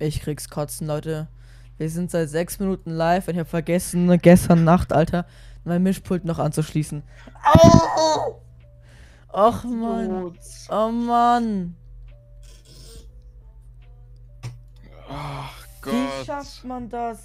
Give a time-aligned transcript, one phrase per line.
[0.00, 1.28] Ich krieg's kotzen, Leute.
[1.76, 5.26] Wir sind seit sechs Minuten live und ich habe vergessen, gestern Nacht, Alter,
[5.64, 7.02] mein Mischpult noch anzuschließen.
[7.44, 8.40] Au!
[9.30, 10.32] Och Mann.
[10.70, 11.76] Oh Mann.
[15.10, 15.52] Ach
[15.84, 16.26] Wie Gott.
[16.26, 17.18] schafft man das?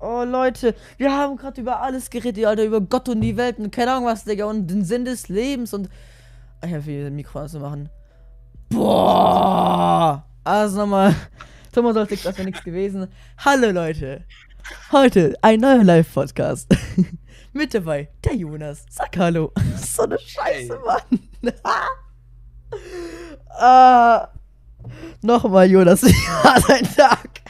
[0.00, 3.70] Oh Leute, wir haben gerade über alles geredet, Alter, über Gott und die Welt und
[3.70, 5.90] keine Ahnung was, Digga, und den Sinn des Lebens und.
[6.64, 7.90] Ich habe hier Mikro anzumachen.
[8.70, 10.24] Boah!
[10.44, 11.14] Also nochmal.
[11.72, 13.08] Thomas sollte das wäre nichts gewesen.
[13.38, 14.24] Hallo Leute.
[14.90, 16.74] Heute ein neuer Live-Podcast.
[17.52, 18.84] Mit dabei der Jonas.
[18.90, 19.52] Sag Hallo.
[19.76, 21.52] So eine Scheiße, Mann.
[23.50, 24.28] ah,
[25.22, 26.02] Nochmal, Jonas.
[26.02, 26.12] Wie
[26.42, 27.40] war dein Tag?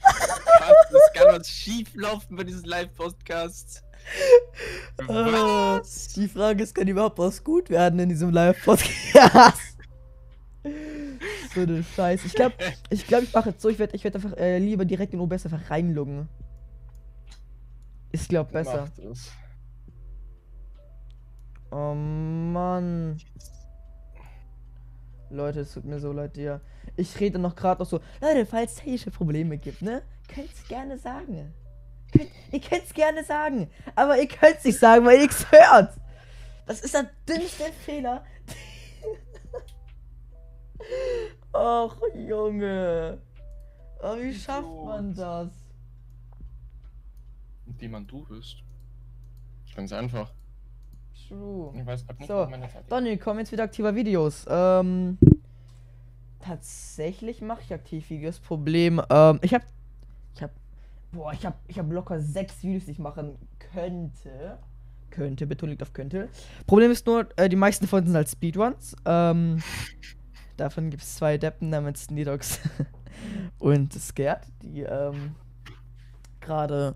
[0.00, 0.90] Was?
[0.90, 3.82] Es kann was schief laufen bei diesem Live-Podcast.
[5.08, 6.08] Ah, Was?
[6.08, 9.76] Die Frage ist, kann überhaupt was gut werden in diesem Live-Podcast?
[11.54, 12.26] so eine Scheiße.
[12.26, 12.54] Ich glaube,
[12.90, 15.20] ich, glaub, ich mache jetzt so, ich werde ich werd einfach äh, lieber direkt in
[15.20, 16.28] OBS einfach reinloggen.
[18.12, 18.88] Ist, glaub, besser.
[21.70, 23.18] Oh Mann.
[25.30, 26.60] Leute, es tut mir so leid, dir.
[26.96, 28.00] Ich rede noch gerade noch so.
[28.20, 30.02] Leute, falls es technische Probleme gibt, ne?
[30.26, 31.54] Könnt's gerne sagen.
[32.12, 33.70] Könnt, ihr könnt's gerne sagen.
[33.94, 35.94] Aber ihr könnt's nicht sagen, weil ihr nichts hört.
[36.66, 38.24] Das ist der dümmste Fehler.
[41.52, 43.18] Ach, Junge.
[44.02, 45.48] Oh, wie schafft man das?
[47.66, 48.62] Indem man du bist.
[49.76, 50.32] Ganz einfach.
[51.28, 51.72] True.
[51.78, 52.48] Ich weiß nicht, So,
[52.88, 54.46] Donny, komm jetzt wieder aktiver Videos.
[54.48, 55.18] Ähm,
[56.40, 58.40] tatsächlich mache ich aktiv Videos.
[58.40, 59.62] Problem, ähm, ich hab, ich hab,
[61.12, 63.38] boah, ich hab, ich hab locker sechs Videos, die ich machen
[63.72, 64.58] könnte.
[65.10, 66.28] Könnte, liegt auf könnte.
[66.66, 68.94] Problem ist nur, äh, die meisten davon sind halt Speedruns.
[69.04, 69.60] Ähm,
[70.56, 72.60] davon gibt es zwei Deppen namens Nidox
[73.58, 75.34] und Scared, die, ähm,
[76.40, 76.94] gerade,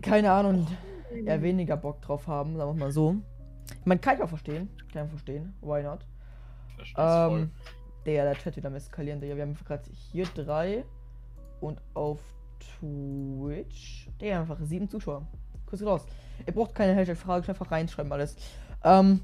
[0.00, 0.66] keine Ahnung,
[1.24, 3.16] eher weniger Bock drauf haben, sagen wir mal so.
[3.84, 4.70] Man kann ich auch verstehen.
[4.92, 5.54] Kann ich verstehen.
[5.60, 6.06] Why not?
[6.96, 7.50] Ähm,
[8.06, 9.36] der, der Chat wieder am eskalieren, Digga.
[9.36, 10.84] Wir haben gerade hier drei
[11.60, 12.20] und auf
[12.78, 14.08] Twitch.
[14.20, 15.26] Der einfach sieben Zuschauer.
[15.66, 16.06] Kurz raus.
[16.46, 18.36] Ihr braucht keine Hashtag-Frage, einfach reinschreiben alles.
[18.84, 19.20] Ähm,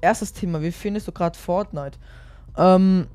[0.00, 1.98] erstes Thema, wie findest du gerade Fortnite?
[2.56, 3.06] Ähm,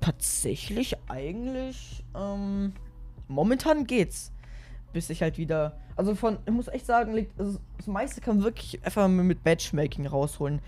[0.00, 2.72] tatsächlich eigentlich, ähm,
[3.28, 4.32] momentan geht's.
[4.92, 8.42] Bis ich halt wieder, also von, ich muss echt sagen, liegt, also das meiste kann
[8.42, 10.60] wirklich einfach mit Matchmaking rausholen.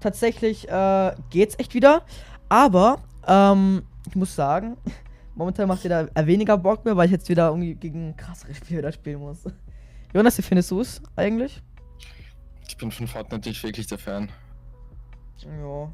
[0.00, 2.02] Tatsächlich, äh, geht's echt wieder,
[2.48, 4.76] aber, ähm, ich muss sagen,
[5.34, 9.20] momentan macht wieder weniger Bock mehr, weil ich jetzt wieder irgendwie gegen krassere Spieler spielen
[9.20, 9.44] muss.
[10.12, 11.60] Jonas, wie findest du es eigentlich?
[12.68, 14.30] Ich bin von Fortnite nicht wirklich der Fan.
[15.42, 15.92] Ja.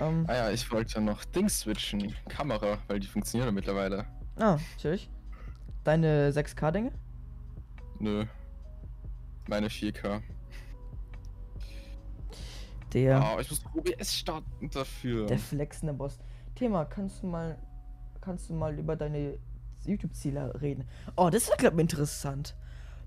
[0.00, 2.14] Ähm, Ah ja, ich wollte noch Dings switchen.
[2.28, 4.06] Kamera, weil die funktioniert ja mittlerweile.
[4.36, 5.08] ah, natürlich.
[5.84, 6.92] Deine 6K-Dinge?
[7.98, 8.24] Nö.
[9.48, 10.20] Meine 4K.
[12.92, 15.26] Der, Ah, ich muss OBS starten dafür.
[15.26, 16.18] der flexende Boss.
[16.54, 17.58] Thema, kannst du mal,
[18.22, 19.38] kannst du mal über deine
[19.84, 20.84] YouTube-Ziele reden?
[21.16, 22.54] Oh, das ist glaube ich interessant.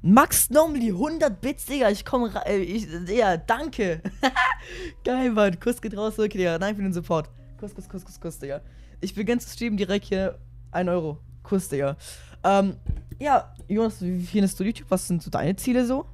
[0.01, 4.03] Max normally 100 Bits, Digga, ich komme rein, äh, ich, ja, danke.
[5.03, 7.29] Geil, Mann, Kuss geht raus, okay, Digga, danke für den Support.
[7.57, 8.61] Kuss, Kuss, Kuss, Kuss, Kuss, Digga.
[9.01, 10.37] Ich beginne zu streamen direkt hier,
[10.71, 11.17] 1 Euro.
[11.41, 11.97] Kuss, Digga.
[12.43, 12.75] Ähm,
[13.17, 14.91] ja, Jonas, wie findest du YouTube?
[14.91, 16.05] Was sind so deine Ziele so?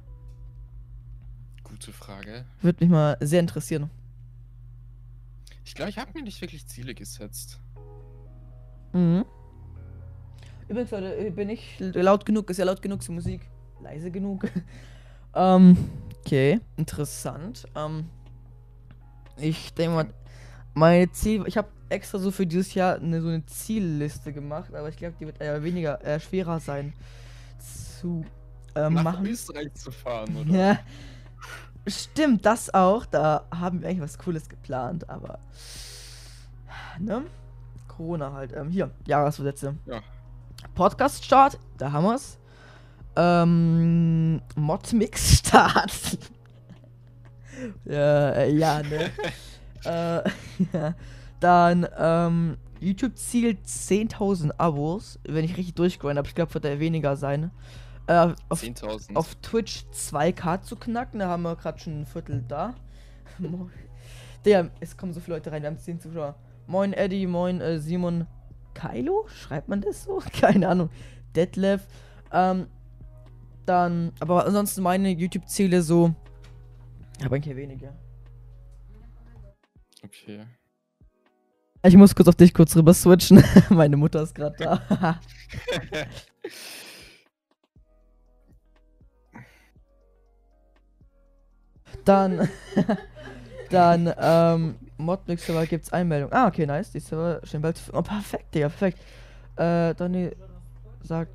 [1.64, 2.46] Gute Frage.
[2.62, 3.90] Würde mich mal sehr interessieren.
[5.64, 7.61] Ich glaube, ich habe mir nicht wirklich Ziele gesetzt.
[8.92, 9.24] Mhm.
[10.68, 12.48] Übrigens, Leute, äh, bin ich laut genug?
[12.50, 13.42] Ist ja laut genug zur Musik?
[13.82, 14.46] Leise genug?
[15.34, 15.76] ähm,
[16.20, 17.66] okay, interessant.
[17.74, 18.06] Ähm,
[19.36, 20.06] ich denke mal,
[20.74, 24.88] meine Ziel, ich habe extra so für dieses Jahr eine, so eine Zielliste gemacht, aber
[24.88, 26.94] ich glaube, die wird eher weniger, eher schwerer sein
[28.00, 28.24] zu
[28.74, 29.26] ähm, Nach machen.
[29.26, 30.58] Österreich zu fahren, oder?
[30.58, 30.78] Ja,
[31.86, 33.04] stimmt, das auch.
[33.04, 35.38] Da haben wir eigentlich was Cooles geplant, aber
[36.98, 37.24] ne?
[37.96, 38.52] Corona halt.
[38.54, 39.76] Ähm, hier, Jahresversätze.
[39.86, 40.00] Ja.
[40.74, 42.38] Podcast-Start, da haben wir's.
[43.16, 46.18] Ähm, Mod-Mix-Start.
[47.84, 49.10] ja, äh, ja, ne?
[49.84, 50.30] äh,
[50.72, 50.94] ja.
[51.40, 56.28] Dann, ähm, YouTube-Ziel 10.000 Abos, wenn ich richtig durchgrind habe.
[56.28, 57.50] Ich glaube, wird er weniger sein.
[58.06, 59.14] Äh, auf 10.000.
[59.14, 61.20] auf Twitch 2K zu knacken.
[61.20, 62.74] Da haben wir gerade schon ein Viertel da.
[64.44, 66.34] Der, es kommen so viele Leute rein, wir haben 10 Zuschauer.
[66.66, 68.26] Moin Eddie, moin äh, Simon
[68.74, 69.26] Kylo?
[69.28, 70.22] Schreibt man das so?
[70.40, 70.90] Keine Ahnung.
[71.34, 71.86] Detlef.
[72.32, 72.66] Ähm,
[73.66, 76.14] dann, aber ansonsten meine YouTube-Ziele so
[77.24, 77.94] Aber eigentlich weniger.
[80.04, 80.44] Okay.
[81.84, 83.42] Ich muss kurz auf dich kurz rüber switchen.
[83.68, 84.80] Meine Mutter ist gerade da.
[92.04, 92.48] dann,
[93.70, 96.32] dann, ähm, Modmix Server gibt's Einmeldung.
[96.32, 96.90] Ah, okay, nice.
[96.92, 97.80] Die Server stehen bald.
[97.92, 98.98] Oh, perfekt, Digga, perfekt.
[99.56, 100.30] Äh, Donny
[101.02, 101.32] sagt.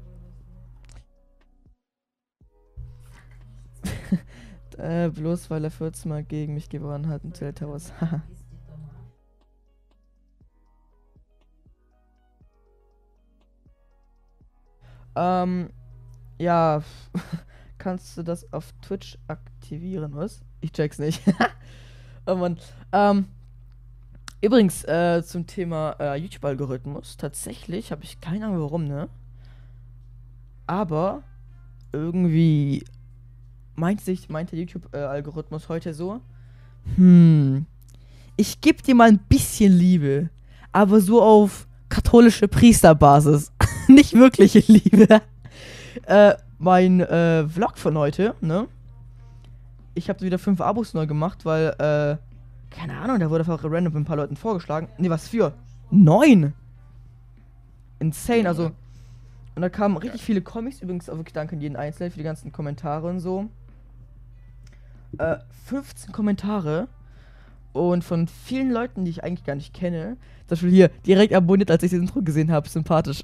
[4.77, 7.93] äh, bloß weil er 14 Mal gegen mich gewonnen hat in Tilt Towers.
[15.15, 15.69] ähm,
[16.39, 16.81] ja,
[17.77, 20.41] kannst du das auf Twitch aktivieren, was?
[20.61, 21.21] Ich check's nicht.
[22.25, 22.57] oh Mann.
[22.91, 23.27] Ähm,
[24.41, 27.17] übrigens, äh, zum Thema äh, YouTube-Algorithmus.
[27.17, 29.09] Tatsächlich habe ich keine Ahnung warum, ne?
[30.65, 31.23] Aber
[31.93, 32.83] irgendwie
[33.75, 36.21] meint sich, meint der YouTube-Algorithmus heute so,
[36.95, 37.65] hm,
[38.35, 40.29] ich gebe dir mal ein bisschen Liebe,
[40.71, 43.51] aber so auf katholische Priesterbasis.
[43.87, 45.21] Nicht wirkliche Liebe.
[46.05, 48.67] äh, mein äh, Vlog von heute, ne?
[49.93, 52.26] Ich habe wieder fünf Abos neu gemacht, weil, äh,
[52.69, 54.89] keine Ahnung, da wurde einfach random ein paar Leuten vorgeschlagen.
[54.97, 55.53] Ne, was für?
[55.89, 56.53] Neun!
[57.99, 58.71] Insane, also.
[59.55, 62.23] Und da kamen richtig viele Comics, übrigens auch wirklich danke an jeden Einzelnen für die
[62.23, 63.49] ganzen Kommentare und so.
[65.17, 66.87] Äh, 15 Kommentare.
[67.73, 70.17] Und von vielen Leuten, die ich eigentlich gar nicht kenne.
[70.47, 72.67] Zum Beispiel hier, direkt abonniert, als ich das Intro gesehen habe.
[72.67, 73.23] Sympathisch.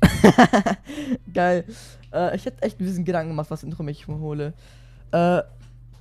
[1.34, 1.66] Geil.
[2.12, 4.54] Äh, ich hätte echt ein bisschen Gedanken gemacht, was Intro mich hole.
[5.12, 5.42] Äh,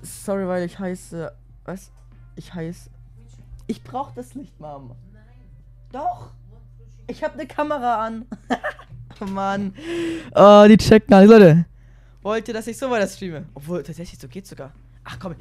[0.03, 1.33] sorry, weil ich heiße.
[1.65, 1.93] Was?
[2.37, 2.91] Ich heiße.
[3.67, 4.95] Ich brauche das nicht, Mom.
[5.93, 6.33] Doch.
[7.07, 8.27] Ich habe eine Kamera an.
[9.21, 9.75] oh Mann.
[10.35, 11.67] Oh, die checken alles, Leute.
[12.23, 13.47] Wollt ihr, dass ich so weiter streame?
[13.55, 14.73] Obwohl, tatsächlich, so geht's sogar.
[15.05, 15.35] Ach komm.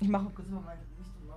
[0.00, 1.34] Ich mache kurz mal mein Gesicht um.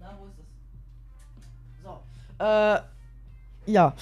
[0.00, 1.82] Na, wo ist es?
[1.82, 2.44] So.
[2.44, 3.72] Äh.
[3.72, 3.94] Ja.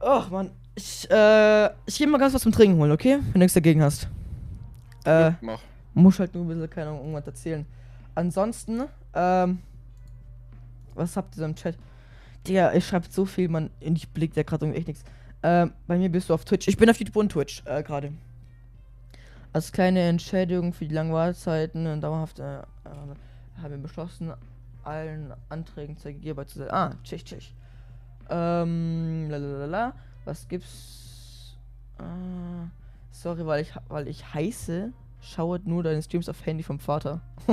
[0.00, 0.50] Oh, Mann.
[0.74, 1.70] Ich, äh.
[1.86, 3.18] Ich geh mal ganz was zum Trinken holen, okay?
[3.18, 4.08] Wenn du nichts dagegen hast.
[5.04, 5.32] Äh.
[5.40, 5.60] Mach.
[5.94, 7.66] Muss halt nur ein bisschen, keine Ahnung, irgendwas erzählen.
[8.14, 9.60] Ansonsten, ähm.
[10.94, 11.76] Was habt ihr so im Chat?
[12.46, 13.70] Digga, ich schreibt so viel, man.
[13.80, 15.04] Ich blick da gerade irgendwie echt nichts.
[15.42, 16.68] Ähm, bei mir bist du auf Twitch.
[16.68, 18.12] Ich bin auf YouTube und Twitch, äh, gerade.
[19.52, 22.62] Als kleine Entschädigung für die langen Wartezeiten und dauerhaft äh, äh,
[23.60, 24.32] haben wir beschlossen,
[24.84, 26.70] allen Anträgen zur Gegebenheit zu sein.
[26.70, 27.54] Ah, tschich, tschich.
[28.30, 29.94] Ähm, lalalala.
[30.24, 31.56] Was gibt's?
[31.98, 32.68] Äh,
[33.10, 37.20] sorry, weil ich, weil ich heiße, schaut nur deine Streams auf Handy vom Vater.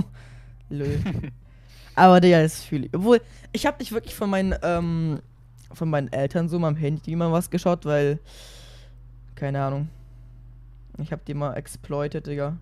[0.70, 1.00] Lol.
[1.96, 2.94] Aber der ist fühle ich.
[2.94, 3.22] Obwohl,
[3.52, 5.20] ich habe nicht wirklich von meinen, ähm,
[5.74, 8.20] von meinen Eltern so mal am Handy mal was geschaut, weil.
[9.36, 9.90] Keine Ahnung.
[10.98, 12.58] Ich hab die mal exploited, Digga.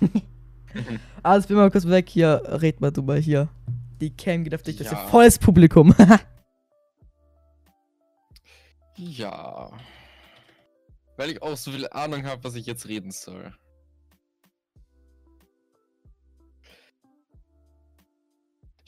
[1.22, 2.42] Alles bin mal kurz weg hier.
[2.46, 3.48] Red mal du mal hier.
[4.00, 5.02] Die Cam geht auf dich, das ist Ja.
[5.02, 5.94] ja volles Publikum.
[8.96, 9.70] Ja.
[11.16, 13.52] Weil ich auch so viel Ahnung habe, was ich jetzt reden soll.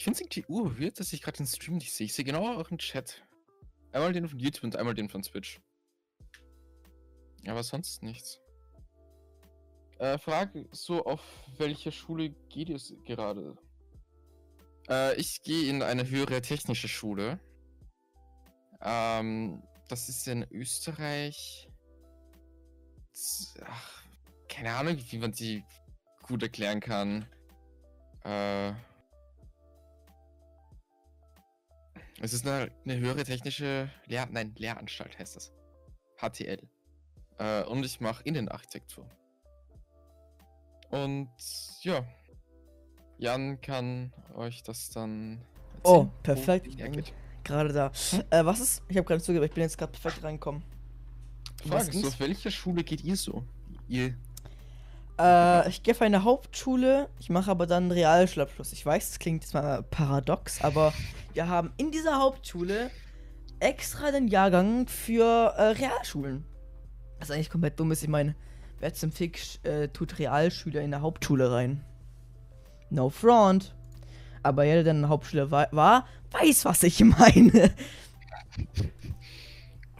[0.02, 2.06] Ich finde es irgendwie urweird, dass ich gerade den Stream nicht sehe.
[2.06, 3.24] Ich sehe genau euren Chat.
[3.92, 5.60] Einmal den von YouTube und einmal den von Twitch.
[7.46, 8.40] Aber sonst nichts.
[10.00, 11.22] Äh, Frage so, auf
[11.56, 13.56] welche Schule geht es gerade?
[14.88, 17.38] Äh, ich gehe in eine höhere technische Schule.
[18.80, 21.68] Ähm, das ist in Österreich.
[23.64, 24.02] Ach,
[24.48, 25.62] keine Ahnung, wie man die
[26.22, 27.24] gut erklären kann.
[28.24, 28.72] Äh,
[32.22, 35.52] es ist eine, eine höhere technische Lehr Nein, Lehranstalt heißt das.
[36.16, 36.60] HTL.
[37.38, 39.04] Äh, und ich mache Innenarchitektur.
[40.90, 41.30] Und
[41.80, 42.04] ja,
[43.18, 45.42] Jan kann euch das dann.
[45.82, 47.12] Oh, erzählen, wo perfekt.
[47.42, 47.92] gerade da.
[48.30, 48.82] Äh, was ist?
[48.88, 50.62] Ich habe gerade zugehört, ich bin jetzt gerade perfekt reingekommen.
[51.64, 53.42] Was Frage ist so, auf welche Schule geht ihr so?
[53.88, 54.14] Ihr.
[55.18, 58.72] Äh, ich gehe auf eine Hauptschule, ich mache aber dann einen Realschulabschluss.
[58.72, 60.92] Ich weiß, das klingt jetzt mal paradox, aber
[61.34, 62.90] wir haben in dieser Hauptschule
[63.60, 66.44] extra den Jahrgang für äh, Realschulen.
[67.20, 68.02] Was eigentlich komplett dumm ist.
[68.02, 68.34] Ich meine,
[68.80, 71.84] wer zum Fick äh, tut Realschüler in der Hauptschule rein?
[72.90, 73.74] No front.
[74.42, 77.70] Aber jeder, der in der Hauptschule wa war, weiß, was ich meine.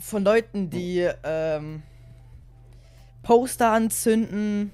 [0.01, 1.85] Von Leuten, die ähm,
[3.23, 4.73] Poster anzünden,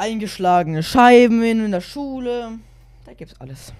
[0.00, 2.58] eingeschlagene Scheiben in der Schule.
[3.04, 3.72] Da gibt's alles.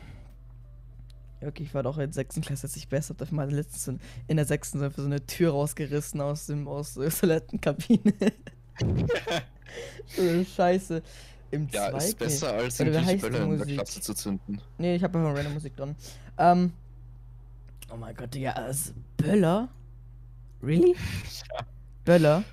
[1.43, 4.01] Okay, ich war doch in der sechsten Klasse, als ich besser habe, mal letztens in-
[4.29, 8.13] in der sechsten so einfach so eine Tür rausgerissen aus dem aus der Toilettenkabine.
[10.19, 11.03] Äh, Scheiße.
[11.51, 13.67] Im Ja, ist Zweig- besser als heißt die Böller in der?
[13.67, 14.61] Klasse zu zünden.
[14.79, 15.97] Nee, ich habe einfach random Musik dran.
[16.39, 16.73] Ähm.
[17.93, 19.69] Oh mein Gott, Digga, also Böller?
[20.63, 20.95] Really?
[21.55, 21.65] Ja.
[22.05, 22.45] Böller?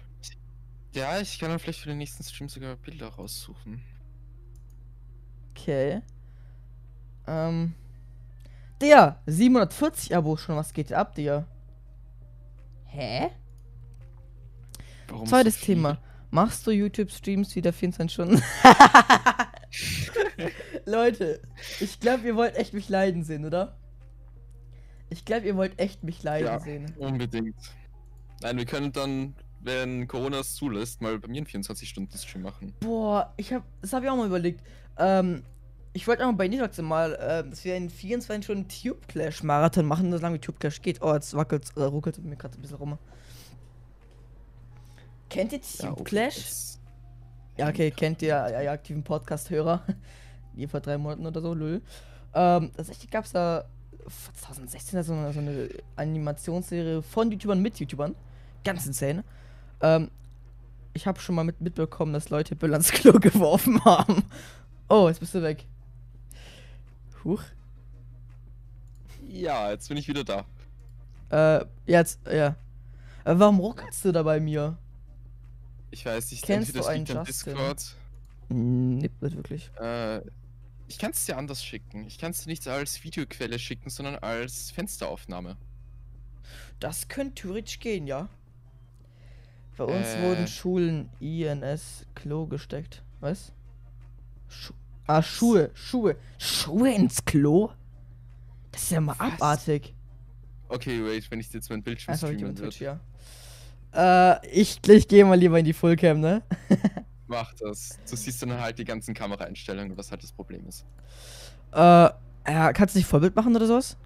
[0.97, 3.83] Ja, ich kann dann vielleicht für den nächsten Stream sogar Bilder raussuchen.
[5.51, 6.01] Okay.
[7.27, 7.73] Ähm.
[8.81, 11.45] Der 740 Abo schon, was geht ab, Digga?
[12.85, 13.29] Hä?
[15.07, 15.75] Warum so Zweites viel?
[15.75, 15.99] Thema.
[16.31, 18.41] Machst du YouTube-Streams wieder 24 Stunden?
[20.85, 21.41] Leute,
[21.79, 23.77] ich glaube, ihr wollt echt mich leiden sehen, oder?
[25.09, 26.59] Ich glaube, ihr wollt echt mich leiden Ja.
[26.59, 26.93] sehen.
[26.97, 27.55] Unbedingt.
[28.41, 29.35] Nein, wir können dann,
[29.67, 32.73] wenn Corona es zulässt, mal bei mir einen 24-Stunden-Stream machen.
[32.79, 34.61] Boah, ich hab, das habe ich auch mal überlegt.
[34.97, 35.43] Ähm,
[35.93, 39.43] ich wollte auch mal bei Nitrox mal, äh, dass wir einen 24 Stunden Tube Clash
[39.43, 41.01] Marathon machen, solange wie Tube Clash geht.
[41.01, 42.97] Oh, jetzt wackelt, äh, ruckelt mir gerade ein bisschen rum.
[45.29, 46.77] Kennt ihr Tube okay, Clash?
[47.57, 49.83] Ja, okay, kennt ihr ja, ja, aktiven Podcast-Hörer.
[50.55, 51.81] Die vor drei Monaten oder so, lol.
[52.33, 53.65] Ähm, tatsächlich gab es da
[54.35, 58.15] 2016 so eine, so eine Animationsserie von YouTubern mit YouTubern.
[58.63, 59.23] Ganz insane.
[59.81, 60.11] Ähm,
[60.93, 64.23] ich habe schon mal mit, mitbekommen, dass Leute Böll ans Klo geworfen haben.
[64.89, 65.65] Oh, jetzt bist du weg.
[67.23, 67.43] Huch.
[69.27, 70.45] Ja, jetzt bin ich wieder da.
[71.29, 72.55] Äh, jetzt, ja.
[73.25, 74.77] Äh, warum ruckelst du da bei mir?
[75.91, 77.53] Ich weiß nicht, Kennst entweder du das einen liegt Justin?
[77.53, 77.95] Discord.
[78.49, 79.71] Hm, nicht wirklich.
[79.79, 80.21] Äh,
[80.87, 82.05] ich kann es dir anders schicken.
[82.05, 85.57] Ich kann es dir nicht als Videoquelle schicken, sondern als Fensteraufnahme.
[86.79, 88.29] Das könnte theoretisch gehen, ja.
[89.77, 90.23] Bei uns Äh.
[90.23, 93.03] wurden Schulen INS Klo gesteckt.
[93.19, 93.51] Was?
[94.49, 94.73] Schu
[95.05, 96.15] ah, Schuhe, Schuhe.
[96.37, 97.71] Schuhe ins Klo?
[98.71, 99.33] Das ist ja mal Was?
[99.33, 99.93] abartig.
[100.69, 102.99] Okay, wait, wenn ich jetzt mein Bildschirm Einfach streamen Twitch, ja.
[103.93, 106.41] Äh, ich, ich gehe mal lieber in die Fullcam, ne?
[107.27, 107.97] Mach das.
[108.09, 110.85] Du siehst dann halt die ganzen Kameraeinstellungen, was halt das Problem ist.
[111.71, 113.97] Äh, ja, kannst du nicht Vollbild machen oder sowas?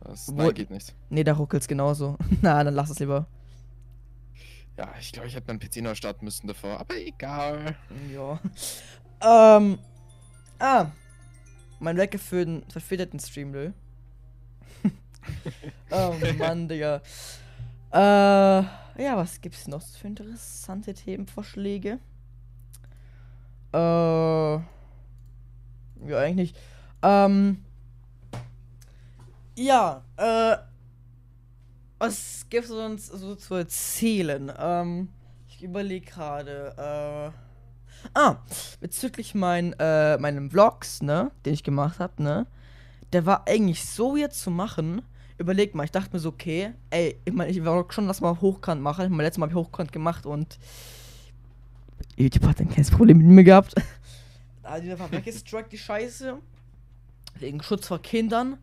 [0.00, 0.94] Das, Wo- nein, geht nicht.
[1.10, 2.16] Nee, da ruckelt's genauso.
[2.42, 3.26] Na, dann lass es lieber.
[4.76, 7.76] Ja, ich glaube, ich hätte meinen PC neu starten müssen davor, aber egal.
[8.12, 8.40] Ja.
[9.22, 9.78] Ähm.
[10.58, 10.86] Ah.
[11.78, 13.74] Mein Wecker für den Stream, lol.
[15.90, 17.02] oh Mann, Digga.
[17.92, 18.62] Äh,
[19.02, 21.98] ja, was gibt's noch für interessante Themenvorschläge?
[23.72, 23.76] Äh.
[23.76, 24.62] Ja,
[26.18, 26.56] eigentlich nicht.
[27.02, 27.64] Ähm.
[29.56, 30.69] Ja, äh.
[32.00, 34.50] Was gibt's uns so zu erzählen?
[34.58, 35.10] Ähm.
[35.48, 37.30] Ich überlege gerade, äh.
[38.14, 38.36] Ah,
[38.80, 42.46] bezüglich mein, äh, meinen Vlogs, ne, den ich gemacht habe, ne,
[43.12, 45.02] der war eigentlich so weird zu machen.
[45.36, 48.40] Überleg mal, ich dachte mir so, okay, ey, ich meine, ich will schon lass mal
[48.40, 49.10] hochkant machen.
[49.10, 50.58] Mein letztes Mal habe ich hochkant gemacht und
[52.16, 53.74] YouTube hat ein kleines Problem mit mir gehabt.
[54.62, 56.38] Da hat die einfach weggestruckt, die Scheiße.
[57.38, 58.56] Wegen Schutz vor Kindern.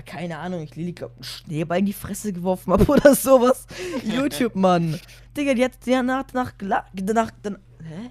[0.00, 3.66] Keine Ahnung, ich glaub, einen Schneeball in die Fresse geworfen habe oder sowas.
[4.04, 4.98] YouTube, Mann.
[5.36, 6.52] Digga, die hat danach, danach,
[6.92, 8.10] danach, danach, hä?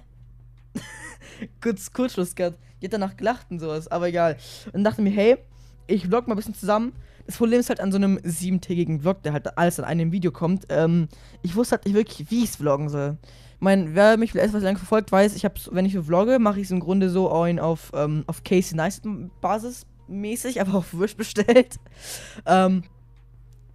[1.60, 2.58] kurz Kurzschluss gehabt.
[2.80, 4.36] Die hat danach gelacht und sowas, aber egal.
[4.72, 5.38] Und dachte mir, hey,
[5.86, 6.92] ich vlog mal ein bisschen zusammen.
[7.26, 10.32] Das Problem ist halt an so einem siebentägigen Vlog, der halt alles an einem Video
[10.32, 10.66] kommt.
[10.68, 11.08] Ähm,
[11.42, 13.16] ich wusste halt nicht wirklich, wie ich es vloggen soll.
[13.54, 16.58] Ich meine, wer mich etwas länger verfolgt, weiß, ich habe, wenn ich so vlogge, mache
[16.58, 21.16] ich es im Grunde so auf, ähm, auf Casey Neistat Basis mäßig, aber auf Wish
[21.16, 21.78] bestellt.
[22.46, 22.84] ähm,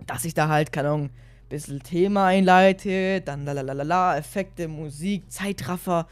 [0.05, 1.09] dass ich da halt, keine Ahnung,
[1.49, 6.07] bisschen Thema einleite, dann lalalala, Effekte, Musik, Zeitraffer.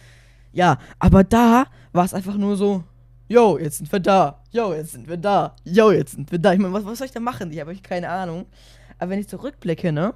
[0.54, 2.84] Ja, aber da war es einfach nur so,
[3.28, 6.54] yo, jetzt sind wir da, yo, jetzt sind wir da, yo, jetzt sind wir da.
[6.54, 7.52] Ich meine, was, was soll ich da machen?
[7.52, 8.46] Ich habe ich keine Ahnung.
[8.98, 10.14] Aber wenn ich zurückblicke, ne,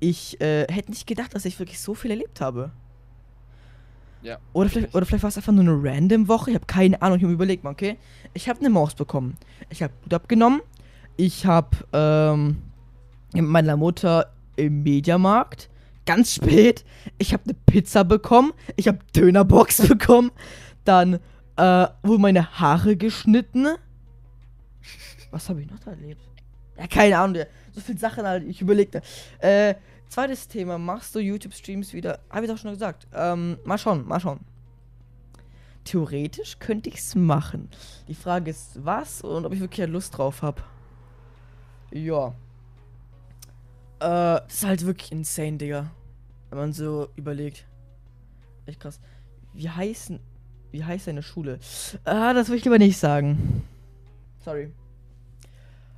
[0.00, 2.72] ich äh, hätte nicht gedacht, dass ich wirklich so viel erlebt habe.
[4.22, 4.38] Ja.
[4.52, 6.50] Oder vielleicht, oder vielleicht war es einfach nur eine random Woche.
[6.50, 7.18] Ich habe keine Ahnung.
[7.18, 7.98] Ich habe mir überlegt, okay,
[8.34, 9.36] ich habe eine Maus bekommen.
[9.68, 10.60] Ich habe Blut abgenommen.
[11.16, 12.62] Ich habe ähm,
[13.32, 15.68] mit meiner Mutter im Mediamarkt
[16.06, 16.84] ganz spät.
[17.18, 18.52] Ich habe eine Pizza bekommen.
[18.76, 20.30] Ich habe Dönerbox bekommen.
[20.84, 21.14] Dann
[21.56, 23.68] äh, wurden meine Haare geschnitten.
[25.30, 26.20] Was habe ich noch da erlebt?
[26.78, 27.44] Ja, keine Ahnung.
[27.72, 28.44] So viele Sachen halt.
[28.44, 29.02] Ich überlegte.
[29.38, 29.74] Äh,
[30.12, 30.78] zweites Thema.
[30.78, 32.20] Machst du YouTube-Streams wieder?
[32.28, 33.06] Habe ich doch schon gesagt.
[33.14, 34.40] Ähm, mal schauen, mal schauen.
[35.84, 37.70] Theoretisch könnte ich es machen.
[38.08, 40.62] Die Frage ist, was und ob ich wirklich Lust drauf habe.
[41.90, 42.28] Ja.
[44.00, 45.90] Äh, das ist halt wirklich insane, Digga.
[46.50, 47.66] Wenn man so überlegt.
[48.66, 49.00] Echt krass.
[49.54, 50.20] Wie heißen.
[50.70, 51.58] Wie heißt deine Schule?
[52.04, 53.64] Ah, das will ich lieber nicht sagen.
[54.44, 54.72] Sorry.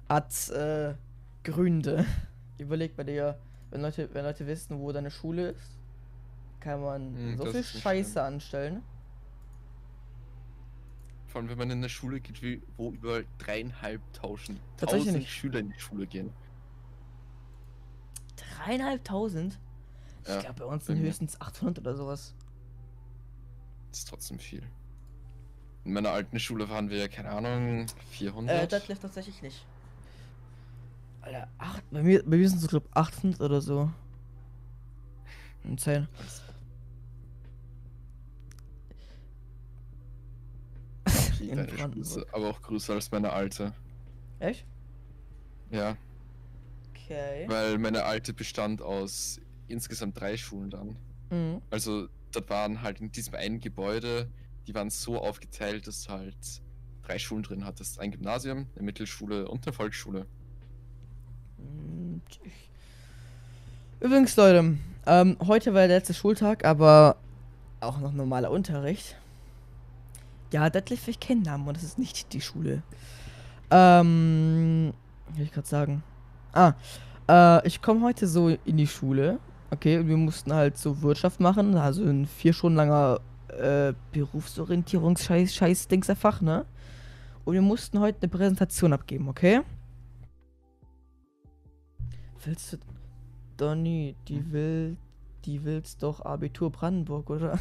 [0.09, 0.95] Hat äh,
[1.43, 2.07] Gründe.
[2.59, 3.39] Überleg bei dir,
[3.75, 5.81] wenn Leute, wenn Leute wissen, wo deine Schule ist,
[6.61, 8.23] kann man Hm, so viel Scheiße schlimm.
[8.23, 8.83] anstellen.
[11.27, 15.29] Vor allem, wenn man in eine Schule geht, wie, wo überall dreieinhalbtausend Tatsächlich nicht.
[15.29, 16.33] Schüler in die Schule gehen.
[18.37, 19.59] Dreieinhalbtausend?
[20.27, 22.35] Ich Ja, glaube, bei uns sind höchstens 800 oder sowas.
[23.91, 24.63] Das ist trotzdem viel.
[25.85, 28.63] In meiner alten Schule waren wir, keine Ahnung, 400.
[28.63, 29.67] Äh, das läuft tatsächlich nicht.
[31.25, 33.91] Alter, acht, bei mir, bei mir sind es, glaube 800 oder so.
[35.65, 36.07] Und 10.
[41.07, 43.73] Okay, in deine aber auch größer als meine alte.
[44.39, 44.67] Echt?
[45.71, 45.97] Ja,
[46.93, 47.45] Okay.
[47.49, 50.97] weil meine alte bestand aus insgesamt drei Schulen dann.
[51.31, 51.61] Mhm.
[51.71, 54.31] Also, das waren halt in diesem einen Gebäude,
[54.67, 56.37] die waren so aufgeteilt, dass du halt
[57.03, 57.99] drei Schulen drin hattest.
[57.99, 60.27] Ein Gymnasium, eine Mittelschule und eine Volksschule.
[64.01, 67.17] Übrigens, Leute, ähm, heute war der letzte Schultag, aber
[67.81, 69.17] auch noch normaler Unterricht.
[70.53, 72.83] Ja, Detlef, ich kenne Namen und das ist nicht die Schule.
[73.71, 74.93] Ähm,
[75.35, 76.03] will ich gerade sagen?
[76.53, 76.75] Ah,
[77.29, 79.39] äh, ich komme heute so in die Schule,
[79.71, 86.17] okay, und wir mussten halt so Wirtschaft machen, also ein vier Stunden langer äh, Berufsorientierungs-Scheiß-Dingser
[86.17, 89.63] Fach, Und wir mussten heute eine Präsentation abgeben, okay?
[92.45, 92.77] Willst du.
[93.57, 94.97] Donny, die will.
[95.45, 97.59] Die willst doch Abitur Brandenburg, oder?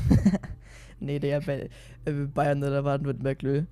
[0.99, 1.69] nee, der Be
[2.05, 3.65] äh, Bayern oder Baden-Württemberg,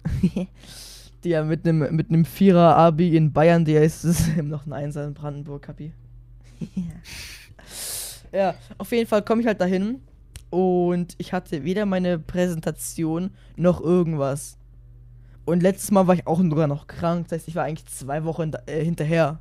[1.24, 5.06] ja mit einem mit einem Vierer Abi in Bayern, der ist es noch ein Einser
[5.06, 5.94] in Brandenburg, Kapi.
[8.34, 10.02] ja, auf jeden Fall komme ich halt dahin
[10.50, 14.58] und ich hatte weder meine Präsentation noch irgendwas.
[15.46, 18.24] Und letztes Mal war ich auch sogar noch krank, das heißt, ich war eigentlich zwei
[18.26, 19.40] Wochen äh, hinterher.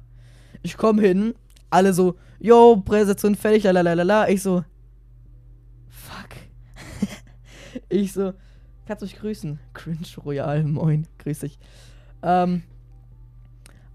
[0.62, 1.34] Ich komme hin,
[1.70, 4.28] alle so, yo, Präsentation fertig, lalalala.
[4.28, 4.64] Ich so,
[5.88, 6.36] fuck.
[7.88, 8.34] ich so,
[8.86, 9.58] kannst mich grüßen.
[9.72, 11.58] Cringe Royal, moin, grüß dich.
[12.22, 12.62] Ähm,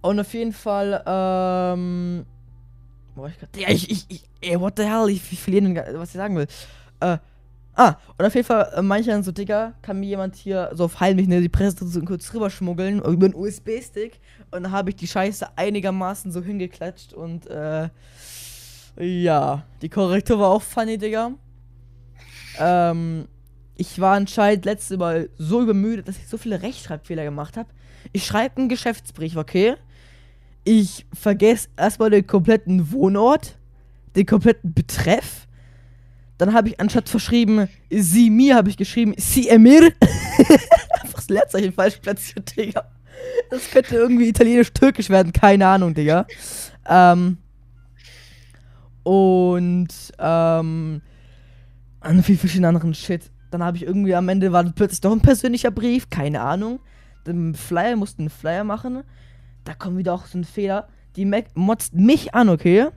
[0.02, 2.26] und auf jeden Fall, ähm,
[3.16, 3.58] war ich grad?
[3.58, 6.48] Ja, ich, ich, ich, ey, what the hell, ich, ich verliere, was ich sagen will.
[7.00, 7.18] Äh,
[7.76, 10.86] ah, und auf jeden Fall, äh, manche dann so, Digga, kann mir jemand hier so
[10.86, 14.20] auf heimlich, ne, die Präsentation kurz rüberschmuggeln, über einen USB-Stick.
[14.52, 17.90] Und dann habe ich die Scheiße einigermaßen so hingeklatscht und, äh,
[18.98, 21.32] ja, die Korrektur war auch funny, Digga.
[22.60, 23.28] Ähm,
[23.76, 27.70] ich war anscheinend letzte Mal so übermüdet, dass ich so viele Rechtschreibfehler gemacht habe.
[28.14, 29.76] Ich schreibe einen Geschäftsbrief, okay?
[30.64, 33.58] Ich vergesse erstmal den kompletten Wohnort,
[34.16, 35.48] den kompletten Betreff.
[36.38, 39.94] Dann habe ich anstatt verschrieben, sie mir, habe ich geschrieben, sie emir.
[41.02, 42.86] Einfach das Leerzeichen falsch platziert, Digga.
[43.50, 46.28] Das könnte irgendwie italienisch-türkisch werden, keine Ahnung, Digga.
[46.88, 47.38] Ähm.
[49.04, 49.88] Und,
[50.20, 51.02] ähm.
[52.02, 53.32] An viel verschiedenen anderen Shit.
[53.50, 56.80] Dann habe ich irgendwie am Ende war plötzlich doch ein persönlicher Brief, keine Ahnung.
[57.26, 59.04] Dem Flyer mussten einen Flyer machen.
[59.64, 60.88] Da kommt wieder auch so ein Fehler.
[61.16, 62.90] Die Mac motzt mich an, okay?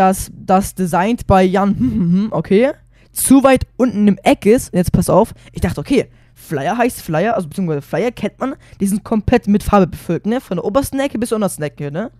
[0.00, 2.72] Dass das designt bei Jan, okay?
[3.12, 4.72] Zu weit unten im Eck ist.
[4.72, 5.34] Und jetzt pass auf.
[5.52, 8.54] Ich dachte, okay, Flyer heißt Flyer, also beziehungsweise Flyer kennt man.
[8.80, 10.40] Die sind komplett mit Farbe befüllt, ne?
[10.40, 12.10] Von der obersten Ecke bis zur untersten Ecke, ne?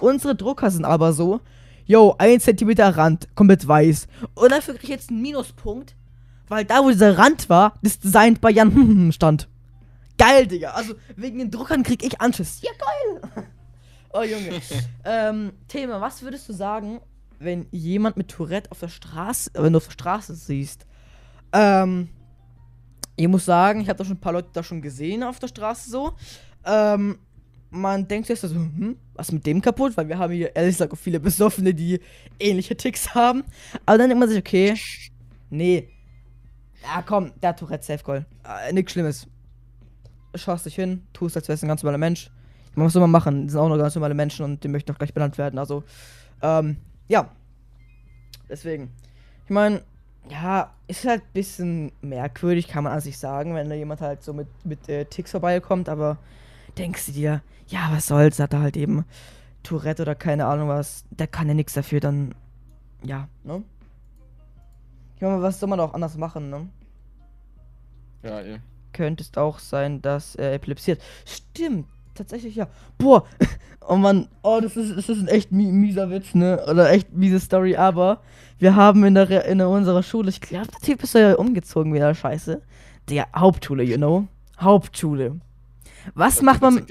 [0.00, 1.40] Unsere Drucker sind aber so,
[1.86, 4.06] yo, 1 cm Rand, komplett weiß.
[4.36, 5.96] Und dafür krieg ich jetzt einen Minuspunkt,
[6.46, 9.48] weil da, wo dieser Rand war, das Design bei Jan stand.
[10.18, 10.70] Geil, Digga.
[10.70, 12.62] Also wegen den Druckern krieg ich Anschiss.
[12.62, 13.46] Ja, geil.
[14.12, 14.60] oh, Junge.
[15.04, 17.00] ähm, Thema, was würdest du sagen,
[17.38, 20.86] wenn jemand mit Tourette auf der Straße, wenn du auf der Straße siehst?
[21.52, 22.08] Ähm,
[23.16, 25.48] ich muss sagen, ich habe da schon ein paar Leute da schon gesehen auf der
[25.48, 26.12] Straße so.
[26.64, 27.18] Ähm,
[27.70, 29.96] man denkt sich so, hm, was ist mit dem kaputt?
[29.96, 32.00] Weil wir haben hier ehrlich gesagt auch viele Besoffene, die
[32.38, 33.44] ähnliche Ticks haben.
[33.84, 34.74] Aber dann denkt man sich, okay,
[35.50, 35.88] nee.
[36.82, 38.26] Ja, komm, der Tourette Safe Call.
[38.44, 39.26] Äh, nix Schlimmes.
[40.34, 42.30] Schaust dich hin, tust, als wärst du ein ganz normaler Mensch.
[42.74, 44.98] Man muss immer machen, die sind auch noch ganz normale Menschen und die möchten auch
[44.98, 45.58] gleich benannt werden.
[45.58, 45.82] Also,
[46.42, 46.76] ähm,
[47.08, 47.30] ja.
[48.48, 48.90] Deswegen.
[49.44, 49.82] Ich meine,
[50.30, 54.22] ja, ist halt ein bisschen merkwürdig, kann man an sich sagen, wenn da jemand halt
[54.22, 56.18] so mit, mit äh, Ticks vorbeikommt, aber
[56.76, 59.04] denkst du dir, ja, was soll's, hat er halt eben
[59.62, 62.34] Tourette oder keine Ahnung was, der kann ja nichts dafür, dann,
[63.02, 63.62] ja, ne?
[65.16, 66.68] Ich meine, was soll man auch anders machen, ne?
[68.22, 68.60] Ja, eh.
[68.92, 71.02] Könnte es auch sein, dass er epilepsiert.
[71.24, 71.86] Stimmt,
[72.18, 72.68] tatsächlich ja.
[72.98, 73.24] Boah,
[73.88, 76.62] oh Mann, oh, das ist, das ist ein echt mi mieser Witz, ne?
[76.68, 78.20] Oder echt miese Story, aber
[78.58, 82.14] wir haben in, der, in unserer Schule, ich glaube, der Typ ist ja umgezogen wieder,
[82.14, 82.60] scheiße.
[83.08, 84.26] Der Hauptschule, you know?
[84.60, 85.40] Hauptschule.
[86.14, 86.84] Was Das macht man,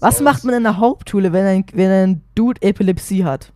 [0.00, 0.20] was aus.
[0.20, 3.52] macht man in der Hauptschule, wenn ein, wenn ein Dude Epilepsie hat?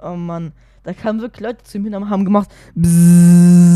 [0.00, 0.52] Oh Mann,
[0.84, 3.67] Da kamen wirklich Leute zu mir und haben gemacht, bzzz,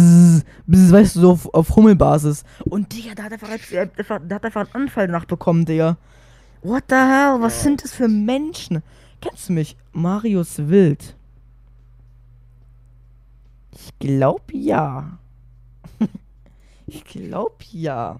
[0.66, 2.44] bzzz, weißt du, so auf, auf Hummelbasis.
[2.64, 3.88] Und Digga, da hat einfach, äh,
[4.26, 5.96] da hat einfach einen Anfall nachbekommen, Digga.
[6.62, 7.36] What the hell?
[7.40, 7.62] Was Ja.
[7.64, 8.82] sind das für Menschen?
[9.20, 9.76] Kennst du mich?
[9.92, 11.16] Marius Wild.
[13.74, 15.18] Ich glaub ja.
[16.86, 18.18] ich glaub ja.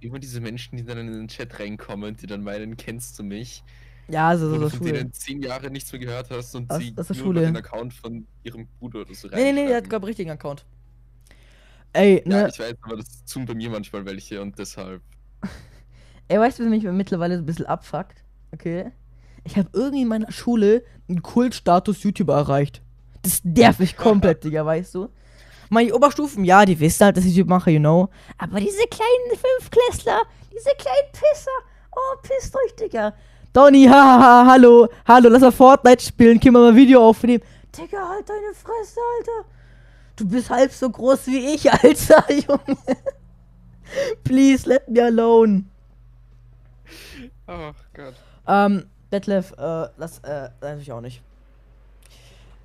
[0.00, 3.62] Immer diese Menschen, die dann in den Chat reinkommen, die dann meinen, kennst du mich?
[4.08, 4.92] Ja, also so, so von Schule.
[4.94, 7.40] denen zehn Jahre nichts mehr gehört hast und Aus- sie aus der nur Schule.
[7.42, 9.88] den Account von ihrem Bruder oder so Nee, nee, nee, der hat, reinschreiben.
[9.88, 10.66] glaub ich, richtigen Account.
[11.92, 12.48] Ey, Ja, ne?
[12.48, 15.02] ich weiß, aber das tun bei mir manchmal welche und deshalb.
[16.28, 18.24] Ey, weißt du, was mich mittlerweile so ein bisschen abfuckt?
[18.52, 18.92] Okay?
[19.44, 22.80] Ich habe irgendwie in meiner Schule einen Kultstatus YouTuber erreicht.
[23.22, 25.08] Das nervt mich komplett, Digga, weißt du?
[25.68, 28.08] Meine Oberstufen, ja, die wissen halt, dass ich YouTube mache, you know.
[28.38, 31.50] Aber diese kleinen Fünfklässler, diese kleinen Pisser,
[31.92, 33.14] oh, pisst euch, Digga.
[33.52, 37.42] Donny, hahaha, hallo, hallo, lass mal Fortnite spielen, können wir mal ein Video aufnehmen.
[37.76, 39.48] Digga, halt deine Fresse, Alter.
[40.16, 42.78] Du bist halb so groß wie ich, Alter, Junge.
[44.24, 45.64] Please, let me alone.
[47.46, 48.14] Oh Gott.
[48.46, 51.22] Ähm, Detlef, äh, das, äh, natürlich auch nicht.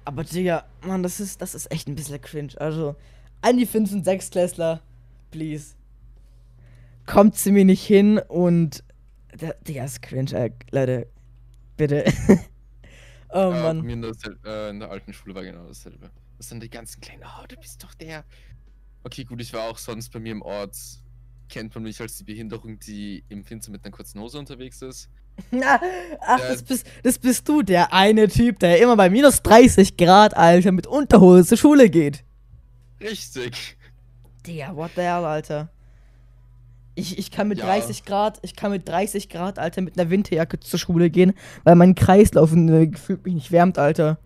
[0.05, 2.53] Aber Digga, Mann, das ist, das ist echt ein bisschen cringe.
[2.57, 2.95] Also,
[3.41, 4.81] an die 5 und 6 Klässler,
[5.31, 5.75] please.
[7.05, 8.83] Kommt zu mir nicht hin und.
[9.38, 11.07] Da, Digga, ist cringe, äh, Leute.
[11.75, 12.05] Bitte.
[13.29, 13.81] oh Äh, Mann.
[13.81, 14.13] Mir in der,
[14.45, 16.10] äh, in der alten Schule war genau dasselbe.
[16.38, 18.23] Das sind die ganzen kleinen, oh, du bist doch der.
[19.04, 20.76] Okay, gut, ich war auch sonst bei mir im Ort.
[21.50, 25.10] Kennt man mich als die Behinderung, die im Winter mit einer kurzen Hose unterwegs ist.
[25.54, 25.80] Ah,
[26.21, 26.50] Ach, Ja.
[26.50, 30.71] das bist, das bist du, der eine Typ, der immer bei minus 30 Grad, Alter,
[30.71, 32.23] mit Unterhose zur Schule geht.
[33.00, 33.78] Richtig.
[34.45, 35.69] Digga, what the hell, Alter.
[36.95, 37.65] Ich, ich kann mit Ja.
[37.65, 41.76] 30 Grad, ich kann mit 30 Grad, Alter, mit einer Winterjacke zur Schule gehen, weil
[41.76, 44.17] mein Kreislauf äh, gefühlt mich nicht wärmt, Alter.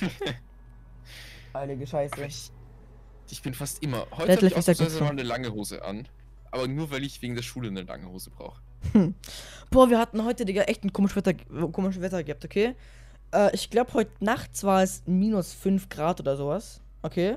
[1.56, 2.24] Heilige Scheiße.
[2.26, 2.50] Ich,
[3.30, 4.06] ich bin fast immer.
[4.12, 6.08] Heute habe ich ausnahmsweise mal eine lange Hose an.
[6.50, 8.60] Aber nur weil ich wegen der Schule eine lange Hose brauche.
[9.70, 11.34] Boah, wir hatten heute, Digga, echt ein komisches Wetter,
[11.72, 12.74] komisches Wetter gehabt, okay?
[13.32, 17.36] Äh, ich glaube, heute nachts war es minus 5 Grad oder sowas, okay?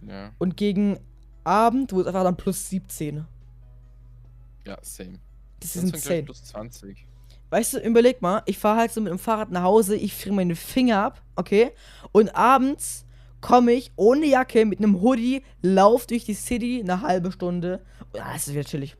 [0.00, 0.98] Ja, Und gegen
[1.44, 3.24] Abend wurde es einfach dann plus 17.
[4.66, 5.18] ja, same.
[5.60, 6.22] Das ist insane.
[6.22, 7.06] plus 20.
[7.50, 10.34] Weißt du, überleg mal, ich fahre halt so mit dem Fahrrad nach Hause, ich friere
[10.34, 11.72] meine Finger ab, okay?
[12.12, 13.06] Und abends
[13.40, 17.80] komme ich ohne Jacke mit einem Hoodie, lauf durch die City eine halbe Stunde.
[18.14, 18.96] Ja, das ist wieder chillig.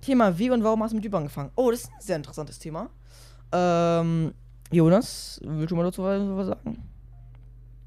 [0.00, 1.50] Thema, wie und warum hast du mit YouTube angefangen?
[1.54, 2.90] Oh, das ist ein sehr interessantes Thema.
[3.52, 4.34] Ähm,
[4.70, 6.82] Jonas, willst du mal dazu was sagen?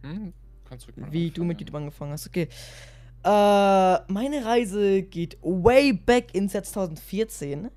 [0.04, 0.34] Hm?
[0.70, 1.60] Kannst du Wie du mit.
[1.60, 2.48] YouTube angefangen hast, okay.
[3.24, 7.70] Äh, meine Reise geht way back ins Jahr 2014.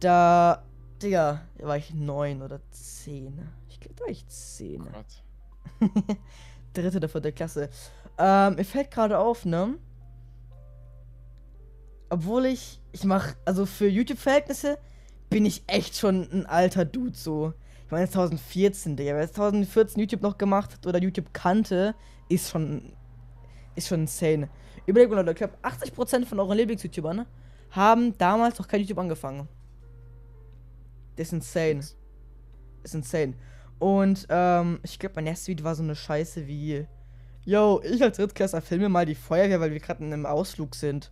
[0.00, 0.62] Da,
[1.02, 3.48] Digga, da war ich neun oder zehn.
[3.68, 4.84] Ich glaube, da war ich zehn.
[4.84, 5.90] Gott.
[6.82, 7.68] Dritte oder vierte Klasse.
[8.18, 9.78] Ähm, mir fällt gerade auf, ne?
[12.08, 14.78] Obwohl ich, ich mach, also für YouTube-Verhältnisse
[15.28, 17.52] bin ich echt schon ein alter Dude so.
[17.84, 19.14] Ich meine 2014, Digga.
[19.14, 21.94] Wer 2014 YouTube noch gemacht hat oder YouTube kannte,
[22.28, 22.92] ist schon,
[23.74, 24.48] ist schon insane.
[24.86, 27.26] Überlegt mal, Leute, ich glaube 80% von euren Lieblings-YouTubern
[27.70, 29.48] haben damals noch kein YouTube angefangen.
[31.16, 31.80] Das ist insane.
[32.82, 33.34] Ist insane.
[33.78, 36.86] Und ähm, ich glaube, mein erstes Video war so eine Scheiße wie:
[37.44, 41.10] Yo, ich als Drittklässler filme mal die Feuerwehr, weil wir gerade in einem Ausflug sind.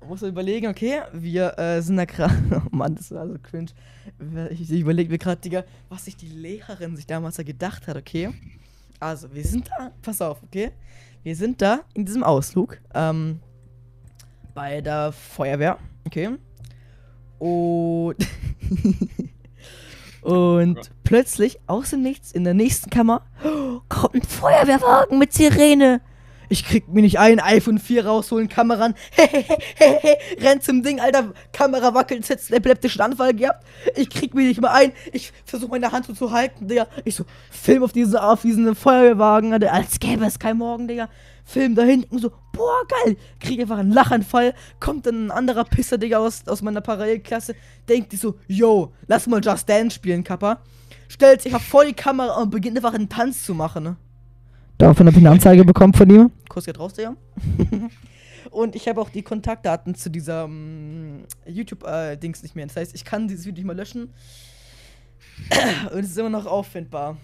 [0.00, 2.34] Man muss überlegen, okay, wir äh, sind da gerade.
[2.72, 3.70] Oh Mann, das war so cringe.
[4.50, 7.96] Ich, ich überlege mir gerade, Digga, was sich die Lehrerin sich damals da gedacht hat,
[7.96, 8.30] okay?
[8.98, 10.72] Also, wir sind da, pass auf, okay?
[11.22, 13.40] Wir sind da in diesem Ausflug, ähm,
[14.54, 16.30] bei der Feuerwehr, okay?
[17.38, 18.16] Und.
[20.22, 20.90] Und Gott.
[21.04, 23.22] plötzlich, aus dem Nichts, in der nächsten Kammer,
[23.88, 26.00] kommt ein Feuerwehrwagen mit Sirene.
[26.52, 28.94] Ich krieg mir nicht ein, iPhone 4 rausholen, Kamera an,
[30.40, 33.64] renn zum Ding, Alter, Kamera wackelt, jetzt einen epileptischen Anfall gehabt.
[33.94, 36.88] Ich krieg mir nicht mal ein, ich versuche meine Hand so zu halten, Digga.
[37.04, 41.08] Ich so, film auf diesen, auf diesen Feuerwehrwagen, Alter, als gäbe es kein Morgen, Digga.
[41.50, 43.16] Film da hinten, so, boah, geil.
[43.40, 47.56] Krieg einfach einen Lachanfall, kommt dann ein anderer Pisser, Digga, aus, aus meiner Parallelklasse,
[47.88, 50.60] denkt sich so, yo, lass mal Just Dance spielen, Kappa.
[51.08, 53.96] Stellt sich einfach vor die Kamera und beginnt einfach einen Tanz zu machen, ne?
[54.78, 56.30] Daraufhin habe ich eine Anzeige bekommen von ihm.
[56.48, 57.16] Kurs geht raus, Digga.
[58.50, 62.66] und ich habe auch die Kontaktdaten zu dieser mm, YouTube-Dings nicht mehr.
[62.66, 64.14] Das heißt, ich kann dieses Video nicht mal löschen.
[65.92, 67.16] und es ist immer noch auffindbar.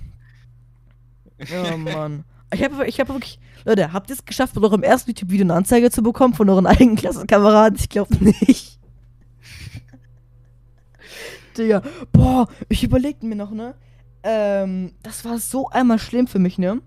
[1.52, 2.24] Oh Mann.
[2.52, 3.38] Ich habe ich hab wirklich.
[3.64, 6.66] Leute, habt ihr es geschafft, bei eurem ersten YouTube-Video eine Anzeige zu bekommen von euren
[6.66, 7.78] eigenen Klassenkameraden?
[7.78, 8.78] Ich glaube nicht.
[11.58, 11.82] Digga,
[12.12, 13.74] boah, ich überlegte mir noch, ne?
[14.22, 16.80] Ähm, das war so einmal schlimm für mich, ne?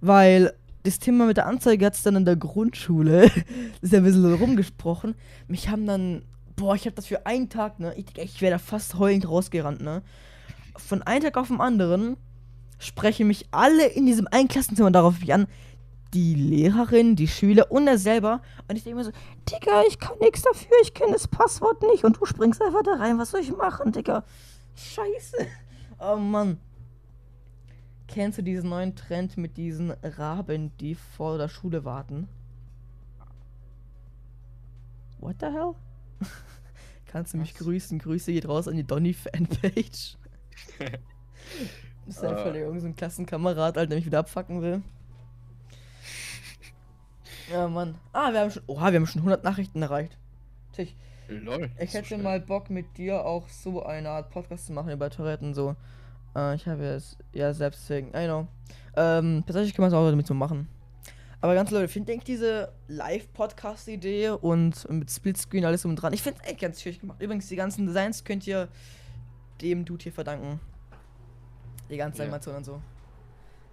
[0.00, 3.24] Weil das Thema mit der Anzeige hat es dann in der Grundschule,
[3.80, 5.14] ist ja ein bisschen rumgesprochen.
[5.48, 6.22] Mich haben dann,
[6.56, 7.94] boah, ich habe das für einen Tag, ne?
[7.96, 10.02] Ich, ich wäre da fast heulend rausgerannt, ne?
[10.76, 12.16] Von einem Tag auf den anderen
[12.78, 15.46] sprechen mich alle in diesem einen Klassenzimmer darauf an,
[16.14, 18.40] die Lehrerin, die Schüler und er selber.
[18.68, 19.12] Und ich denke mir so,
[19.50, 22.04] Digga, ich kann nichts dafür, ich kenne das Passwort nicht.
[22.04, 24.24] Und du springst einfach da rein, was soll ich machen, Digga?
[24.74, 25.46] Scheiße.
[25.98, 26.58] Oh Mann.
[28.08, 32.28] Kennst du diesen neuen Trend mit diesen Raben, die vor der Schule warten?
[35.18, 35.74] What the hell?
[37.06, 37.60] Kannst du mich Was?
[37.60, 37.98] grüßen?
[37.98, 40.16] Grüße geht raus an die Donny-Fanpage.
[42.06, 42.60] Das ist einfach Äh.
[42.60, 44.82] irgend so ein Klassenkamerad, Alter, der mich wieder abfacken will.
[47.50, 47.94] Ja, Mann.
[48.12, 48.62] Ah, wir haben schon.
[48.66, 50.16] Oha, wir haben schon 100 Nachrichten erreicht.
[50.72, 50.94] Tisch.
[51.28, 51.70] Lol.
[51.80, 52.22] Ich so hätte schnell.
[52.22, 55.74] mal Bock mit dir auch so eine Art Podcast zu machen über Tourette und so.
[56.36, 58.08] Äh, ich habe es ja selbst deswegen.
[58.08, 58.46] I know.
[58.96, 60.68] Ähm, tatsächlich können wir es auch damit so machen.
[61.40, 66.12] Aber ganz Leute, finde ich diese Live-Podcast-Idee und mit Splitscreen alles um dran.
[66.12, 67.20] Ich finde es echt ganz schwierig gemacht.
[67.20, 68.68] Übrigens, die ganzen Designs könnt ihr
[69.60, 70.58] dem Dude hier verdanken.
[71.90, 72.24] Die ganze Ja.
[72.24, 72.80] Animation und so.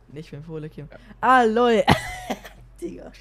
[0.10, 0.88] Nicht für den Fohlekim.
[0.92, 0.98] Ja.
[1.22, 1.84] Ah, lol.
[2.82, 3.12] Digga.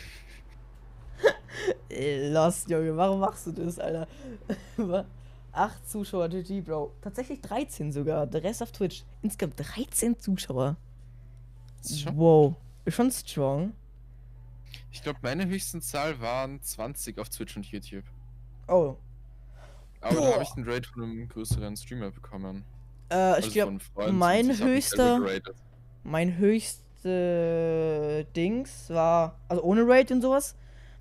[1.89, 4.09] Ey, Lost, Junge, warum machst du das, Alter?
[5.53, 6.93] Acht Zuschauer, GG, Bro.
[7.03, 8.27] Tatsächlich 13 sogar.
[8.27, 9.05] Der Rest auf Twitch.
[9.21, 10.77] Insgesamt 13 Zuschauer.
[11.87, 12.57] Schon- Wow.
[12.85, 13.73] Ist schon strong.
[14.91, 18.05] Ich glaube, meine höchsten Zahl waren 20 auf Twitch und YouTube.
[18.67, 18.97] Oh.
[20.01, 20.33] Aber da Boah.
[20.35, 22.65] habe ich einen Raid von einem größeren Streamer bekommen.
[23.13, 25.21] Äh, Also ich glaube, von Freunden, mein höchster-
[26.03, 30.57] mein höchste Dings war, also ohne Raid und sowas,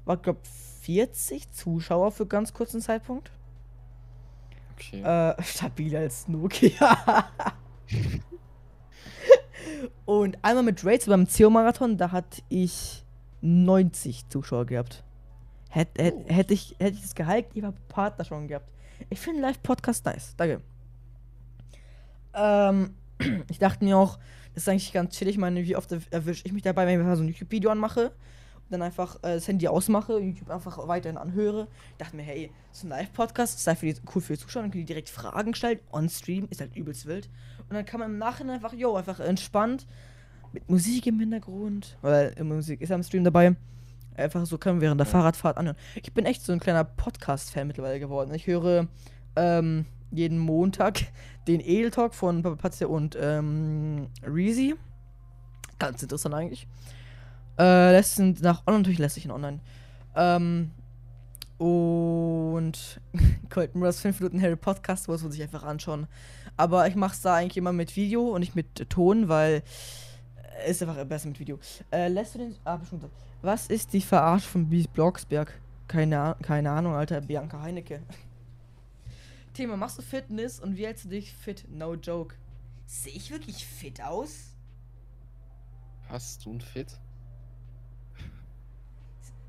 [0.05, 0.37] war, glaub
[0.81, 3.31] 40 Zuschauer für ganz kurzen Zeitpunkt.
[4.75, 5.01] Okay.
[5.01, 6.97] Äh, stabiler als Nokia.
[10.05, 13.03] Und einmal mit Raids beim CO-Marathon, da hatte ich
[13.41, 15.03] 90 Zuschauer gehabt.
[15.69, 16.25] Hätte hätt, Oh.
[16.33, 18.69] hätt ich, hätt ich das gehalten, ich habe Partner schon gehabt.
[19.09, 20.33] Ich finde Live-Podcast nice.
[20.37, 20.61] Danke.
[22.33, 22.95] Ähm,
[23.49, 24.17] ich dachte mir auch,
[24.53, 25.35] das ist eigentlich ganz chillig.
[25.35, 28.71] Ich meine, wie oft erwische ich mich dabei, wenn ich so ein YouTube-Video anmache und
[28.71, 31.67] dann einfach äh, das Handy ausmache, YouTube einfach weiterhin anhöre.
[31.91, 34.63] Ich dachte mir, hey, so ein Live-Podcast ist halt für die, cool für die Zuschauer,
[34.63, 35.79] dann können die direkt Fragen stellen.
[35.91, 37.29] On-Stream ist halt übelst wild.
[37.69, 39.87] Und dann kann man im Nachhinein einfach, yo, einfach entspannt
[40.53, 43.55] mit Musik im Hintergrund, weil immer Musik ist ja im Stream dabei.
[44.15, 45.11] Einfach so kann man während der Ja.
[45.11, 45.77] Fahrradfahrt anhören.
[45.95, 48.33] Ich bin echt so ein kleiner Podcast-Fan mittlerweile geworden.
[48.33, 48.87] Ich höre
[49.37, 51.01] ähm, jeden Montag
[51.47, 54.75] den Edel Talk von Papa Patze und ähm, Reezy.
[55.79, 56.67] Ganz interessant eigentlich.
[57.57, 59.59] Äh, sind nach online natürlich lässt sich in online.
[60.15, 60.71] Ähm,
[61.57, 62.99] und
[63.49, 66.07] Colton Murray's 5 Minuten Harry Podcast, wo es sich einfach anschauen.
[66.57, 69.63] Aber ich mache es da eigentlich immer mit Video und nicht mit Ton, weil
[70.63, 71.59] äh, ist einfach besser mit Video.
[71.91, 72.55] Äh, lässt du den.
[72.63, 73.05] Ah, bestimmt.
[73.41, 75.59] Was ist die Verarsche von Bies Blocksberg?
[75.87, 77.21] Keine, keine Ahnung, Alter.
[77.21, 78.01] Bianca Heinecke.
[79.53, 81.65] Thema, machst du Fitness und wie hältst du dich fit?
[81.69, 82.35] No joke.
[82.85, 84.55] Sehe ich wirklich fit aus?
[86.09, 86.99] Hast du ein Fit?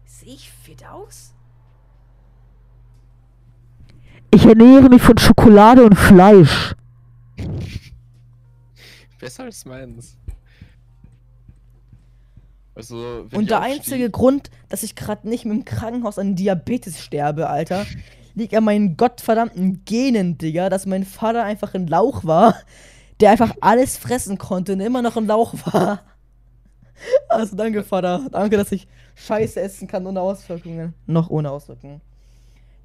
[0.05, 1.35] Sehe ich fit aus?
[4.31, 6.75] Ich ernähre mich von Schokolade und Fleisch.
[9.19, 10.17] Besser als meins.
[12.75, 17.49] Also, Und der einzige Grund, dass ich gerade nicht mit dem Krankenhaus an Diabetes sterbe,
[17.49, 17.87] Alter,
[18.35, 22.57] liegt an meinen gottverdammten Genen, Digga, dass mein Vater einfach ein Lauch war,
[23.21, 26.01] der einfach alles fressen konnte und immer noch ein Lauch war.
[27.29, 28.27] Also danke, Vater.
[28.31, 30.95] Danke, dass ich Scheiße essen kann ohne Auswirkungen.
[31.07, 32.01] Noch ohne Auswirkungen.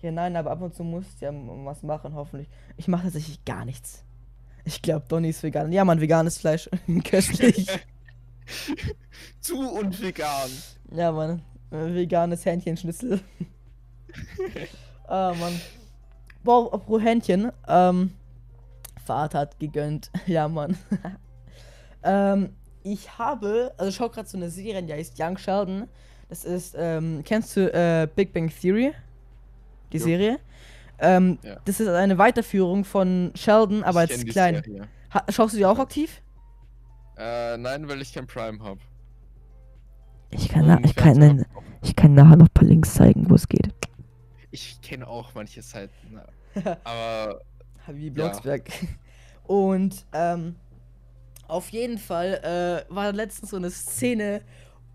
[0.01, 2.47] Ja, nein, aber ab und zu musst du ja was machen, hoffentlich.
[2.77, 4.03] Ich mache tatsächlich gar nichts.
[4.65, 5.71] Ich glaube, Donny ist vegan.
[5.71, 6.69] Ja, Mann, veganes Fleisch.
[7.03, 7.67] Köstlich.
[9.39, 10.49] Zu und vegan.
[10.91, 11.41] Ja, Mann.
[11.71, 13.21] Äh, Veganes Hähnchenschnitzel.
[15.08, 15.60] ah, Mann.
[16.43, 17.52] Boah, apropos Hähnchen.
[17.67, 18.12] Ähm,
[19.06, 20.12] Vater hat gegönnt.
[20.28, 20.78] Ja, Mann.
[22.04, 22.50] ähm,
[22.84, 25.88] ich habe, also ich schau gerade so eine Serie, die heißt Young Sheldon.
[26.30, 28.93] Das ist, ähm, kennst du äh, Big Bang Theory?
[29.91, 30.04] Die Jo.
[30.04, 30.39] Serie?
[31.00, 31.58] Ähm, Ja.
[31.65, 34.62] Das ist eine Weiterführung von Sheldon, aber Ich als klein.
[35.13, 36.22] Ha schaust du die auch aktiv?
[37.17, 38.80] Äh, nein, weil ich kein Prime habe.
[40.30, 41.46] Ich kann, ich kann, nein,
[41.82, 43.74] ich kann nachher noch ein paar Links zeigen, wo es geht.
[44.51, 46.19] Ich kenne auch manche Seiten.
[46.83, 47.41] Aber
[47.88, 48.13] Wie Ja.
[48.13, 48.69] Blocksberg.
[49.47, 50.55] Und ähm,
[51.47, 54.41] auf jeden Fall äh, war letztens so eine Szene,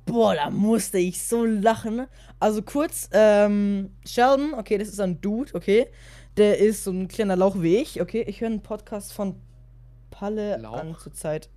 [0.04, 2.06] boah, da musste ich so lachen.
[2.38, 5.86] Also kurz, ähm, Sheldon, okay, das ist ein Dude, okay.
[6.36, 8.22] Der ist so ein kleiner Lauch wie ich, okay.
[8.26, 9.36] Ich höre einen Podcast von
[10.10, 10.78] Palle Lauch?
[10.78, 11.48] an zur Zeit.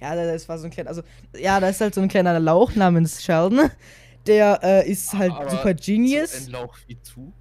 [0.00, 1.02] Ja, das war so ein kleiner, also,
[1.36, 3.70] ja, da ist halt so ein kleiner Lauch namens Sheldon.
[4.26, 6.46] Der äh, ist halt Aber super genius.
[6.46, 7.32] Ein Lauch wie du.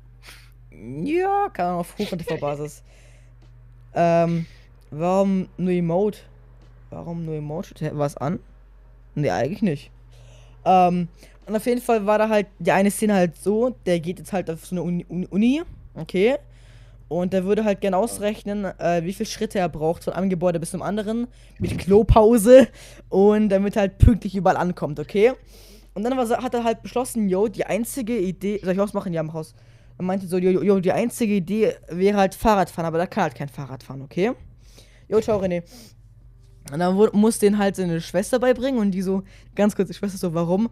[1.04, 2.84] Ja, kann man auf Hoch- und Basis.
[3.94, 4.46] ähm,
[4.92, 6.20] warum nur Emote?
[6.90, 7.92] Warum nur Emote?
[7.94, 8.40] Was an?
[9.16, 9.92] Nee, eigentlich nicht.
[10.66, 11.08] Ähm,
[11.46, 14.34] und auf jeden Fall war da halt die eine Szene halt so, der geht jetzt
[14.34, 15.62] halt auf so eine Uni, Uni-
[15.96, 16.38] okay?
[17.10, 20.60] Und der würde halt gerne ausrechnen, äh, wie viele Schritte er braucht von einem Gebäude
[20.60, 21.28] bis zum anderen,
[21.60, 22.68] mit Klopause
[23.10, 25.34] und damit er halt pünktlich überall ankommt, okay?
[25.94, 29.14] Und dann hat er halt beschlossen, yo, die einzige Idee, soll ich ausmachen?
[29.14, 29.54] Ja, mach aus.
[30.04, 33.36] Er meinte so, jo, jo, die einzige Idee wäre halt Fahrradfahren, aber da kann halt
[33.36, 34.34] kein Fahrrad fahren, okay?
[35.08, 35.64] Jo, ciao, René.
[36.70, 39.24] Und dann muss den halt seine Schwester beibringen und die so,
[39.56, 40.70] ganz kurz, die Schwester so, warum?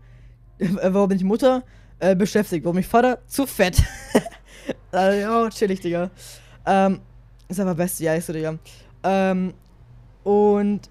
[0.60, 1.64] Äh, warum bin ich Mutter?
[2.00, 2.66] Äh, beschäftigt.
[2.66, 3.20] Warum ich Vater?
[3.26, 3.82] Zu fett.
[4.94, 6.12] äh, ja, chillig, Digga.
[6.66, 7.00] Ähm,
[7.48, 8.60] ist aber best, ja, ist so, Digga.
[9.04, 9.54] Ähm,
[10.24, 10.90] und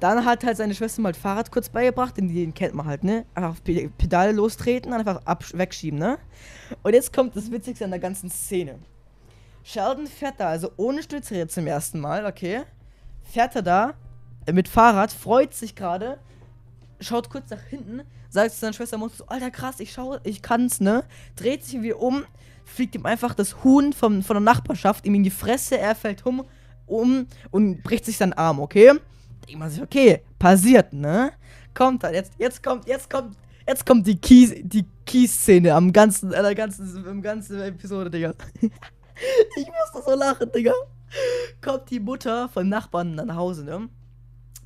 [0.00, 3.26] dann hat halt seine Schwester mal Fahrrad kurz beigebracht, den, den kennt man halt, ne?
[3.34, 5.20] Einfach auf Pe- Pedale lostreten, einfach
[5.52, 6.18] wegschieben, ne?
[6.82, 8.78] Und jetzt kommt das Witzigste an der ganzen Szene.
[9.62, 12.62] Sheldon fährt da also ohne Stützräder zum ersten Mal, okay?
[13.22, 13.94] Fährt er da
[14.46, 16.18] äh, mit Fahrrad, freut sich gerade,
[16.98, 20.80] schaut kurz nach hinten, sagt zu seiner Schwester so, Alter krass, ich schau, ich kann's,
[20.80, 21.04] ne?
[21.36, 22.24] Dreht sich irgendwie um,
[22.64, 26.24] fliegt ihm einfach das Huhn vom, von der Nachbarschaft ihm in die Fresse, er fällt
[26.24, 26.46] um,
[26.86, 28.94] um und bricht sich seinen Arm, okay?
[29.50, 31.32] Denkt man sich, okay, passiert, ne?
[31.74, 33.36] Kommt dann, jetzt, jetzt kommt, jetzt kommt,
[33.66, 38.32] jetzt kommt die Kies, die Kies-Szene am ganzen, an der ganzen, im ganzen Episode, Digga.
[38.60, 40.72] ich musste so lachen, Digga.
[41.60, 43.88] Kommt die Mutter vom Nachbarn nach Hause, ne?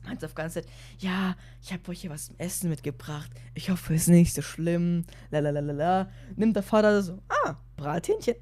[0.05, 3.31] Meint auf ganze Zeit, ja, ich habe euch hier was zum Essen mitgebracht.
[3.55, 5.07] Ich hoffe, es ist nicht so schlimm.
[5.31, 6.11] Lalalala.
[6.37, 8.35] Nimmt der Vater so, ah, Brathähnchen.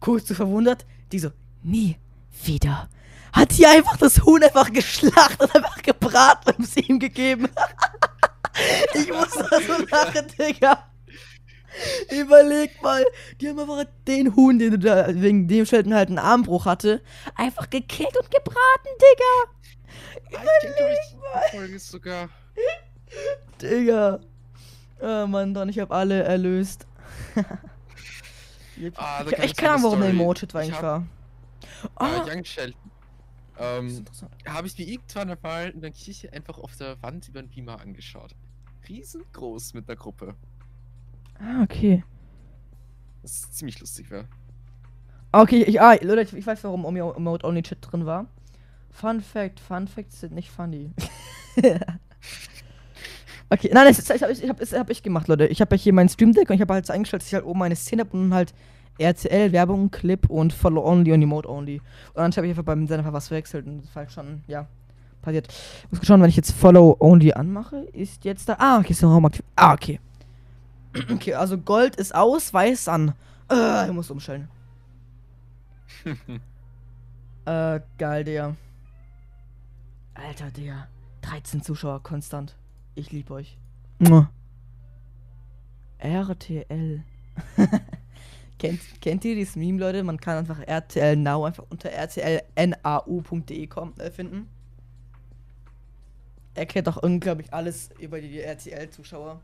[0.00, 1.28] Kurz zu verwundert, die so,
[1.62, 1.98] nie
[2.42, 2.88] wieder.
[3.34, 7.48] Hat hier einfach das Huhn einfach geschlachtet und einfach gebraten und es ihm gegeben.
[8.94, 10.86] ich muss da so lachen, Digga.
[12.12, 13.04] Überleg mal,
[13.40, 17.02] die haben einfach den Huhn, den du da wegen dem Sheldon halt einen Armbruch hatte,
[17.34, 20.38] einfach gekillt und gebraten, Digga.
[20.38, 22.28] Ah, Ich glaub ich, sogar.
[23.60, 24.20] Digga.
[25.00, 26.86] Oh Mann, dann ich habe alle erlöst.
[28.96, 30.10] Ah, ich ich keine Ahnung, warum der.
[30.10, 31.06] Emoted Ich eigentlich hab- war.
[31.94, 32.83] Ah, Ah, Young Sheldon.
[33.58, 34.04] Ähm,
[34.48, 37.80] habe ich mir irgendwann einmal in der Kirche einfach auf der Wand über den Beamer
[37.80, 38.34] angeschaut.
[38.88, 40.34] Riesengroß mit der Gruppe.
[41.38, 42.04] Ah, okay.
[43.22, 44.28] Das ist ziemlich lustig, wäre.
[45.32, 48.26] Okay, ich, ah, Leute, ich, ich weiß, warum Omi- Emote Only Chat drin war.
[48.90, 50.92] Fun Fact, Fun Facts sind nicht funny.
[53.50, 55.46] okay, nein, das, ist, das habe ich, ich hab, ich gemacht, Leute.
[55.46, 57.34] Ich habe ja hier mein Stream Deck und ich habe halt so eingestellt, dass ich
[57.34, 58.54] halt oben meine Szene habe und halt
[58.98, 61.78] RTL, Werbung, Clip und Follow Only und Emote Only.
[61.78, 64.66] Und dann habe ich einfach beim Sender was verwechselt und das ist halt schon, ja,
[65.22, 65.48] passiert.
[65.90, 68.56] Ich muss schauen, wenn ich jetzt Follow Only anmache, ist jetzt da.
[68.58, 69.44] Ah, okay, ist der Raum aktiv.
[69.56, 70.00] Ah, okay.
[71.12, 73.14] okay, also Gold ist aus, weiß an.
[73.50, 74.48] Äh, ich muss umstellen.
[77.46, 78.56] Äh, geil, Digga.
[80.14, 80.88] Alter, Digga.
[81.20, 82.56] 13 Zuschauer konstant.
[82.94, 83.58] Ich lieb euch.
[85.98, 87.04] RTL.
[88.58, 90.02] kennt, kennt ihr dieses Meme, Leute?
[90.02, 94.48] Man kann einfach RTL Now einfach unter rtlnau.de äh, finden.
[96.54, 99.40] Erklärt doch unglaublich alles über die RTL-Zuschauer.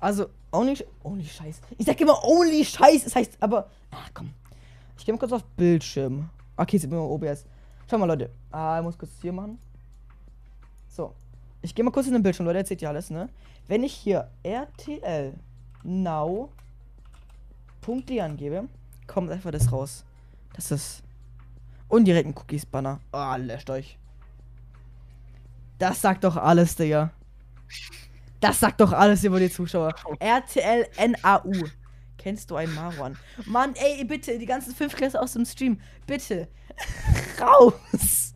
[0.00, 1.60] Also, only, only Scheiß.
[1.78, 3.04] Ich sag immer only Scheiß.
[3.04, 3.70] Das heißt aber.
[3.90, 4.30] Ach komm.
[4.96, 6.28] Ich gehe mal kurz auf Bildschirm.
[6.56, 7.44] Okay, jetzt bin OBS.
[7.88, 8.30] Schau mal, Leute.
[8.50, 9.58] Ah, ich muss kurz hier machen.
[10.88, 11.14] So.
[11.60, 12.66] Ich gehe mal kurz in den Bildschirm, Leute.
[12.66, 13.28] Seht ihr alles, ne?
[13.68, 15.34] Wenn ich hier RTL
[15.82, 16.50] Now.de
[18.20, 18.68] angebe,
[19.06, 20.04] kommt einfach das raus.
[20.54, 21.02] Das ist.
[21.88, 23.00] Und direkt ein Cookies-Banner.
[23.12, 23.98] Ah, löscht euch.
[25.78, 27.12] Das sagt doch alles, Digga.
[28.40, 29.94] Das sagt doch alles über die Zuschauer.
[30.18, 31.52] RTL NAU.
[32.18, 33.16] Kennst du einen Marwan?
[33.44, 35.80] Mann, ey, bitte, die ganzen fünf Klasse aus dem Stream.
[36.06, 36.48] Bitte.
[37.40, 38.34] Raus.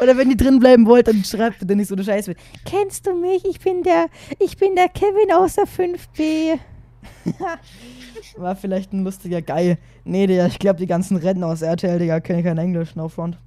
[0.00, 2.34] Oder wenn ihr drin bleiben wollt, dann schreibt bitte nicht so eine Scheiße.
[2.64, 3.44] Kennst du mich?
[3.44, 4.08] Ich bin der,
[4.38, 6.58] ich bin der Kevin aus der 5B.
[8.36, 9.78] War vielleicht ein lustiger Geil.
[10.04, 13.38] Nee, Digga, ich glaube, die ganzen Rennen aus RTL, Digga, können kein Englisch, no front.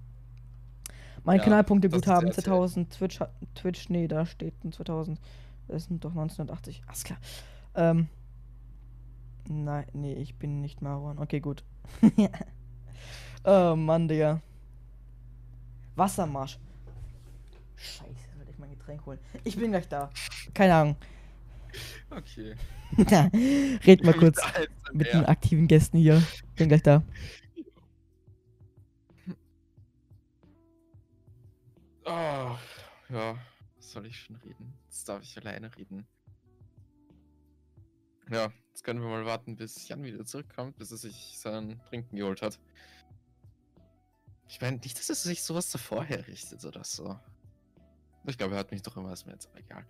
[1.24, 2.44] Mein Ja, Kanalpunkte gut haben, RTL.
[2.44, 3.20] 2000, Twitch,
[3.56, 5.20] Twitch, nee, da steht ein 2000.
[5.68, 6.84] Das sind doch 1980.
[6.88, 7.18] Alles klar.
[7.76, 8.08] Ähm.
[9.48, 11.20] Nein, nee, ich bin nicht Marwan.
[11.20, 11.64] Okay, gut.
[13.44, 14.42] oh Mann, Digga.
[15.96, 16.60] Wassermarsch.
[17.76, 19.20] Scheiße, werde ich mein Getränk holen.
[19.44, 20.10] Ich bin gleich da.
[20.54, 20.96] Keine Ahnung.
[22.10, 22.56] Okay.
[22.98, 24.40] Red mal kurz
[24.94, 26.22] mit den aktiven Gästen hier.
[26.56, 27.04] Bin gleich da.
[32.06, 32.58] Ah,
[33.10, 33.38] ja,
[33.76, 34.74] was soll ich schon reden?
[34.86, 36.06] Jetzt darf ich alleine reden.
[38.30, 42.16] Ja, jetzt können wir mal warten, bis Jan wieder zurückkommt, bis er sich sein Trinken
[42.16, 42.60] geholt hat.
[44.48, 47.20] Ich meine, nicht, dass er sich sowas davor herrichtet oder so.
[48.28, 49.86] Ich glaube, er hat mich doch immer, ist mir jetzt aber egal.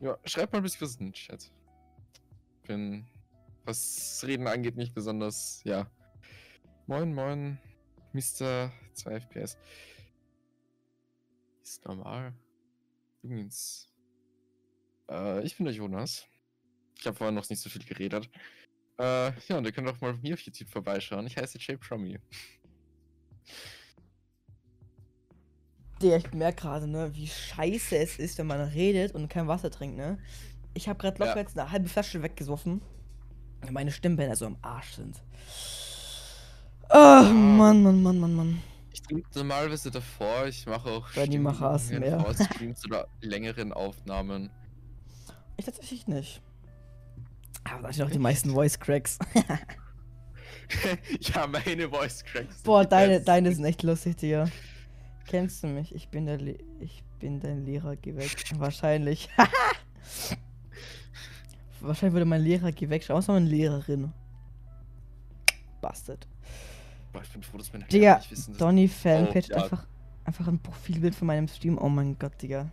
[0.00, 1.50] Ja, schreibt mal ein bisschen was in den Chat.
[2.66, 3.06] Bin,
[3.64, 5.90] was Reden angeht, nicht besonders, ja.
[6.86, 7.58] Moin, moin,
[8.12, 8.72] Mr.
[8.94, 9.58] 2 FPS.
[11.62, 12.32] Ist normal.
[13.22, 13.88] Übrigens.
[15.10, 16.26] Äh, ich bin der Jonas.
[16.98, 18.30] Ich habe vorhin noch nicht so viel geredet.
[18.98, 21.26] Äh, ja, und ihr könnt auch mal bei mir auf YouTube vorbeischauen.
[21.26, 22.18] Ich heiße Jay Promi.
[26.06, 29.70] Der, ich merke gerade, ne, wie scheiße es ist, wenn man redet und kein Wasser
[29.70, 30.18] trinkt, ne?
[30.74, 31.40] Ich habe gerade locker Ja.
[31.40, 32.80] jetzt eine halbe Flasche weggesoffen.
[33.70, 35.20] Meine Stimmbänder so am Arsch sind.
[36.90, 38.62] Oh, Mann, Mann, Mann, Mann, Mann.
[38.92, 40.46] Ich trinke normalerweise davor.
[40.46, 42.20] Ich mache auch mache ASMR.
[42.20, 44.50] vor Streams oder längeren Aufnahmen.
[45.56, 46.40] Ich tatsächlich nicht.
[47.64, 49.18] Aber da sind auch die meisten Voice Cracks.
[51.20, 52.62] ja, meine Voice Cracks.
[52.62, 54.48] Boah, deine, deine sind echt lustig, Digga.
[55.26, 55.94] Kennst du mich?
[55.94, 58.44] Ich bin der Le ich bin dein Lehrer, geh weg.
[58.58, 59.28] Wahrscheinlich.
[61.80, 63.08] Wahrscheinlich würde mein Lehrer geh weg.
[63.08, 64.12] Mal, meine Lehrerin.
[65.80, 66.26] Bastard.
[67.12, 69.56] Boah, ich bin froh, dass meine Digga, nicht wissen, Donny Fanpage ja.
[69.56, 69.86] einfach,
[70.24, 71.78] einfach ein Profilbild von meinem Stream.
[71.78, 72.70] Oh mein Gott, Digga.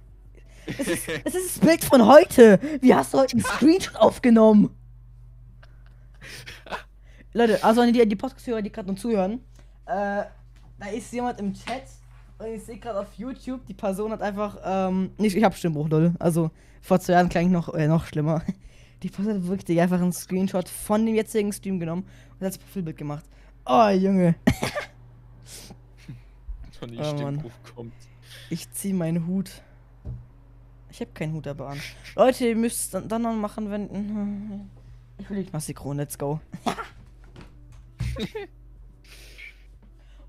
[0.66, 2.60] Es ist, es ist das Bild von heute.
[2.82, 4.70] Wie hast du heute einen Screenshot aufgenommen?
[7.34, 9.42] Leute, also an die, die Podcast-Hörer, die gerade noch zuhören,
[9.86, 10.24] äh,
[10.80, 11.84] da ist jemand im Chat
[12.44, 15.90] und ich sehe gerade auf YouTube, die Person hat einfach, ähm, nicht, ich hab Stimmbruch,
[15.90, 16.14] Leute.
[16.20, 18.44] Also vor zwei Jahren klang ich noch, äh, noch schlimmer.
[19.04, 22.08] Die Person hat wirklich einfach einen Screenshot von dem jetzigen Stream genommen
[22.40, 23.26] und als Profilbild gemacht.
[23.66, 24.36] Oh, Junge.
[26.80, 27.04] Tony Oh.
[27.04, 27.94] Stimmbruch kommt.
[28.50, 29.62] Ich zieh meinen Hut.
[30.90, 31.82] Ich habe keinen Hut aber an.
[32.16, 34.70] Leute, ihr müsst es dann, dann noch machen, wenn.
[35.18, 36.40] Ich will nicht Massikron, let's go.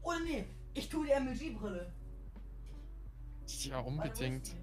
[0.03, 0.45] Oder nee,
[0.75, 1.93] ich tue die MLG-Brille.
[3.63, 4.55] Ja, unbedingt.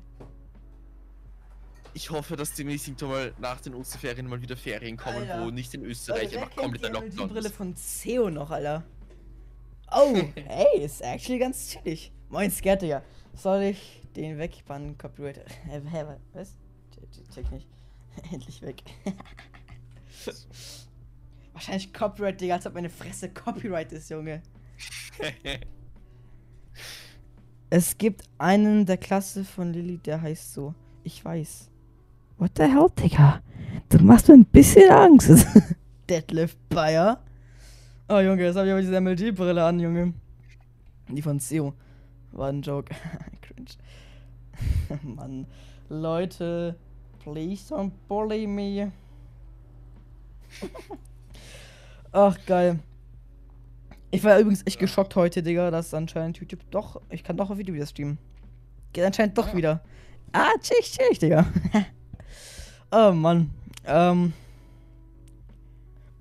[1.94, 5.46] Ich hoffe, dass demnächst mal nach den Osterferien mal wieder Ferien kommen, Alter.
[5.46, 7.56] wo nicht in Österreich einfach die kompletter Lockdown MLG-Brille ist.
[7.56, 8.84] von CEO noch, Alter?
[9.92, 12.12] Oh, ey, ist actually ganz chillig.
[12.30, 13.04] Moin, Skat, Digga.
[13.36, 14.98] Soll ich den wegbannen?
[14.98, 15.40] Copyright.
[15.66, 15.82] Hä,
[16.34, 16.56] was?
[16.96, 17.68] Check- Check nicht.
[18.32, 18.84] Endlich weg.
[21.54, 24.42] Wahrscheinlich Copyright, Digga, als ob meine Fresse Copyright ist, Junge.
[27.74, 30.76] Es gibt einen der Klasse von Lilly, der heißt so.
[31.06, 31.70] Ich weiß.
[32.38, 33.42] What the hell, Digga?
[33.88, 35.48] Du machst mir ein bisschen Angst.
[36.10, 37.24] Deadlift Bayer.
[38.10, 40.14] Oh, Junge, jetzt habe ich aber diese MLG-Brille an, Junge.
[41.08, 41.74] Die von CEO.
[42.34, 42.94] War ein Joke.
[43.42, 43.70] Cringe.
[45.16, 45.48] Mann.
[45.88, 46.76] Leute,
[47.24, 48.92] please don't bully me.
[52.12, 52.80] Ach, geil.
[54.12, 57.02] Ich war übrigens echt geschockt heute, Digga, dass anscheinend YouTube doch.
[57.10, 58.18] Ich kann doch auf Video wieder streamen.
[58.94, 59.56] Geht anscheinend doch Ah.
[59.56, 59.82] wieder.
[60.34, 61.46] Ah, chillig, chillig, Digga.
[62.92, 63.52] oh Mann.
[63.86, 64.34] Ähm.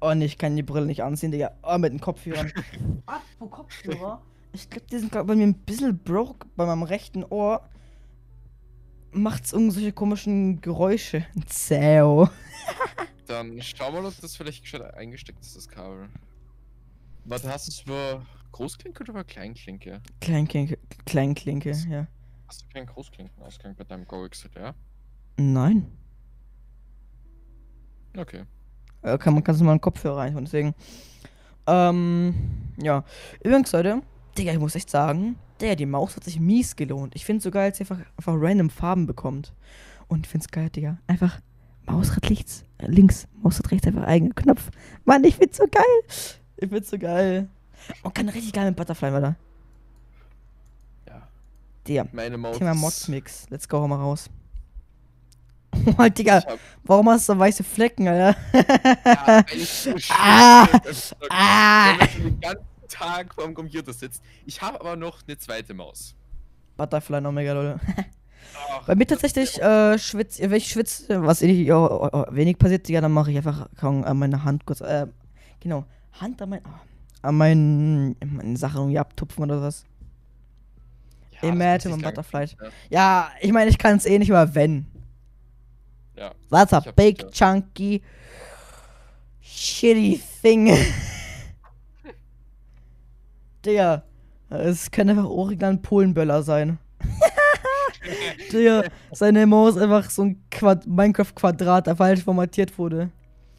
[0.01, 1.51] Oh ne, ich kann die Brille nicht anziehen, Digga.
[1.63, 2.53] Oh, mit den Kopfhörern.
[3.07, 4.23] Apropos Kopfhörer.
[4.53, 7.69] Ich glaube, die sind gerade bei mir ein bisschen broke bei meinem rechten Ohr.
[9.13, 11.27] Macht's irgendwelche komischen Geräusche.
[11.47, 12.27] Zäh.
[13.27, 14.65] Dann schau mal, ob das vielleicht
[14.95, 16.09] eingesteckt ist, das Kabel.
[17.25, 20.01] Warte, hast du es über Großklinke oder Kleinklinke?
[20.21, 22.07] Kleinklinke, Kleinklinke, ja.
[22.49, 24.75] Hast du keinen Großklinkenausgang bei deinem Go XLR?
[25.37, 25.87] Nein.
[28.17, 28.45] Okay.
[29.03, 30.75] Äh, kann man kannst du mal einen Kopfhörer rein, deswegen.
[31.67, 32.35] Ähm,
[32.83, 33.05] ja.
[33.43, 34.03] Übrigens, Leute,
[34.37, 37.15] Digga, ich muss echt sagen, Digga, die Maus hat sich mies gelohnt.
[37.15, 39.53] Ich finde so geil, als sie einfach, einfach random Farben bekommt.
[40.09, 40.99] Und ich find's geil, Digga.
[41.07, 41.41] Einfach
[41.87, 44.71] Mausrad links, äh, links, Mausrad rechts, einfach eigener Knopf.
[45.05, 46.40] Mann, ich find's so geil.
[46.61, 47.49] Ich find's so geil.
[48.03, 49.37] Und kann richtig geil mit Butterfly, weiter.
[51.09, 51.23] Ja.
[51.87, 52.59] Digga, Meine Maus.
[52.59, 53.47] Thema Mods-Mix.
[53.51, 54.29] Let's go, hau mal raus.
[55.97, 56.43] Oh, Digga,
[56.83, 58.37] warum hast du so weiße Flecken, Alter?
[58.53, 60.67] ja, weil ich so Ah!
[61.31, 61.95] Ah!
[62.17, 64.21] Wenn den ganzen Tag vorm Computer sitzt.
[64.47, 66.15] Ich habe aber noch eine zweite Maus.
[66.77, 67.81] Butterfly und Omega, Leute.
[68.73, 72.25] Ach, Bei mir tatsächlich äh, schwitz, wenn ich schwitze, was eh nicht, oh, oh, oh,
[72.31, 75.07] wenig passiert, ja, dann mache ich einfach kaum an meine Hand kurz, äh,
[75.61, 76.61] genau, Hand an mein,
[77.23, 79.85] an meinen, meine Sachen irgendwie abtupfen oder was.
[81.31, 82.45] Ja, Imagine und Butterfly.
[82.45, 82.69] Ja.
[82.91, 84.87] Ja, ich meine, ich kann es eh nicht, aber wenn.
[86.17, 86.33] Ja.
[86.51, 87.29] That's a big, ja.
[87.31, 88.03] chunky,
[89.41, 90.77] shitty thing.
[93.65, 94.03] Digga,
[94.49, 96.79] Es kann einfach original ein Polenböller sein.
[98.53, 103.11] Digga, seine Maus ist einfach so ein Quad Minecraft-Quadrat, der falsch formatiert wurde.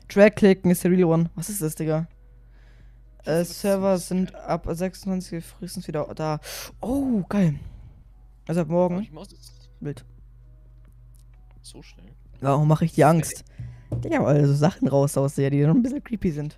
[0.10, 1.30] Drag-Klicken ist der real one.
[1.36, 2.08] Was ist das, Digga?
[3.26, 6.40] Äh, Server sind ab 26 frühestens wieder da.
[6.80, 7.60] Oh, geil.
[8.48, 9.08] Also ab morgen.
[9.22, 10.04] ist Bild.
[11.62, 12.08] so schnell.
[12.40, 13.44] Warum mache ich die Angst?
[13.92, 16.56] Digga, weil so Sachen raus aussehe, die noch ein bisschen creepy sind.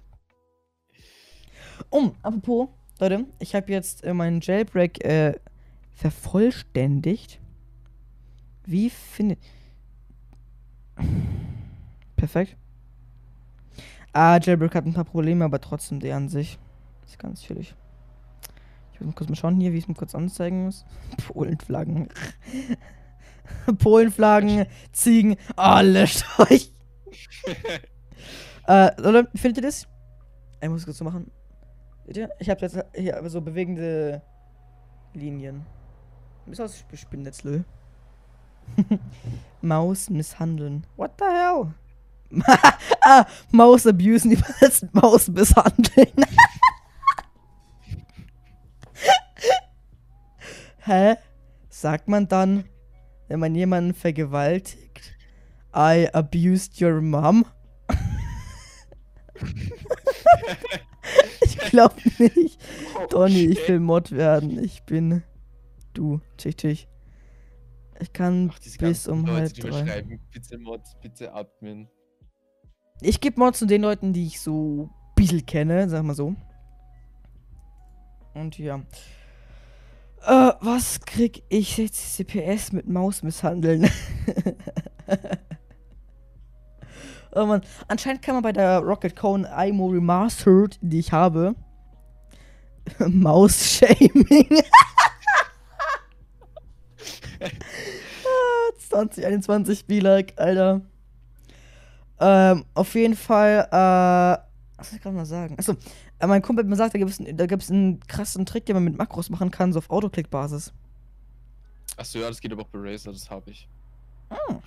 [1.89, 5.33] Um, apropos, Leute, ich habe jetzt äh, meinen Jailbreak äh,
[5.93, 7.39] vervollständigt.
[8.65, 9.39] Wie findet.
[12.15, 12.55] Perfekt.
[14.13, 16.59] Ah, Jailbreak hat ein paar Probleme, aber trotzdem der an sich.
[17.05, 17.75] Ist ganz chillig.
[18.93, 20.85] Ich will mal kurz mal schauen hier, wie ich es mir kurz anzeigen muss.
[21.27, 22.09] Polenflaggen.
[23.79, 26.71] Polenflaggen, Ziegen, alles euch.
[28.67, 28.91] Äh,
[29.33, 29.87] wie findet ihr das?
[30.61, 31.29] Ich muss kurz so machen.
[32.05, 32.29] Seht ihr?
[32.39, 34.21] Ich habe jetzt hier aber so bewegende
[35.13, 35.65] Linien.
[36.45, 37.63] Bis aus Spinnetzlö.
[39.61, 40.85] Maus misshandeln.
[40.95, 41.73] What the hell?
[43.01, 46.07] ah, Maus abusen, übersetzt Maus misshandeln.
[50.85, 51.15] Hä?
[51.69, 52.65] Sagt man dann,
[53.27, 55.15] wenn man jemanden vergewaltigt?
[55.75, 57.45] I abused your mom?
[61.41, 62.59] ich glaub nicht.
[63.09, 64.63] Donny, ich will Mod werden.
[64.63, 65.23] Ich bin
[65.93, 66.21] du.
[66.37, 66.87] Tschich, tschich.
[67.99, 70.19] Ich kann Ach, bis um Leute, halb drei.
[70.31, 71.87] bitte Mod, bitte Admin.
[73.05, 76.35] Ich gebe Mods zu den Leuten, die ich so ein bisschen kenne, sag mal so.
[78.33, 78.77] Und ja.
[80.25, 83.89] Äh, was krieg ich 60 CPS mit Maus misshandeln?
[87.35, 87.61] oh Mann.
[87.89, 91.55] Anscheinend kann man bei der Rocket Cone IMO Remastered, die ich habe,
[92.99, 94.63] Maus-Shaming.
[98.25, 100.79] Ah, 2021 be like, Alter.
[102.20, 105.56] Ähm, auf jeden Fall, äh, was soll ich gerade mal sagen?
[105.58, 105.74] Achso,
[106.18, 108.74] äh, mein Kumpel hat mir gesagt, da gibt es da gibt's einen krassen Trick, den
[108.74, 110.72] man mit Makros machen kann, so auf Autoklick-Basis.
[111.96, 113.68] Achso, ja, das geht aber auch bei Razer, das habe ich.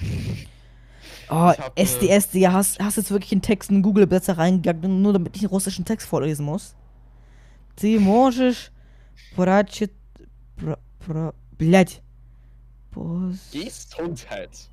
[1.30, 5.02] Oh, Ich hab, äh, SDS, Digga, hast, hast jetzt wirklich in Text einen Google-Übersetzer reingegangen,
[5.02, 6.76] nur damit ich den russischen Text vorlesen muss?
[7.76, 8.72] Ты можешь
[9.36, 9.92] прочит...
[10.58, 10.78] Про...
[11.00, 11.34] Про...
[11.58, 12.02] Блядь.
[12.94, 14.70] Пос- Gesundheit.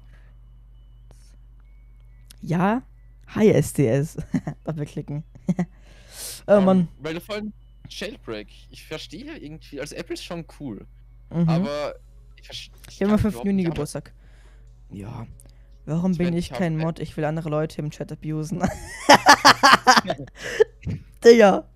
[2.46, 2.82] Ja?
[3.36, 4.18] Hi, SDS.
[4.66, 5.24] Doppelklicken.
[6.48, 6.88] oh Ähm, Mann.
[7.00, 7.54] Weil du vorhin
[7.90, 10.86] Jailbreak, ich verstehe irgendwie, also Apple ist schon cool,
[11.32, 11.48] Mhm.
[11.50, 11.96] aber
[12.36, 12.76] ich verstehe.
[12.90, 14.14] Ich habe mal 5 Juni Geburtstag.
[14.92, 15.26] Ja.
[15.86, 17.00] Warum Ich bin mein, ich kein ein- Mod?
[17.00, 18.62] Ich will andere Leute im Chat abusen.
[21.24, 21.68] Digga.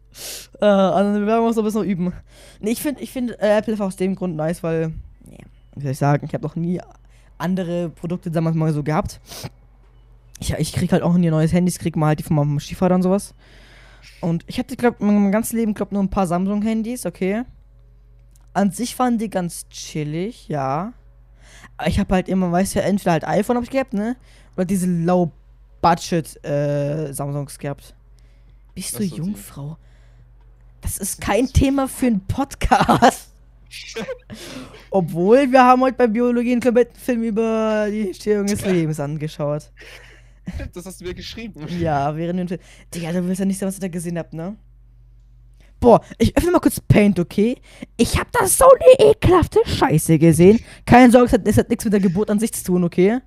[0.62, 2.14] Äh, also wir werden uns noch ein bisschen üben.
[2.60, 4.94] Nee, ich finde ich find, äh, Apple einfach aus dem Grund nice, weil,
[5.30, 5.38] ja,
[5.76, 6.82] wie soll ich sagen, ich habe noch nie
[7.38, 9.20] andere Produkte damals mal so gehabt.
[10.40, 12.96] Ich, ich krieg halt auch nie neues Handys, krieg mal halt die von meinem Stiefvater
[12.96, 13.34] und sowas.
[14.22, 17.44] Und ich hatte, glaub, mein, mein ganzes Leben, glaub, nur ein paar Samsung-Handys, okay.
[18.54, 20.94] An sich waren die ganz chillig, ja.
[21.78, 24.16] Aber ich habe halt immer, weißt du, entweder halt iPhone hab ich gehabt, ne?
[24.56, 27.96] Oder diese Low-Budget äh, Samsungs gehabt.
[28.74, 29.78] Bist Was du Jungfrau?
[30.82, 33.32] Das ist kein Thema für einen Podcast.
[34.90, 39.72] Obwohl, wir haben heute bei Biologie einen kompletten Film über die Entstehung des Lebens angeschaut.
[40.74, 41.66] Das hast du mir geschrieben.
[41.80, 42.60] Ja, während dem Film.
[42.94, 44.56] Digga, du willst ja nicht sagen, was ich da gesehen hab, ne?
[45.80, 47.56] Boah, ich öffne mal kurz Paint, okay?
[47.98, 50.60] Ich hab da so eine ekelhafte Scheiße gesehen.
[50.86, 53.20] Keine Sorge, es hat, es hat nichts mit der Geburt an sich zu tun, okay?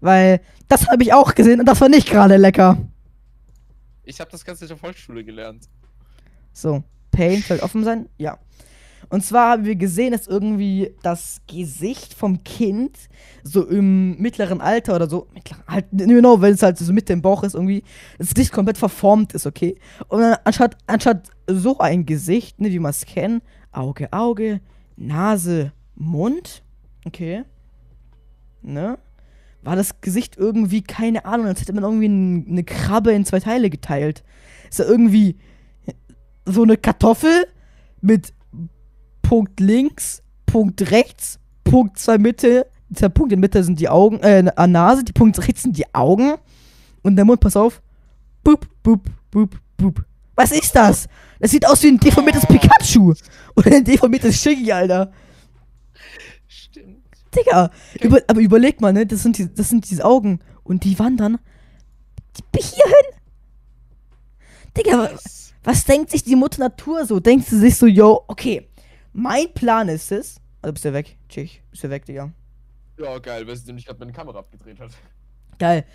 [0.00, 2.78] Weil das habe ich auch gesehen und das war nicht gerade lecker.
[4.04, 5.64] Ich habe das Ganze in der Volksschule gelernt.
[6.52, 8.08] So, Paint soll offen sein?
[8.18, 8.38] Ja.
[9.08, 12.98] Und zwar haben wir gesehen, dass irgendwie das Gesicht vom Kind
[13.42, 17.42] so im mittleren Alter oder so, mittleren genau, wenn es halt so mit dem Bauch
[17.42, 17.82] ist, irgendwie,
[18.18, 19.76] das Gesicht komplett verformt ist, okay?
[20.08, 23.42] Und dann anstatt, anstatt so ein Gesicht, ne, wie man es kennt,
[23.72, 24.60] Auge, Auge,
[24.96, 26.62] Nase, Mund,
[27.04, 27.44] okay,
[28.62, 28.98] ne?
[29.62, 33.68] War das Gesicht irgendwie, keine Ahnung, als hätte man irgendwie eine Krabbe in zwei Teile
[33.68, 34.22] geteilt.
[34.70, 35.36] Ist da irgendwie
[36.44, 37.46] so eine Kartoffel
[38.00, 38.32] mit
[39.28, 42.66] Punkt links, Punkt rechts, Punkt zwei Mitte.
[42.88, 45.76] Dieser Punkt in der Mitte sind die Augen, äh, eine Nase, die Punkt rechts sind
[45.76, 46.34] die Augen.
[47.02, 47.82] Und der Mund, pass auf.
[48.44, 49.02] Boop, boop,
[49.32, 50.04] boop, boop.
[50.36, 51.08] Was ist das?
[51.40, 53.14] Das sieht aus wie ein deformiertes Pikachu.
[53.56, 55.10] Oder ein deformiertes Shiggy, Alter.
[56.46, 57.02] Stimmt.
[57.34, 57.70] Digga,
[58.00, 59.06] über, aber überleg mal, ne?
[59.06, 60.38] Das sind, die, das sind diese Augen.
[60.62, 61.38] Und die wandern
[62.54, 63.20] hierhin.
[64.76, 65.52] Digga, Was?
[65.64, 67.18] was denkt sich die Mutter Natur so?
[67.18, 68.68] Denkt sie sich so, yo, okay,
[69.18, 70.42] Mein Plan ist es.
[70.60, 71.62] Also bist du weg, Tschich.
[71.70, 72.32] Bist du weg, Digga.
[72.98, 74.90] Ja, geil, weil sie nämlich gerade meine Kamera abgedreht hat.
[75.58, 75.86] Geil.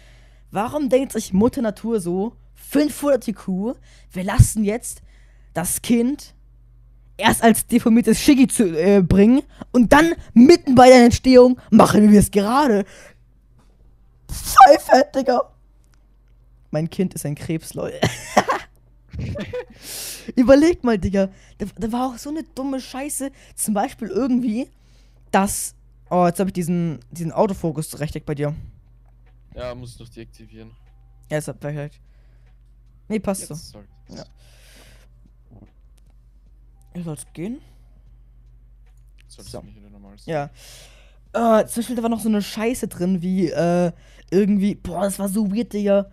[0.49, 2.35] Warum denkt sich Mutter Natur so?
[2.55, 3.75] 500 IQ,
[4.11, 5.03] wir lassen jetzt
[5.53, 6.33] das Kind
[7.15, 12.19] erst als deformiertes Shiggy zu äh, bringen und dann mitten bei der Entstehung machen wir
[12.19, 12.85] es gerade.
[14.31, 15.41] Fett, Digga.
[16.71, 17.99] Mein Kind ist ein Krebs, Leute.
[20.35, 21.29] Überlegt mal, Digga.
[21.57, 23.31] Da, da, war auch so eine dumme Scheiße.
[23.55, 24.67] Zum Beispiel irgendwie,
[25.31, 25.75] dass.
[26.09, 28.53] Oh, jetzt habe ich diesen, diesen Autofokus Rechteck bei dir.
[29.55, 30.71] Ja, muss ich noch deaktivieren.
[31.29, 31.99] Ja, ist perfekt.
[33.07, 33.55] Nee, passt Jetzt, so.
[33.55, 33.85] Sorry.
[34.09, 34.25] Ja.
[36.93, 37.61] Ihr sollt gehen.
[39.27, 39.63] So.
[40.25, 40.49] Ja.
[41.33, 43.91] Äh, zum Beispiel, da war noch so eine Scheiße drin, wie, äh,
[44.29, 46.11] irgendwie, boah, das war so weird, Digga.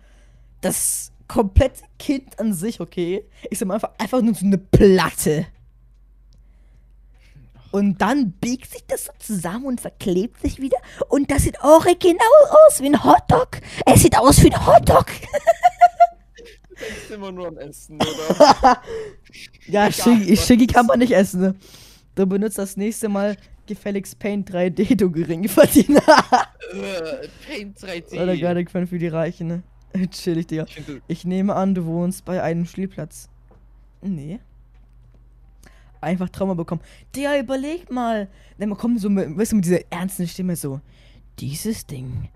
[0.61, 5.47] Das komplette Kind an sich, okay, ist immer einfach, einfach nur so eine Platte.
[7.71, 10.77] Und dann biegt sich das so zusammen und verklebt sich wieder.
[11.07, 12.17] Und das sieht original
[12.67, 13.61] aus wie ein Hotdog.
[13.85, 15.05] Es sieht aus wie ein Hotdog.
[16.67, 18.81] Du denkst immer nur an Essen, oder?
[19.67, 21.41] ja, Shiggy, Shiggy kann man nicht essen.
[21.41, 21.55] Ne?
[22.15, 26.01] Du benutzt das nächste Mal gefälligst Paint 3D, du Geringverdiener.
[26.73, 28.21] Äh, Paint 3D.
[28.21, 29.63] Oder gar nicht für die Reichen, ne?
[30.11, 30.65] Chillig, Digga.
[30.65, 33.29] Ich, ich nehme an, du wohnst bei einem Spielplatz.
[34.01, 34.39] Nee.
[36.01, 36.81] Einfach Trauma bekommen.
[37.15, 38.29] Digga, überleg mal.
[38.57, 40.79] Dann kommt so mit, weißt du, mit dieser ernsten Stimme so.
[41.39, 42.29] Dieses Ding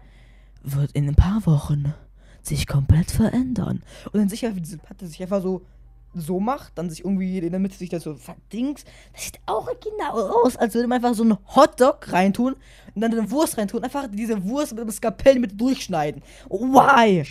[0.63, 1.93] wird in ein paar Wochen
[2.41, 3.83] sich komplett verändern.
[4.11, 5.65] Und dann sicher, wie diese Platte sich einfach so
[6.13, 8.83] so macht, dann sich irgendwie in der Mitte sich das so verdingt.
[9.13, 12.55] Das sieht auch genau aus, als würde man einfach so einen Hotdog reintun
[12.95, 13.83] und dann eine Wurst reintun.
[13.83, 16.21] Einfach diese Wurst mit dem Skapell mit durchschneiden.
[16.49, 17.25] Why?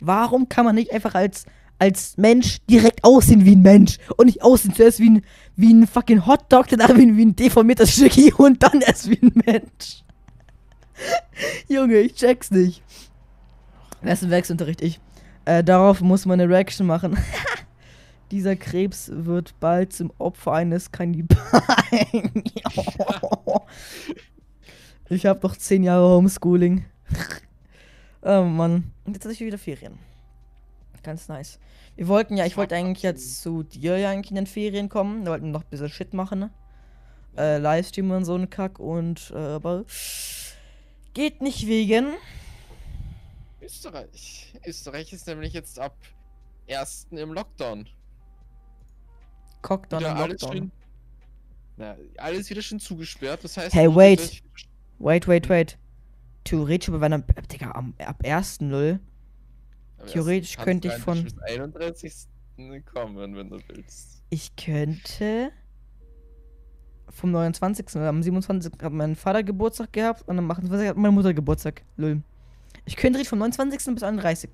[0.00, 1.46] Warum kann man nicht einfach als,
[1.78, 5.22] als Mensch direkt aussehen wie ein Mensch und nicht aussehen zuerst wie ein,
[5.56, 9.32] wie ein fucking Hotdog, dann wie, wie ein deformiertes Stücki und dann erst wie ein
[9.44, 10.02] Mensch?
[11.68, 12.82] Junge, ich check's nicht.
[14.02, 15.00] Ein Werksunterricht, ich.
[15.44, 17.16] Äh, darauf muss man eine Reaction machen.
[18.30, 21.42] Dieser Krebs wird bald zum Opfer eines Kannibalen.
[25.08, 26.84] ich habe noch zehn Jahre Homeschooling.
[28.22, 28.92] oh Mann.
[29.04, 29.98] Und jetzt hatte ich wieder Ferien.
[31.04, 31.60] Ganz nice.
[31.94, 35.24] Wir wollten ja, ich wollte eigentlich jetzt zu dir ja eigentlich in den Ferien kommen.
[35.24, 36.50] Wir wollten noch ein bisschen Shit machen, ne?
[37.36, 39.84] Äh, Livestream und so ein Kack und, äh, aber
[41.14, 42.14] geht nicht wegen
[43.62, 44.52] Österreich.
[44.64, 45.96] Österreich ist nämlich jetzt ab
[46.68, 47.08] 1.
[47.12, 47.88] im Lockdown.
[49.66, 50.52] Cockdown im Lockdown.
[50.52, 50.70] Schön,
[51.76, 53.74] na, alles wieder schon zugesperrt, das heißt...
[53.74, 54.42] Hey, wait.
[54.98, 55.76] Wait, wait, wait.
[56.44, 58.98] Theoretisch, aber wenn am, Digga, am, ab 1.0
[60.06, 61.24] Theoretisch könnte ich von...
[61.24, 62.14] Bis 31.
[62.94, 64.22] kommen, wenn du willst.
[64.30, 65.50] Ich könnte...
[67.08, 67.96] Vom 29.
[67.96, 68.72] am 27.
[68.80, 70.88] hat mein Vater Geburtstag gehabt und am 28.
[70.88, 71.82] hat meine Mutter Geburtstag.
[71.96, 72.22] Lul.
[72.84, 73.94] Ich könnte vom 29.
[73.94, 74.50] bis 31.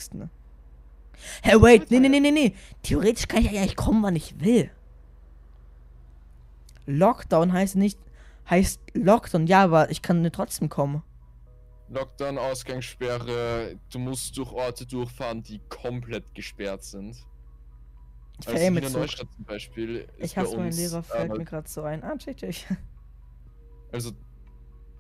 [1.42, 2.54] Hey, wait, nee, nee, nee, nee, nee.
[2.82, 4.70] Theoretisch kann ich ja nicht kommen, wann ich will.
[6.86, 7.98] Lockdown heißt nicht,
[8.48, 11.02] heißt Lockdown, ja, aber ich kann trotzdem kommen.
[11.88, 17.16] Lockdown, Ausgangssperre, du musst durch Orte durchfahren, die komplett gesperrt sind.
[18.40, 20.08] Ich also Wiener Neustadt zum Beispiel.
[20.18, 22.02] ich hasse meinen Lehrer, fällt mir gerade so ein.
[22.02, 22.56] Ah, check, check.
[23.92, 24.12] Also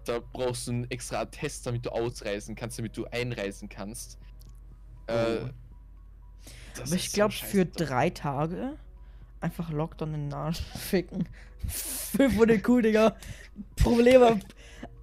[0.04, 4.18] da brauchst du einen extra Attest, damit du ausreisen kannst, damit du einreisen kannst.
[5.06, 5.16] Äh, oh.
[5.16, 8.76] Äh, Aber ich glaube, für drei Tage
[9.42, 11.28] einfach Lockdown in den Arsch ficken.
[11.68, 13.16] 500 cool, Digga.
[13.76, 14.40] Probleme.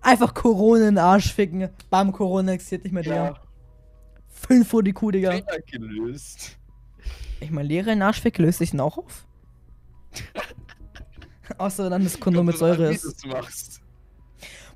[0.01, 1.69] Einfach Corona in den Arsch ficken.
[1.89, 3.25] Bam, Corona existiert nicht mehr, Digga.
[3.25, 3.41] Ja.
[4.29, 5.39] 500 Kuh, Digga.
[5.69, 6.57] gelöst.
[7.41, 9.25] Ich mein Lehrer in den Arsch ficken, löst sich den auch auf?
[11.57, 13.25] Außer dann das Kondom mit Säure ist.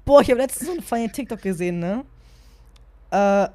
[0.05, 2.03] Boah, ich habe letztens so einen feinen TikTok gesehen, ne?
[3.11, 3.47] Äh.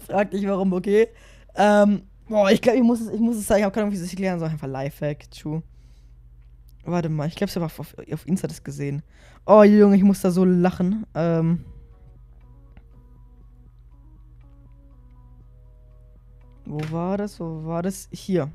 [0.06, 1.08] Frag dich warum, okay?
[1.54, 2.02] Ähm.
[2.28, 3.96] Boah, ich glaube, ich muss es, ich muss es sagen, ich habe keine Ahnung, wie
[3.96, 4.48] es sich erklären soll.
[4.48, 5.62] Einfach Lifehack, true.
[6.84, 9.02] Warte mal, ich glaube, ich habe auf, auf Insta das gesehen.
[9.44, 11.06] Oh, Junge, ich muss da so lachen.
[11.14, 11.64] Ähm.
[16.64, 17.38] Wo war das?
[17.38, 18.08] Wo war das?
[18.12, 18.50] Hier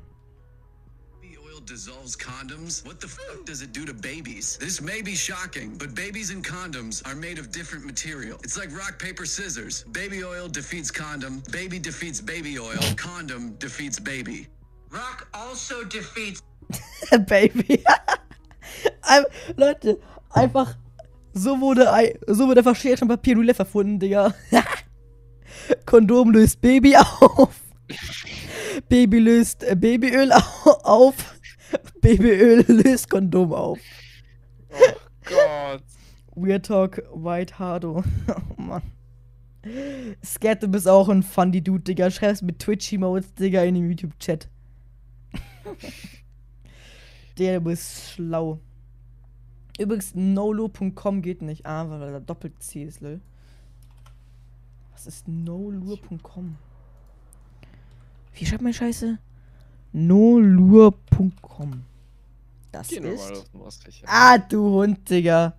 [1.72, 4.58] dissolves condoms, what the fuck does it do to babies?
[4.60, 8.38] This may be shocking, but babies and condoms are made of different material.
[8.44, 9.82] It's like rock, paper, scissors.
[9.84, 14.48] Baby oil defeats condom, baby defeats baby oil, condom defeats baby.
[14.90, 16.42] Rock also defeats
[17.26, 17.82] Baby.
[19.56, 19.98] Leute,
[20.28, 20.76] einfach
[21.32, 21.88] so wurde,
[22.26, 24.34] so wurde einfach Schere Papier Roulette erfunden, Digga.
[25.86, 27.62] Kondom löst Baby auf.
[28.90, 30.32] Baby löst äh, Babyöl
[30.82, 31.14] auf.
[32.02, 33.78] Babyöl löst Kondom auf.
[34.70, 34.76] Oh
[35.24, 35.82] Gott.
[36.34, 38.04] Weird Talk, White Hardo.
[38.28, 38.82] oh Mann.
[40.24, 42.10] Scat, du bist auch ein funny Dude, Digga.
[42.10, 44.48] Schreib's mit Twitch-Emotes, Digga, in den YouTube-Chat.
[47.38, 48.58] Der, du bist schlau.
[49.78, 51.64] Übrigens, nolo.com geht nicht.
[51.64, 53.20] Ah, weil da doppelt C ist, lol.
[54.92, 56.56] Was ist nolur.com?
[58.34, 59.18] Wie schreibt man Scheiße?
[59.92, 61.84] nolur.com.
[62.72, 63.32] Das Geh nur mal ist.
[63.38, 64.02] auf den Ostrich.
[64.06, 65.54] Ah, du Hund, Digga.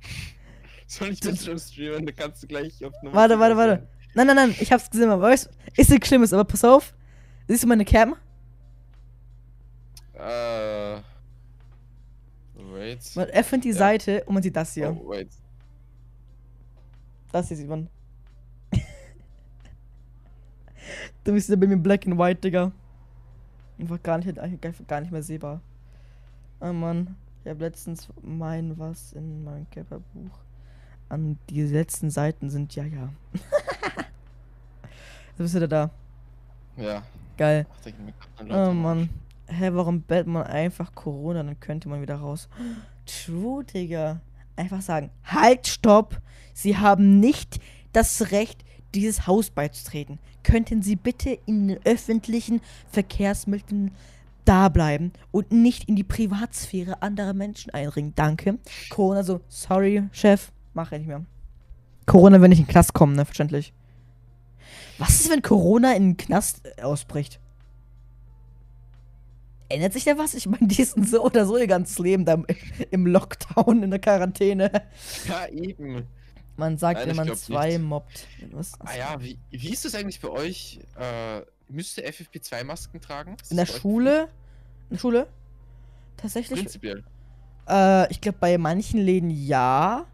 [0.86, 2.04] Soll ich das schon streamen?
[2.06, 3.88] Da kannst du gleich auf Nummer Warte, warte, warte.
[4.14, 5.48] Nein, nein, nein, ich hab's gesehen, aber weißt
[5.78, 6.94] ist nichts Schlimmes, aber pass auf.
[7.48, 8.14] Siehst du meine Cam?
[10.12, 11.00] Äh.
[12.54, 13.00] Wait.
[13.16, 13.74] Man öffnet die Ja.
[13.74, 14.94] Seite und man sieht das hier.
[14.94, 15.30] Oh, wait.
[17.32, 17.88] Das hier sieht man.
[21.24, 22.70] du bist ja bei mir black and white, Digga.
[23.78, 25.62] Einfach gar nicht, einfach gar nicht mehr sehbar.
[26.62, 27.16] Oh Mann.
[27.42, 30.38] Ich habe letztens mein was in meinem Camperbuch.
[31.08, 33.12] An die letzten Seiten sind ja, ja.
[35.36, 35.90] Du bist wieder da.
[36.76, 37.02] Ja.
[37.36, 37.66] Geil.
[38.38, 39.10] Ach, Oh Mann.
[39.48, 41.42] Hä, warum bellt man einfach Corona?
[41.42, 42.48] Dann könnte man wieder raus.
[43.06, 44.20] True, Digga.
[44.54, 46.20] Einfach sagen, halt, stopp.
[46.54, 47.60] Sie haben nicht
[47.92, 50.20] das Recht, dieses Haus beizutreten.
[50.44, 52.60] Könnten Sie bitte in den öffentlichen
[52.90, 53.90] Verkehrsmitteln
[54.44, 58.14] da bleiben und nicht in die Privatsphäre anderer Menschen einringen?
[58.14, 58.58] Danke.
[58.90, 61.24] Corona so, sorry, Chef, mache ich nicht mehr.
[62.06, 63.72] Corona, wenn ich in den Knast komme, ne, verständlich.
[64.98, 67.40] Was ist, wenn Corona in den Knast äh, ausbricht?
[69.68, 70.34] Ändert sich da was?
[70.34, 72.42] Ich meine, die sind so oder so ihr ganzes Leben da
[72.90, 74.70] im, Lockdown, in der Quarantäne.
[75.26, 76.06] Ja, eben.
[76.56, 77.80] Man sagt, Nein, wenn man zwei nicht.
[77.80, 78.26] mobbt.
[78.50, 78.72] Was?
[78.80, 80.80] Ah ja, wie, wie ist das eigentlich bei euch?
[80.98, 81.40] Äh,
[81.72, 83.36] müsst ihr FFP2-Masken tragen?
[83.50, 84.28] In der Schule?
[84.88, 85.26] In der Schule?
[86.16, 86.60] Tatsächlich?
[86.60, 87.02] Prinzipiell.
[87.68, 90.06] Äh, ich glaube, bei manchen Läden ja.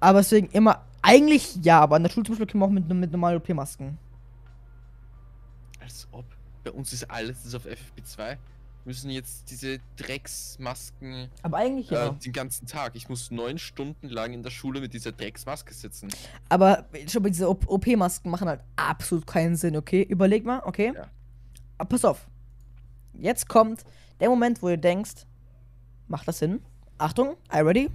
[0.00, 0.84] Aber deswegen immer.
[1.00, 3.96] Eigentlich ja, aber an der Schule zum Beispiel können wir auch mit, mit normalen OP-Masken.
[5.80, 6.24] Als ob.
[6.64, 8.36] Bei uns ist alles ist auf FFP2.
[8.88, 12.06] Wir müssen jetzt diese Drecksmasken Aber eigentlich ja.
[12.06, 12.96] äh, den ganzen Tag.
[12.96, 16.08] Ich muss neun Stunden lang in der Schule mit dieser Drecksmaske sitzen.
[16.48, 20.00] Aber schon bei diese OP-Masken machen halt absolut keinen Sinn, okay?
[20.00, 20.94] Überleg mal, okay?
[20.96, 21.06] Ja.
[21.76, 22.28] Aber pass auf.
[23.12, 23.84] Jetzt kommt
[24.20, 25.26] der Moment, wo du denkst,
[26.06, 26.62] macht das Sinn?
[26.96, 27.90] Achtung, I ready?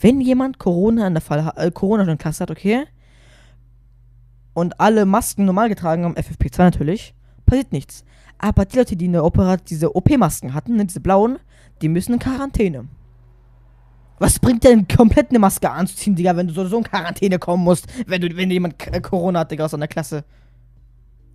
[0.00, 2.86] Wenn jemand Corona in der Fall hat, äh, Corona schon in der Klasse hat, okay?
[4.54, 7.14] Und alle Masken normal getragen haben, FFP2 natürlich,
[7.44, 8.06] passiert nichts.
[8.38, 11.38] Aber die Leute, die eine Operat diese OP-Masken hatten, ne, diese blauen,
[11.82, 12.86] die müssen in Quarantäne.
[14.18, 17.64] Was bringt denn komplett eine Maske anzuziehen, Digga, wenn du so, so in Quarantäne kommen
[17.64, 20.24] musst, wenn du, wenn jemand K- Corona hat, Digga, aus einer Klasse?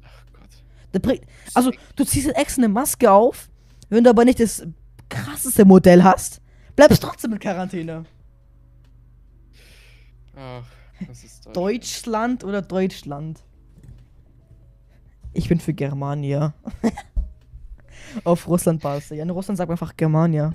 [0.03, 1.01] Ach Gott.
[1.01, 1.21] Bringt,
[1.53, 3.49] also, du ziehst jetzt extra eine Maske auf,
[3.89, 4.65] wenn du aber nicht das
[5.09, 6.41] krasseste Modell hast,
[6.75, 8.05] bleibst trotzdem in Quarantäne.
[10.35, 10.63] Ach,
[11.07, 11.53] das ist Deutsch.
[11.55, 13.41] Deutschland oder Deutschland?
[15.33, 16.53] Ich bin für Germania.
[18.23, 19.17] Auf Russland Basis.
[19.17, 20.53] Ja, in Russland sagt man einfach Germania.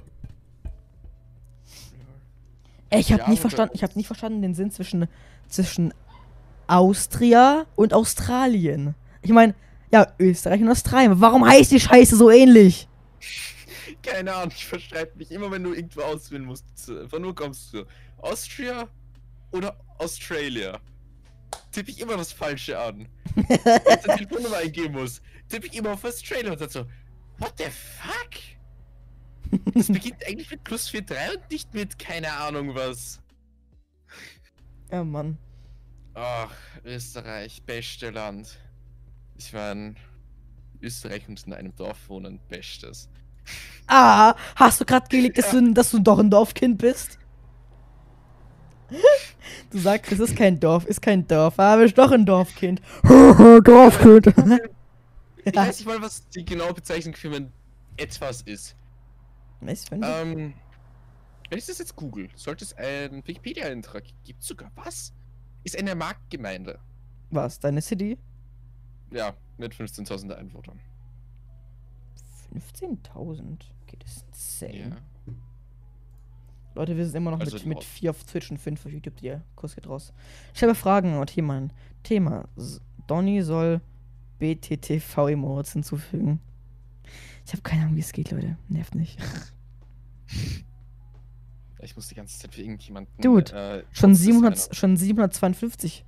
[2.91, 5.09] Ey, ich habe Ja, nie aber verstanden, ich habe nie verstanden den Sinn zwischen
[5.49, 5.95] zwischen
[6.67, 8.95] Austria und Australien.
[9.23, 9.55] Ich meine,
[9.93, 11.21] ja, Österreich und Australien.
[11.21, 12.89] Warum heißt die Scheiße so ähnlich?
[14.03, 16.65] Keine Ahnung, ich verschreibe mich immer, wenn du irgendwo auswählen musst.
[17.09, 17.85] Von nur kommst du.
[18.19, 18.89] Austria
[19.53, 20.79] oder Australia?
[21.73, 23.09] Tippe ich immer das Falsche an.
[23.35, 26.87] Wenn ich die Telefonnummer eingeben muss, tippe ich immer auf Australia und dann so,
[27.39, 29.75] what the fuck?
[29.75, 33.21] Das beginnt eigentlich mit plus 4,3 und nicht mit keine Ahnung was.
[34.91, 35.39] Ja, Mann.
[36.15, 36.51] Ach,
[36.85, 38.59] Österreich, beste Land.
[39.37, 39.95] Ich meine,
[40.81, 43.09] Österreich und in einem Dorf wohnen, bestes.
[43.87, 47.19] Ah, hast du gerade gelegt, dass, du, dass du doch ein Dorfkind bist?
[49.71, 52.81] Du sagst, es ist kein Dorf, ist kein Dorf, aber ich doch ein Dorfkind.
[53.03, 54.27] Dorfkind.
[55.49, 57.53] Ich weiß nicht mal, was die genaue Bezeichnung für mein
[57.97, 58.75] etwas ist.
[59.61, 60.55] Wenn du- Ähm,
[61.49, 65.13] wenn ich das jetzt google, sollte es einen Wikipedia-Eintrag gibt sogar was?
[65.63, 66.81] Ist eine Marktgemeinde.
[67.31, 68.19] Was, deine City?
[69.13, 70.81] Ja, mit 15.000 Einwohnern.
[72.53, 73.59] 15.000?
[73.85, 74.79] Okay, das ist insane.
[74.91, 74.97] Ja.
[76.77, 77.85] Leute, wir sind immer noch Also mit, mit.
[77.85, 79.17] 4 auf Twitch und 5 auf YouTube.
[79.17, 80.13] Der Kurs geht raus.
[80.55, 81.73] Ich habe Fragen und hier mein
[82.03, 82.49] Thema.
[83.07, 83.81] Donny soll
[84.39, 86.41] BTTV-Emotes hinzufügen.
[87.47, 88.57] Ich habe keine Ahnung, wie es geht, Leute.
[88.69, 89.19] Nervt nicht.
[91.83, 93.13] Ich muss die ganze Zeit für irgendjemanden.
[93.21, 94.75] Dude, äh, Schon, Post 700, designen.
[94.75, 96.05] schon 752.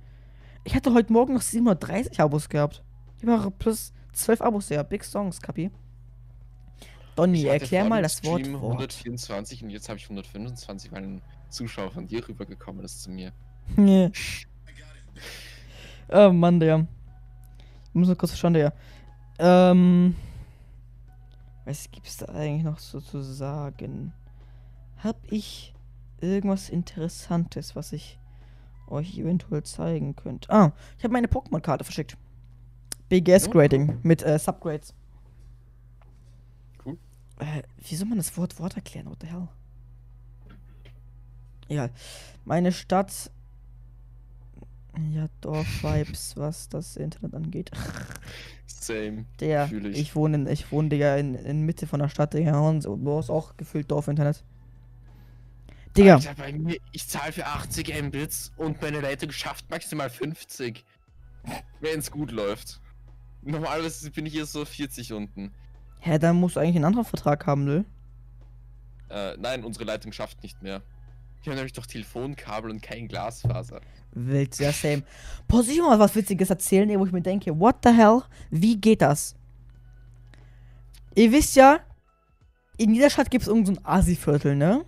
[0.65, 2.83] Ich hatte heute Morgen noch 730 Abos gehabt.
[3.21, 4.83] Ich war plus 12 Abos, ja.
[4.83, 5.71] Big Songs, Kapi.
[7.19, 8.73] Donny, Ich erklär mal das Wort Wort.
[8.73, 13.33] 124 und jetzt habe ich 125, weil ein Zuschauer von dir rübergekommen ist zu mir.
[13.75, 14.11] Nee.
[16.09, 16.87] oh Mann, der.
[17.89, 18.73] Ich muss noch kurz schauen, der.
[19.37, 20.15] Ähm.
[21.65, 24.13] Was gibt's da eigentlich noch so zu sagen?
[25.03, 25.73] Hab ich
[26.21, 28.17] irgendwas Interessantes, was ich
[28.87, 30.49] euch eventuell zeigen könnte?
[30.49, 32.17] Ah, ich habe meine Pokémon-Karte verschickt.
[33.09, 33.99] BGS Oh.
[34.03, 34.93] Mit äh, Subgrades.
[37.39, 39.07] Äh, wie soll man das Wort Wort erklären?
[39.07, 39.47] What the hell?
[41.69, 41.91] Egal.
[42.45, 43.31] Meine Stadt.
[45.13, 47.71] Ja, Dorf-Vibes, was das Internet angeht.
[48.65, 49.25] Same.
[49.39, 49.97] Der, ich.
[49.97, 50.15] ich.
[50.15, 53.17] wohne in, ich wohne, Digga, in, in Mitte von der Stadt, Digga, und so, du
[53.17, 54.43] hast auch gefühlt Dorf-Internet.
[55.95, 60.83] Digga, Alter, bei mir, ich zahle für 80 Mbits und meine Leitung schafft maximal 50.
[61.79, 62.81] Wenn es gut läuft.
[63.41, 65.51] Normalerweise bin ich hier so 40 unten.
[65.99, 67.85] Hä, dann musst du eigentlich einen anderen Vertrag haben, ne?
[69.09, 70.81] Äh, nein, unsere Leitung schafft nicht mehr.
[71.43, 73.81] Wir haben nämlich doch Telefonkabel und kein Glasfaser.
[74.11, 75.03] Wild, sehr same.
[75.47, 78.21] Boah, soll ich mal was Witziges erzählen, wo ich mir denke, what the hell?
[78.49, 79.35] Wie geht das?
[81.15, 81.79] Ihr wisst ja,
[82.77, 84.85] in jeder Stadt gibt es irgendein so ein Asi-Viertel, ne?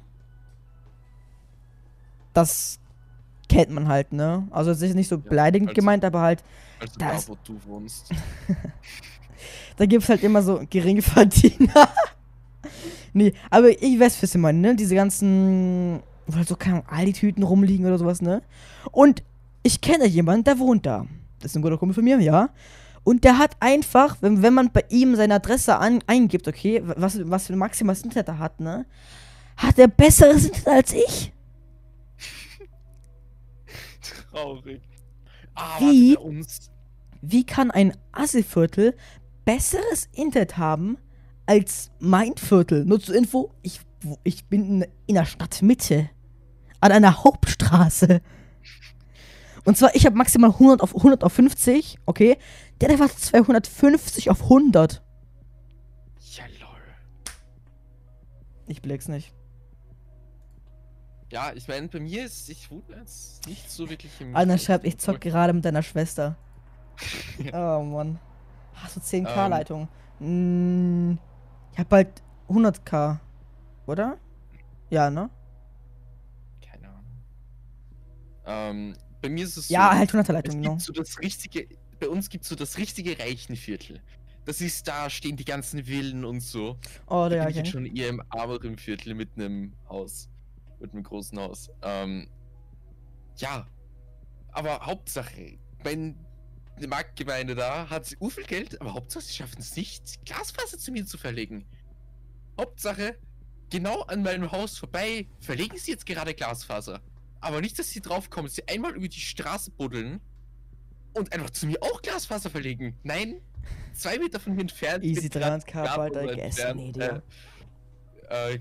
[2.34, 2.80] Das
[3.50, 4.48] kennt man halt, ne?
[4.52, 6.44] Also es ist nicht so beleidigend also- gemeint, aber halt,
[6.80, 8.10] Also Das- da, wo du wohnst.
[9.78, 11.90] da gibt es halt immer so Geringverdiener.
[13.14, 14.76] nee, aber ich weiß, was ihr meint, ne?
[14.76, 18.42] Diese ganzen, wo halt so, keine Ahnung, Aldi-Tüten rumliegen oder sowas, ne?
[18.92, 19.24] Und
[19.64, 21.06] ich kenne jemanden, der wohnt da.
[21.40, 22.50] Das ist ein guter Kumpel von mir, ja.
[23.04, 27.20] Und der hat einfach, wenn, wenn man bei ihm seine Adresse an, eingibt, okay, was,
[27.30, 28.86] was für ein maximales Internet er hat, ne?
[29.58, 31.34] Hat er besseres Internet als ich?
[34.32, 34.82] Traurig.
[35.56, 36.18] Ah, Wie?
[37.22, 38.96] Wie kann ein Assi-Viertel
[39.56, 40.98] besseres Internet haben
[41.46, 42.86] als mein Viertel?
[42.86, 43.82] Nur zur Info, ich,
[44.24, 46.10] ich bin in, der Stadtmitte.
[46.80, 48.22] An einer Hauptstraße.
[49.66, 52.38] Und zwar, ich habe maximal 100 auf, 100 auf 50, okay?
[52.80, 55.04] Der hat einfach 250 auf 100.
[56.32, 56.70] Ja, lol.
[58.68, 59.34] Ich blick's nicht.
[61.30, 64.36] Ja, ich meine, bei mir ist, ich wohne jetzt nicht so wirklich im.
[64.36, 66.38] Einer schreibt, ich zock gerade mit deiner Schwester.
[67.54, 68.20] oh Mann.
[68.82, 69.50] Hast du 10k Ähm.
[69.50, 69.88] Leitung?
[70.20, 71.18] Mm,
[71.74, 73.20] ich hab bald 100k.
[73.88, 74.18] Oder?
[74.90, 75.30] Ja, ne?
[76.62, 77.06] Keine Ahnung.
[78.46, 79.74] Ähm, bei mir ist es so.
[79.74, 80.78] Ja, halt 100er Es Leitung, genau.
[80.80, 81.68] so das richtige,
[82.00, 84.02] bei uns gibt es so das richtige Reichenviertel.
[84.46, 86.78] Das ist, da stehen die ganzen Villen und so.
[87.08, 90.30] Oh, Da der bin ich ja, jetzt schon eher im ärmeren Viertel mit einem Haus.
[90.80, 91.70] Mit einem großen Haus.
[91.84, 92.28] Ähm,
[93.38, 93.68] ja.
[94.52, 96.16] Aber Hauptsache, wenn
[96.82, 100.92] die Marktgemeinde da hat u viel Geld, aber Hauptsache sie schaffen es nicht, Glasfaser zu
[100.92, 101.66] mir zu verlegen.
[102.60, 103.18] Hauptsache,
[103.70, 107.02] genau an meinem Haus vorbei verlegen sie jetzt gerade Glasfaser.
[107.40, 110.22] Aber nicht, dass sie draufkommen, dass sie einmal über die Straße buddeln
[111.14, 112.98] und einfach zu mir auch Glasfaser verlegen.
[113.04, 113.42] Nein,
[113.94, 115.04] zwei Meter von mir entfernt.
[115.04, 116.58] Easy mit grad 300k bald, Glasfaser I guess.
[116.60, 117.24] entfernt, Nee, Digga.
[118.30, 118.60] Äh, äh,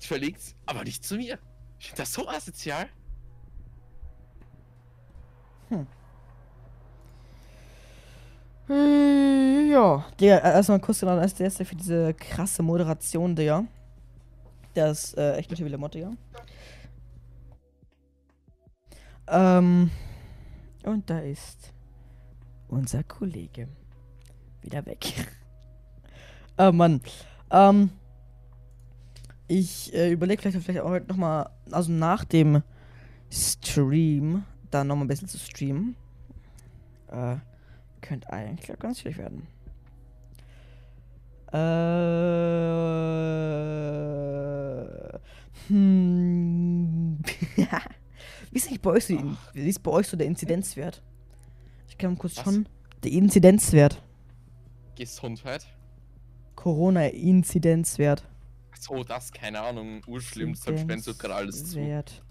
[0.00, 1.38] verlegt, aber nicht zu mir.
[1.78, 2.88] Ich finde das so asozial.
[5.70, 5.84] Äh,
[8.68, 13.64] Ja, Digga, äh, erstmal kurz genau als der für diese krasse Moderation, Digga.
[14.74, 16.12] Der ist äh, echt eine Lamotte, Digga.
[19.28, 19.90] Ähm,
[20.84, 21.72] und da ist
[22.68, 23.68] unser Kollege
[24.62, 25.14] wieder weg.
[26.58, 27.00] oh Mann.
[27.50, 27.90] Ähm,
[29.46, 32.62] ich äh, überlege vielleicht, vielleicht auch heute nochmal, also nach dem
[33.30, 35.94] Stream, da nochmal ein bisschen zu streamen.
[37.08, 37.36] Äh,
[38.00, 39.46] könnte eigentlich auch ganz schwierig werden.
[41.52, 41.56] Äh.
[45.68, 47.18] Hm.
[48.50, 51.02] wie ist eigentlich bei euch so, wie ist bei euch so der Inzidenzwert?
[51.88, 52.44] Ich kann mal kurz Was?
[52.44, 52.68] schauen.
[53.02, 54.02] Der Inzidenzwert.
[54.96, 55.66] Gesundheit.
[56.54, 58.24] Corona-Inzidenzwert.
[58.78, 61.78] So, das, keine Ahnung, urschlimm, deshalb spendet gerade alles zu.
[61.78, 62.22] Inzidenzwert.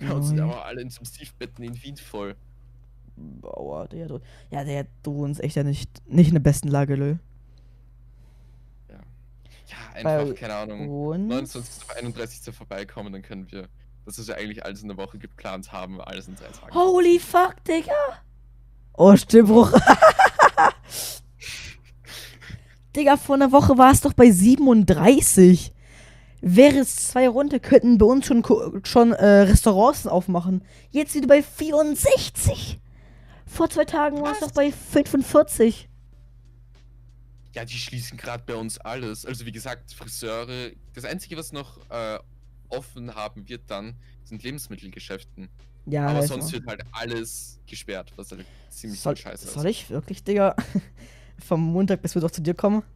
[0.00, 2.36] Bei uns sind aber alle Intensivbetten in Wien voll.
[3.16, 4.20] Bauer, der du.
[4.50, 7.18] Ja, der du uns echt ja nicht, nicht in der besten Lage, lol.
[9.72, 10.88] Ja, einfach, Bei keine Ahnung.
[10.88, 11.28] Und.
[11.28, 11.82] 29.
[11.88, 12.54] auf 31.
[12.54, 13.68] vorbeikommen, dann können wir,
[14.04, 16.74] das ist ja eigentlich alles in der Woche geplant haben, alles in drei Tagen.
[16.74, 17.92] Holy fuck, Digga!
[18.94, 19.72] Oh, Stimmbruch.
[22.96, 25.72] Digga, vor einer Woche war es doch bei 37.
[26.42, 28.42] Wäre es zwei runter, könnten bei uns schon,
[28.84, 30.62] schon äh, Restaurants aufmachen.
[30.90, 32.81] Jetzt wieder bei 64.
[33.52, 35.86] Vor zwei Tagen war es doch bei 45.
[37.54, 39.26] Ja, die schließen gerade bei uns alles.
[39.26, 40.70] Also wie gesagt, Friseure.
[40.94, 42.18] Das Einzige, was noch äh,
[42.70, 43.94] offen haben wird dann,
[44.24, 45.50] sind Lebensmittelgeschäften.
[45.84, 46.52] Ja, Aber weiß sonst man.
[46.54, 49.52] wird halt alles gesperrt, was halt ziemlich soll, scheiße ist.
[49.52, 50.56] soll ich wirklich, Digga,
[51.38, 52.82] vom Montag bis Mittwoch zu dir kommen?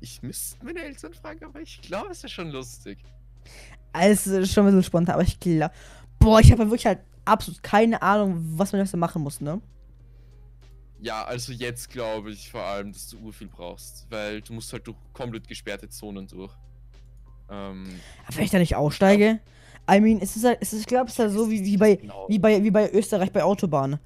[0.00, 2.98] Ich müsste meine Eltern fragen, aber ich glaube, es ist schon lustig.
[3.96, 5.72] Ist schon ein bisschen spontan, aber ich glaube.
[6.18, 9.60] Boah, ich habe ja wirklich halt absolut keine Ahnung, was man dafür machen muss, ne?
[11.00, 14.86] Ja, also jetzt glaube ich vor allem, dass du urviel brauchst, weil du musst halt
[14.86, 16.52] durch komplett gesperrte Zonen durch.
[17.50, 19.40] Ähm, Aber wenn ich da nicht aussteige.
[19.90, 21.76] I mean, es ist halt, es ist, ich glaube, es ist halt so wie, wie
[21.76, 22.26] bei, genau.
[22.28, 23.98] wie bei, wie bei Österreich bei Autobahnen.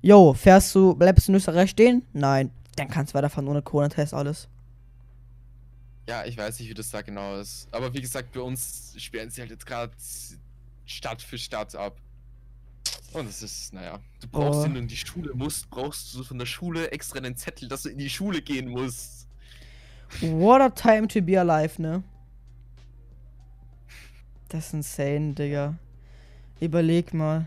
[0.00, 2.02] Yo, fährst du, bleibst du in Österreich stehen?
[2.12, 2.50] Nein.
[2.76, 4.48] Dann kannst du weiterfahren ohne Corona-Test, alles.
[6.08, 7.68] Ja, ich weiß nicht, wie das da genau ist.
[7.72, 9.92] Aber wie gesagt, bei uns sperren sie halt jetzt gerade
[10.84, 11.96] Stadt für Stadt ab.
[13.16, 14.64] Und es ist, naja, du brauchst, Oh.
[14.64, 17.82] wenn du in die Schule musst, brauchst du von der Schule extra einen Zettel, dass
[17.82, 19.26] du in die Schule gehen musst.
[20.20, 22.02] What a time to be alive, ne?
[24.48, 25.74] Das ist insane, Digga.
[26.60, 27.46] Überleg mal.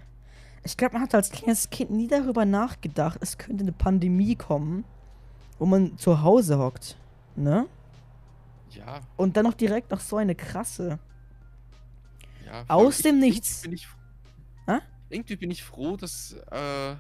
[0.64, 4.84] Ich glaube, man hat als kleines Kind nie darüber nachgedacht, es könnte eine Pandemie kommen,
[5.58, 6.98] wo man zu Hause hockt.
[7.36, 7.66] Ne?
[8.72, 11.00] Ja, Und dann noch direkt noch so eine krasse.
[12.46, 12.66] ja.
[12.68, 13.62] Aus dem ich- Nichts.
[13.62, 13.88] Bin ich?
[15.10, 16.96] Irgendwie bin ich froh, dass äh,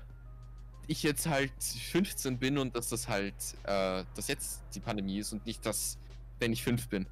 [0.88, 5.32] ich jetzt halt 15 bin und dass das halt, äh, dass jetzt die Pandemie ist
[5.34, 5.98] und nicht das,
[6.40, 7.06] wenn ich 5 bin.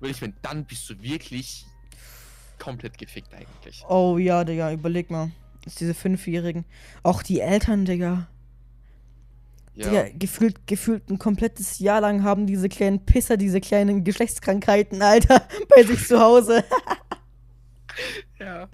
[0.00, 1.66] Weil ich meine, dann bist du wirklich
[2.58, 3.84] komplett gefickt eigentlich.
[3.88, 5.30] Oh ja, Digga, überleg mal.
[5.64, 6.64] Ist diese Fünfjährigen.
[7.02, 8.28] Auch die Eltern, Digga.
[9.74, 15.02] Ja, Digga, gefühlt, gefühlt ein komplettes Jahr lang haben diese kleinen Pisser, diese kleinen Geschlechtskrankheiten,
[15.02, 16.64] Alter, bei sich zu Hause.
[18.38, 18.68] ja.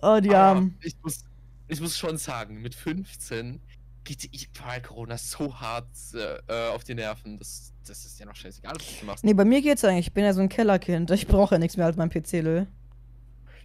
[0.00, 0.78] Oh, die Armen.
[0.82, 1.24] ich muss,
[1.68, 3.60] ich muss schon sagen, mit 15
[4.04, 7.38] geht ich war Corona so hart äh, äh, auf die Nerven.
[7.38, 9.24] Das, das ist ja noch scheißegal, was du machst.
[9.24, 10.08] Nee, bei mir geht's eigentlich.
[10.08, 11.10] Ich bin ja so ein Kellerkind.
[11.10, 12.66] Ich brauche ja nichts mehr als mein PC, Lö.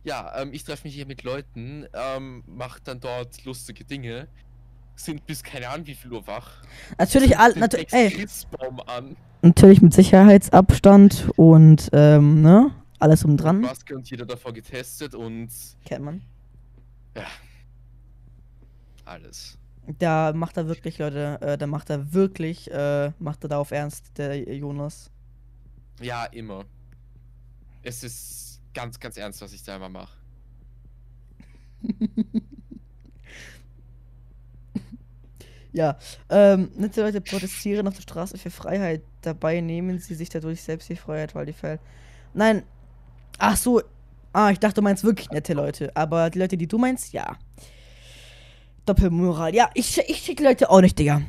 [0.04, 4.28] Ja, ähm, ich treffe mich hier mit Leuten, ähm, mach dann dort lustige Dinge,
[4.96, 6.62] sind bis keine Ahnung wie viel Uhr wach.
[6.98, 8.26] Natürlich, all, natu ey,
[8.86, 12.72] an, natürlich mit Sicherheitsabstand und, ähm, ne?
[13.00, 13.62] Alles um dran.
[13.62, 15.50] Maske und jeder davor getestet und
[15.86, 16.22] Kennt man.
[17.16, 17.26] ja,
[19.06, 19.58] alles.
[20.00, 23.72] Da macht er wirklich, Leute, äh, da macht er wirklich, äh, macht er da auf
[23.72, 25.10] Ernst, der Jonas.
[26.02, 26.66] Ja, immer.
[27.84, 30.18] Es ist ganz, ganz ernst, was ich da immer mache.
[35.74, 39.04] Ja, ähm, nette Leute protestieren auf der Straße für Freiheit.
[39.22, 41.82] Dabei nehmen sie sich dadurch selbst die Freiheit, weil die fällt.
[42.34, 42.64] Nein.
[43.38, 43.82] Ach so.
[44.34, 45.92] Ah, ich dachte, du meinst wirklich nette Leute.
[45.96, 47.38] Aber die Leute, die du meinst, ja.
[48.86, 49.54] Doppelmoral.
[49.56, 51.22] Ja, ich, ich schick Leute auch nicht, Digga.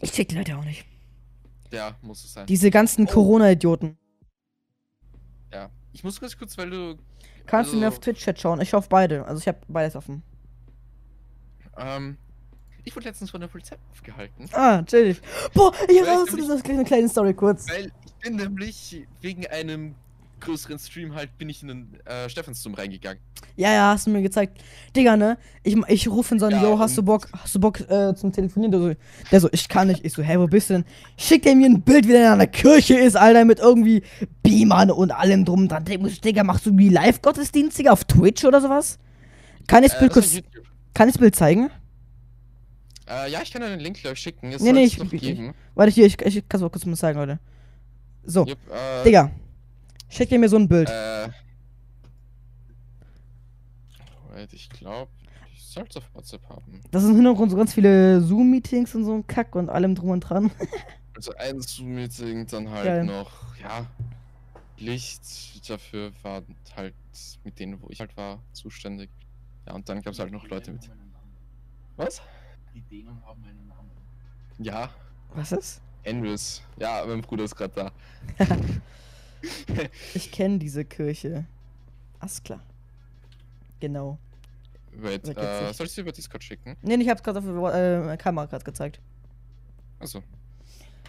[0.00, 0.84] Ich schick die Leute auch nicht.
[1.72, 2.46] Ja, muss es sein.
[2.46, 3.12] Diese ganzen Oh.
[3.12, 3.96] Corona-Idioten.
[5.52, 5.70] ja.
[5.94, 6.96] Ich muss ganz kurz, weil du.
[7.46, 8.60] Kannst du mir Also- auf Twitch-Chat schauen?
[8.62, 9.26] Ich hoffe beide.
[9.26, 10.22] Also ich habe beides offen.
[11.76, 12.16] Ähm,
[12.84, 14.48] ich wurde letztens von der Polizei aufgehalten.
[14.52, 15.20] Ah, chillig.
[15.54, 17.68] Boah, ich Weil hab ich raus, nämlich- das ist eine kleine Story kurz.
[17.68, 19.94] Weil ich bin nämlich wegen einem
[20.42, 23.22] größeren Stream halt, bin ich in den äh, Stephansdom reingegangen.
[23.56, 24.62] Ja, ja, hast du mir gezeigt.
[24.94, 25.38] Digga, ne?
[25.62, 28.14] Ich, ich rufe in so einen, Ja, yo, hast du Bock, hast du Bock äh,
[28.14, 28.72] zum Telefonieren?
[28.72, 28.94] Der so,
[29.30, 30.04] der so, ich kann nicht.
[30.04, 30.84] Ich so, hä, wo bist du denn?
[31.16, 34.02] Schickt er mir ein Bild, wie der in einer Kirche ist, Alter, mit irgendwie
[34.42, 35.84] Beamern und allem drum dran.
[35.84, 38.98] Digga, Digga, machst du wie Live-Gottesdienst, Digga, auf Twitch oder sowas?
[39.66, 40.32] Kann ich das Äh, Bild kurz,
[40.94, 41.70] kann ich das Bild zeigen?
[43.08, 44.52] Äh, ja, ich kann dir den Link gleich schicken.
[44.52, 45.54] Es Nee, nee, ich- ich- geben.
[45.74, 47.38] Warte, hier, ich, ich kann es mal kurz mal zeigen, Leute.
[48.24, 49.30] So, Yep, äh, Digga,
[50.12, 50.88] schickt er mir so ein Bild.
[50.90, 51.28] Äh.
[54.34, 55.10] Wait, ich glaube,
[55.54, 56.80] ich sollte es auf WhatsApp haben.
[56.90, 60.10] Das ist im Hintergrund so ganz viele Zoom-Meetings und so ein Kack und allem drum
[60.10, 60.50] und dran.
[61.14, 63.04] Also ein Zoom-Meeting, dann halt Geil.
[63.04, 63.86] noch, ja,
[64.78, 65.68] Licht.
[65.68, 66.42] Dafür war
[66.74, 66.94] halt
[67.44, 69.10] mit denen, wo ich halt war, zuständig.
[69.66, 70.90] Ja, und dann gab es halt noch Leute mit.
[71.96, 72.22] Was?
[72.74, 73.90] Die Dänen haben einen Namen.
[74.58, 74.88] Ja,
[75.34, 75.82] Was ist?
[76.02, 76.62] Envis.
[76.78, 77.92] Ja, mein Bruder ist gerade da.
[80.14, 81.44] Ich kenne diese Kirche.
[82.20, 82.60] Alles klar.
[83.80, 84.18] Genau.
[84.94, 86.76] Wait, äh, soll ich dir über Discord schicken?
[86.82, 89.00] Nee, ich hab's gerade auf der äh, Kamera gerade gezeigt.
[89.98, 90.22] Achso.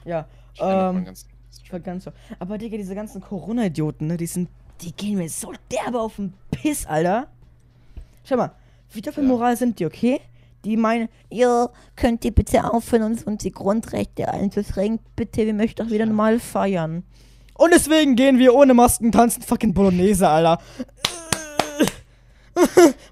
[0.06, 1.28] Ja, Ich Ähm, ganz-
[1.64, 2.12] ich war ganz so.
[2.40, 4.50] Aber Digga, diese ganzen Corona-Idioten, ne, die sind,
[4.82, 7.28] die gehen mir so derbe auf den Piss, Alter.
[8.24, 8.52] Schau mal,
[8.92, 10.20] wie Doppelmoral sind die, okay?
[10.66, 15.06] Die meinen, ihr könnt ihr bitte aufhören, uns, uns die Grundrechte einzuschränken.
[15.16, 17.04] Bitte, wir möchten doch wieder normal feiern.
[17.56, 20.60] Und deswegen gehen wir ohne Masken tanzen fucking Bolognese, Alter.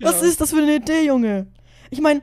[0.01, 0.27] Was Ja.
[0.27, 1.47] ist das für eine Idee, Junge?
[1.89, 2.21] Ich meine,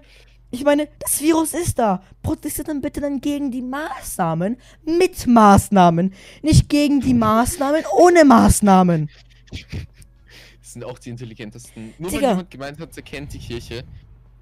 [0.51, 2.03] Ich meine, das Virus ist da.
[2.23, 4.57] Protestiert dann bitte dann gegen die Maßnahmen
[4.87, 6.15] mit Maßnahmen.
[6.41, 9.11] Nicht gegen die Maßnahmen ohne Maßnahmen.
[9.51, 11.93] Das sind auch die intelligentesten.
[11.99, 12.23] Nur Digga.
[12.23, 13.85] weil jemand gemeint hat, er kennt die Kirche.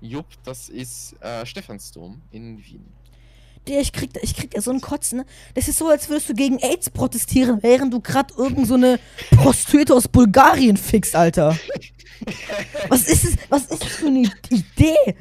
[0.01, 2.85] Jupp, das ist äh, Stephansdom in Wien.
[3.69, 5.19] Ich krieg, ich krieg ja so einen Kotzen.
[5.19, 5.27] ne?
[5.55, 8.79] Das ist so, als würdest du gegen AIDS protestieren, während du gerade irgend so
[9.37, 11.57] Prostituierte aus Bulgarien fixst, Alter.
[12.89, 13.37] Was ist es?
[13.49, 15.17] Was ist das für eine Idee?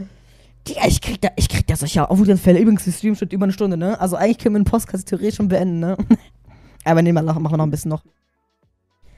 [0.68, 2.60] Digga, ich krieg da, ich krieg da solche Wutanfälle.
[2.60, 4.00] Übrigens, der Stream steht über eine Stunde, ne?
[4.00, 5.98] Also eigentlich können wir den Podcast theoretisch schon beenden, ne?
[6.84, 8.04] Aber nee, mal machen wir noch ein bisschen noch.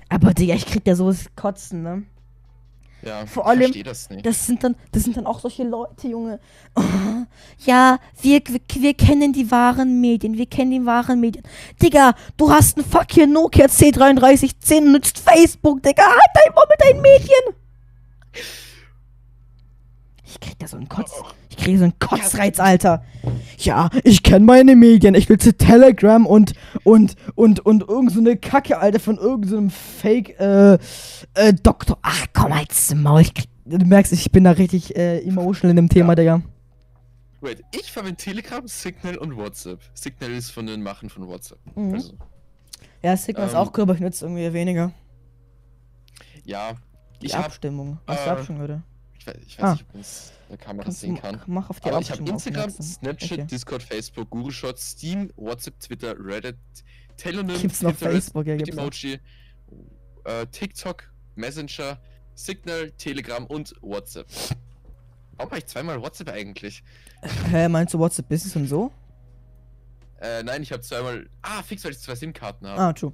[0.09, 2.03] Aber Digga, ich krieg da sowas Kotzen, ne?
[3.03, 4.25] Ja, Vor ich allem, verstehe das nicht.
[4.25, 6.39] Das sind dann, das sind dann auch solche Leute, Junge.
[6.75, 6.81] Oh,
[7.65, 11.43] ja, wir, wir, wir kennen die wahren Medien, wir kennen die wahren Medien.
[11.81, 16.03] Digga, du hast ein fucking Nokia C3310 und nutzt Facebook, Digga.
[16.03, 17.55] Halt dein Maul mit deinen Medien.
[20.25, 21.11] Ich krieg da so einen Kotz,
[21.57, 23.03] ich krieg so einen Kotzreiz, Alter.
[23.57, 25.15] Ja, ich kenne meine Medien.
[25.15, 26.53] Ich will zu Telegram und,
[26.83, 30.75] und, und, und irgend so eine Kacke, Alter, von irgendeinem Fake, äh,
[31.33, 31.97] äh, Doktor.
[32.03, 33.21] Ach, komm halt's Maul.
[33.21, 36.41] Ich krieg, du merkst, ich bin da richtig, äh, emotional in dem Thema, Digga.
[37.41, 39.79] Wait, ich verwende Telegram, Signal und WhatsApp.
[39.93, 41.59] Signal ist von den Machen von WhatsApp.
[41.75, 41.93] Mhm.
[41.93, 42.13] Also,
[43.03, 44.91] Ja, Signal ist Ähm, auch cool, aber ich nutze irgendwie weniger.
[46.45, 46.71] ja,
[47.21, 47.99] Die ich Abstimmung.
[48.05, 48.81] Was die äh, Abstimmung, würde.
[49.27, 49.71] Ich weiß, ich weiß Ah.
[49.73, 51.41] nicht, ob man es in der Kamera Kannst sehen kann.
[51.47, 52.69] mach auf die Aber ich habe Instagram.
[52.71, 53.45] Snapchat, Okay.
[53.45, 56.57] Discord, Facebook, Google Shots, Steam, WhatsApp, Twitter, Reddit,
[57.17, 58.47] Telonym, Gibt's noch Pinterest, Facebook?
[58.47, 58.77] Ja, gibt's.
[58.77, 59.19] Emoji,
[60.25, 61.99] äh, TikTok, Messenger,
[62.35, 64.27] Signal, Telegram und WhatsApp.
[65.35, 66.83] Warum habe ich zweimal WhatsApp eigentlich?
[67.51, 68.91] Hä, meinst du WhatsApp Business und so?
[70.19, 71.29] Äh, nein, ich habe zweimal.
[71.43, 72.81] Ah, fix, weil ich zwei SIM-Karten habe.
[72.81, 73.13] Ah, true.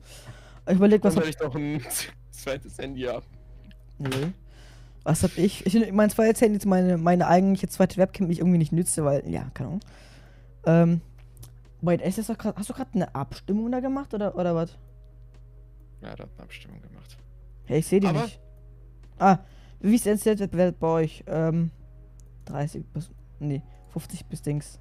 [0.68, 1.82] Ich überleg, was Und hab ich noch ein
[2.32, 3.26] zweites Handy habe.
[3.98, 4.28] Nö.
[5.04, 5.66] Was hab ich?
[5.66, 9.04] Ich mein zweites Handy ist meine, meine eigentliche zweite Webcam, die ich irgendwie nicht nütze,
[9.04, 9.80] weil, ja, keine Ahnung.
[10.66, 11.02] Ähm,
[11.82, 14.78] wait, ist das doch grad, hast du gerade eine Abstimmung da gemacht oder, oder was?
[16.02, 17.18] Ja, da hat eine Abstimmung gemacht.
[17.66, 18.40] Hey, ich sehe die Aber- nicht.
[19.20, 19.40] Ah,
[19.82, 21.24] wie ist der Wettbewerb bei euch?
[21.28, 21.72] Ähm,
[22.46, 24.80] 30 bis, nee, 50 bis Dings.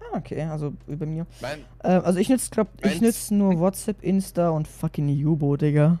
[0.00, 1.26] Ah, okay, also bei mir.
[1.40, 5.98] Mein, Ähm, also ich nütze, glaub, ich nütze nur WhatsApp, Insta und fucking Yubo, Digga.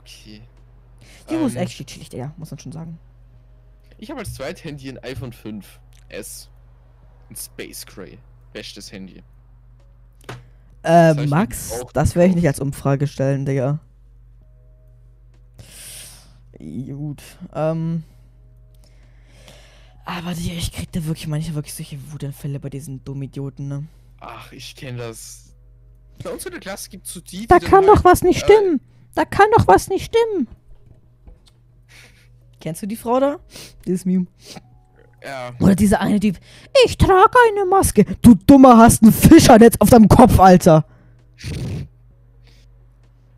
[0.00, 0.42] okay.
[1.30, 2.98] Yubo ist Ähm, actually chillig, Digga, muss man schon sagen.
[3.98, 6.48] Ich habe als Zweithandy ein iPhone 5S.
[7.28, 8.18] Ein Space Gray.
[8.52, 9.22] Bestes Handy.
[10.82, 13.78] Äh, heißt, Max, das werde ich nicht als Umfrage stellen, Digga.
[16.58, 17.22] Gut,
[17.54, 18.02] ähm.
[20.04, 23.84] Aber Digga, ich krieg da wirklich manchmal wirklich solche Wutanfälle bei diesen dummen Idioten, ne?
[24.18, 25.54] Ach, ich kenne das.
[26.22, 28.22] Bei uns in der Klasse gibt es so die, die Da kann halt, doch was
[28.22, 28.80] nicht äh, stimmen.
[29.14, 30.48] Da kann doch was nicht stimmen.
[32.60, 33.38] Kennst du die Frau da?
[33.86, 34.26] Dieses Meme.
[35.22, 36.38] Ja, Oder diese eine Typ.
[36.86, 38.04] Ich trage eine Maske.
[38.22, 40.86] Du Dummer hast ein Fischernetz auf deinem Kopf, Alter.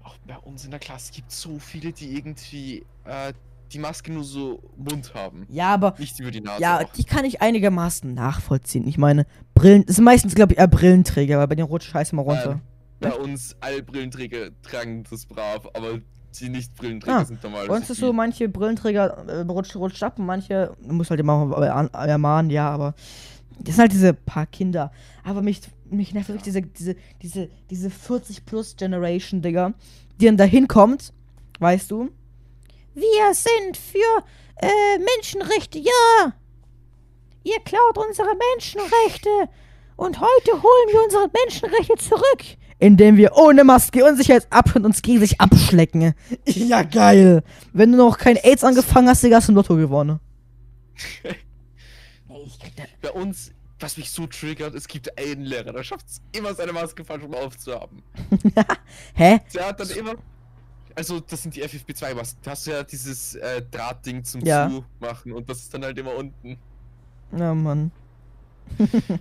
[0.03, 3.33] auch bei uns in der Klasse gibt es so viele, die irgendwie äh,
[3.73, 5.47] die Maske nur so Mund haben.
[5.49, 6.61] Ja, aber Nicht über die Nase.
[6.63, 6.93] Ja, auch.
[6.93, 8.87] die kann ich einigermaßen nachvollziehen.
[8.87, 12.15] Ich meine, Brillen, das sind meistens, glaube ich, eher Brillenträger, weil bei den rutscht scheiße
[12.15, 12.53] mal runter.
[12.53, 12.61] Ähm,
[13.01, 15.99] bei uns alle Brillenträger tragen das brav, aber
[16.41, 17.67] die Nicht-Brillenträger Ah, sind normal.
[17.81, 21.91] Ist so, manche Brillenträger äh, rutscht, rutscht ab und manche, du musst halt immer an-
[21.93, 22.95] ermahnen, ja, aber
[23.59, 24.91] das sind halt diese paar Kinder.
[25.25, 29.75] Aber mich, mich nervt wirklich diese, diese, diese, diese 40 plus Generation, Digga,
[30.21, 31.13] die dann da hinkommt,
[31.61, 32.11] weißt du?
[32.95, 34.25] Wir sind für
[34.57, 36.33] äh, Menschenrechte, ja!
[37.45, 39.31] Ihr klaut unsere Menschenrechte!
[39.97, 42.45] Und heute holen wir unsere Menschenrechte zurück!
[42.83, 46.15] Indem wir ohne Maske und Sicherheitsabstand uns gegenseitig abschlecken.
[46.47, 47.45] Ja, geil!
[47.73, 50.19] Wenn du noch kein AIDS angefangen hast, Digga, hast du im Lotto gewonnen.
[53.01, 56.73] Bei uns, was mich so triggert, es gibt einen Lehrer, der schafft es immer, seine
[56.73, 58.03] Maske falsch rum aufzuhaben.
[59.15, 59.39] Hä?
[59.55, 60.15] Der hat dann immer.
[60.97, 62.41] Also, das sind die FFP2-Masken.
[62.43, 64.69] Da hast du ja dieses äh, Drahtding zum Ja.
[64.69, 66.59] Zumachen und das ist dann halt immer unten.
[67.37, 67.93] Ja, Mann.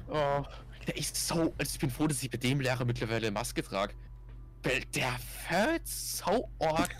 [0.10, 0.44] Oh,
[0.88, 1.54] der ist so.
[1.58, 3.94] Also, ich bin froh, dass ich bei dem Lehrer mittlerweile Maske trage.
[4.64, 5.16] Weil der
[5.48, 6.96] fällt so arg.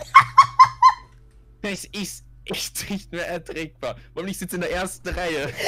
[1.62, 3.96] das ist echt nicht mehr erträgbar.
[4.14, 5.54] Weil ich sitze in der ersten Reihe.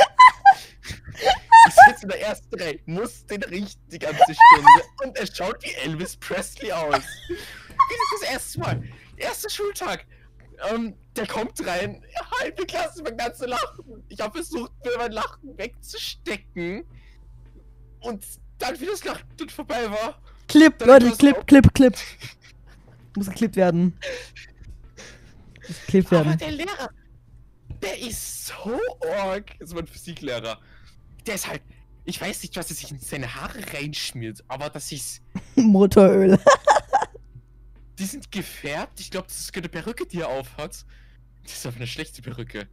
[1.65, 5.63] Ich sitze in der ersten Reihe, muss den richten die ganze Stunde und er schaut
[5.63, 7.03] wie Elvis Presley aus.
[7.29, 8.83] Wie ist das erste Mal?
[9.15, 10.05] Erster Schultag.
[10.69, 12.03] Ähm, der kommt rein,
[12.39, 14.03] halbe Klasse an zu lachen.
[14.09, 16.85] Ich habe versucht, mir mein Lachen wegzustecken.
[18.03, 18.23] Und
[18.59, 21.95] dann, wie das dann vorbei war, Clip, Dann Leute, Clip, auf- Clip, Clip.
[23.15, 23.97] Muss geklippt werden.
[25.67, 26.37] Muss geklippt aber werden.
[26.39, 26.89] der Lehrer,
[27.81, 29.57] der ist so org.
[29.59, 30.59] Das ist mein Physiklehrer.
[31.25, 31.61] Der ist halt,
[32.05, 35.21] ich weiß nicht, was er sich in seine Haare reinschmiert, aber das ist,
[35.55, 36.37] Motoröl.
[37.99, 38.99] die sind gefärbt.
[38.99, 40.85] Ich glaube, das ist eine Perücke, die er aufhat.
[41.43, 42.67] Das ist aber eine schlechte Perücke.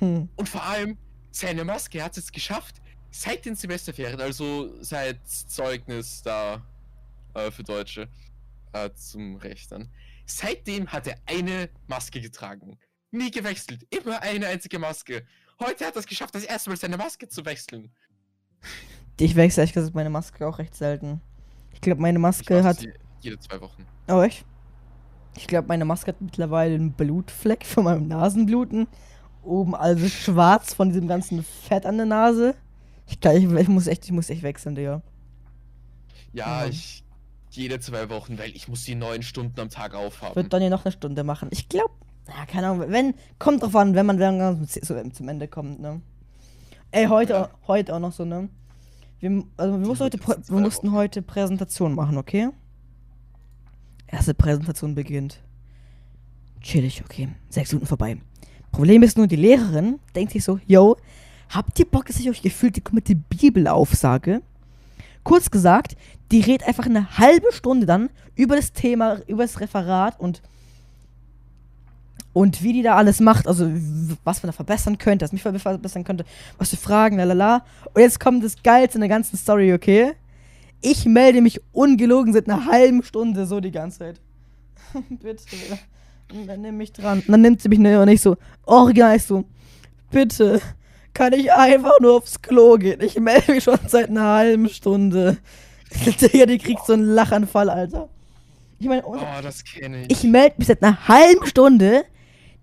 [0.00, 0.28] Hm.
[0.36, 0.96] Und vor allem,
[1.30, 2.76] seine Maske, hat es geschafft,
[3.10, 6.62] seit den Semesterferien, also seit Zeugnis da
[7.34, 8.08] äh, für Deutsche
[8.72, 9.88] äh, zum Rechtern.
[10.26, 12.78] Seitdem hat er eine Maske getragen.
[13.10, 13.86] Nie gewechselt.
[13.90, 15.26] Immer eine einzige Maske.
[15.58, 17.90] Heute hat er es geschafft, das erste Mal seine Maske zu wechseln.
[19.18, 21.20] Ich wechsle ehrlich gesagt meine Maske auch recht selten.
[21.72, 22.86] Ich glaube, meine Maske hat.
[23.20, 23.86] Jede zwei Wochen.
[24.08, 24.44] Oh, echt?
[25.36, 28.86] Ich glaube, meine Maske hat mittlerweile einen Blutfleck von meinem Nasenbluten.
[29.42, 32.54] Oben also schwarz von diesem ganzen Fett an der Nase.
[33.08, 35.02] Ich, glaub, ich, ich muss echt, ich muss echt wechseln, Digga.
[36.32, 36.68] Ja, Ja.
[36.68, 37.04] ich
[37.50, 40.36] jede zwei Wochen, weil ich muss die neun Stunden am Tag aufhaben.
[40.36, 41.48] würde dann ja noch eine Stunde machen.
[41.50, 41.92] Ich glaube,
[42.28, 45.80] ja, keine Ahnung, wenn, kommt drauf an, wenn man langsam zum- so zum Ende kommt,
[45.80, 46.00] ne?
[46.90, 47.50] Ey, heute, Ja.
[47.66, 48.48] heute auch noch so, ne?
[49.20, 52.50] Wir, also wir, mussten heute, wird wir mussten heute Präsentation machen, okay?
[54.06, 55.40] Erste Präsentation beginnt.
[56.60, 57.28] Chillig, okay.
[57.48, 58.18] Sechs Minuten vorbei.
[58.72, 60.96] Problem ist nur, die Lehrerin denkt sich so, yo,
[61.48, 64.42] habt ihr Bock, dass ich euch gefühlt die komplette Bibel aufsage?
[65.24, 65.96] Kurz gesagt,
[66.30, 70.42] die redet einfach eine halbe Stunde dann über das Thema, über das Referat und
[72.34, 73.68] und wie die da alles macht, also
[74.22, 76.24] was man da verbessern könnte, was mich ver- verbessern könnte,
[76.56, 77.64] was für Fragen, lalala.
[77.94, 80.12] Und jetzt kommt das Geilste in der ganzen Story, okay?
[80.80, 84.20] Ich melde mich ungelogen seit einer halben Stunde so die ganze Zeit.
[85.08, 85.42] bitte,
[86.46, 87.20] dann nimm mich dran.
[87.20, 89.44] Und dann nimmt sie mich ne- und ich so, original ich so,
[90.12, 90.60] bitte,
[91.14, 93.00] kann ich einfach nur aufs Klo gehen?
[93.00, 95.38] Ich melde mich schon seit einer halben Stunde.
[96.20, 98.08] Digga, die kriegt so einen Lachanfall, Alter.
[98.78, 100.10] Ich meine, Oh, das kenne ich.
[100.10, 102.04] ich melde mich seit einer halben Stunde.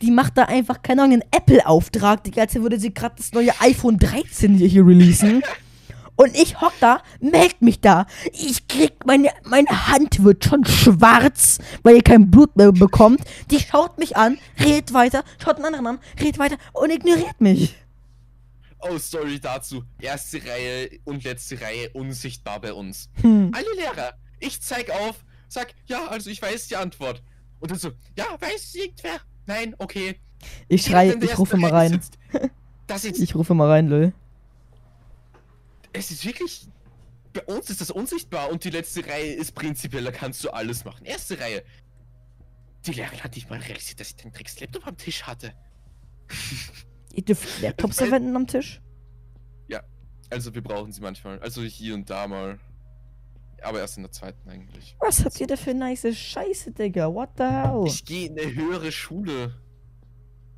[0.01, 2.23] Die macht da einfach, keine Ahnung, einen Apple-Auftrag.
[2.23, 5.41] Die als würde sie gerade das neue iPhone 13 hier, hier releasen.
[6.17, 8.05] Und ich hock da, meld mich da.
[8.31, 13.19] Ich krieg, meine, meine Hand wird schon schwarz, weil ihr kein Blut mehr bekommt.
[13.51, 17.75] Die schaut mich an, redet weiter, schaut einen anderen an, redet weiter und ignoriert mich.
[18.87, 19.83] Oh, Story dazu.
[19.99, 23.09] Erste Reihe und letzte Reihe unsichtbar bei uns.
[23.21, 23.51] Hm.
[23.53, 24.13] Alle Lehrer.
[24.39, 27.23] Ich zeig auf, sag, ja, also ich weiß die Antwort.
[27.59, 29.19] Und dann so, ja, weiß irgendwer?
[29.47, 30.19] Nein, okay.
[30.67, 31.91] Ich Jeder, der schrei, in der ich rufe mal rein.
[31.91, 33.19] sitzt.
[33.19, 34.13] Ich rufe mal rein, Lil.
[35.93, 36.67] es ist wirklich,
[37.33, 40.85] bei uns ist das unsichtbar und die letzte Reihe ist prinzipiell, da kannst du alles
[40.85, 41.05] machen.
[41.05, 41.63] Erste Reihe.
[42.85, 45.53] Die Lehrerin hat nicht mal realisiert, dass ich den Drecks-Laptop am Tisch hatte.
[47.15, 48.81] Ihr dürft Laptops Weil- verwenden am Tisch?
[50.31, 51.39] Also wir brauchen sie manchmal.
[51.39, 52.57] Also hier und da mal.
[53.61, 54.97] Aber erst in der zweiten eigentlich.
[54.99, 57.13] Was habt ihr da für nice Scheiße, Digga?
[57.13, 57.83] What the hell?
[57.85, 59.53] Ich gehe in eine höhere Schule.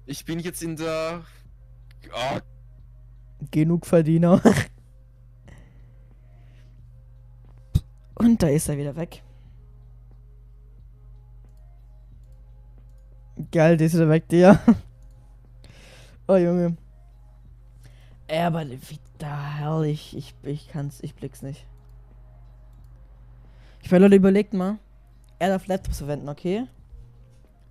[0.06, 1.22] Ich bin jetzt in der.
[2.14, 2.40] Ah,
[3.52, 4.42] Genug Verdiener.
[8.16, 9.22] Und da ist er wieder weg.
[13.52, 14.60] Geil, der ist wieder weg, der.
[16.28, 16.76] Oh, Junge.
[18.28, 21.66] Ey, aber wie da hell, ich, ich, kann's, ich blick's nicht.
[23.82, 24.78] Ich meine, Leute, überlegt mal.
[25.40, 26.66] Er darf Laptops verwenden, okay?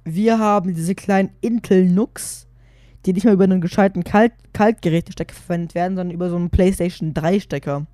[0.04, 2.46] Wir haben diese kleinen Intel-Nux,
[3.04, 7.12] die nicht mal über einen gescheiten Kalt Kaltgerätestecker verwendet werden, sondern über so einen PlayStation
[7.12, 7.86] 3 Stecker.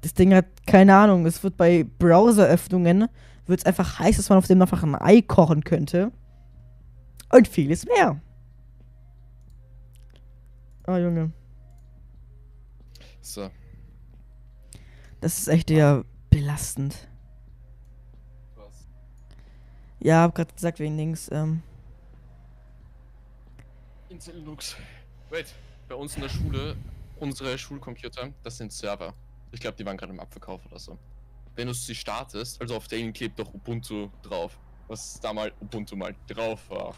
[0.00, 3.08] Das Ding hat keine Ahnung, es wird bei Browseröffnungen
[3.46, 6.12] wird einfach heiß, dass man auf dem einfach ein Ei kochen könnte.
[7.30, 8.20] Und vieles mehr.
[10.86, 11.32] Oh Junge,
[13.20, 13.50] so.
[15.20, 17.08] das ist echt eher belastend.
[18.54, 18.86] Was?
[19.98, 21.62] Ja, hab grad gesagt wegen Dings, ähm,
[24.08, 24.76] Intel Linux.
[25.30, 25.52] Wait,
[25.88, 26.76] bei uns in der Schule,
[27.18, 29.12] unsere Schulcomputer, das sind Server.
[29.50, 30.96] Ich glaube, die waren gerade im Abverkauf oder so.
[31.56, 34.56] Wenn du sie startest, also auf denen klebt doch Ubuntu drauf.
[34.86, 36.94] Was da mal Ubuntu mal drauf war.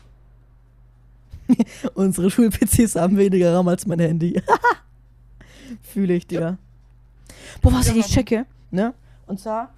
[1.95, 4.41] unsere Schul-PCs haben weniger RAM als mein Handy.
[5.83, 6.59] Fühle ich, Digga.
[7.61, 8.95] Boah, was ich nicht checke, ne?
[9.27, 9.73] Und zwar,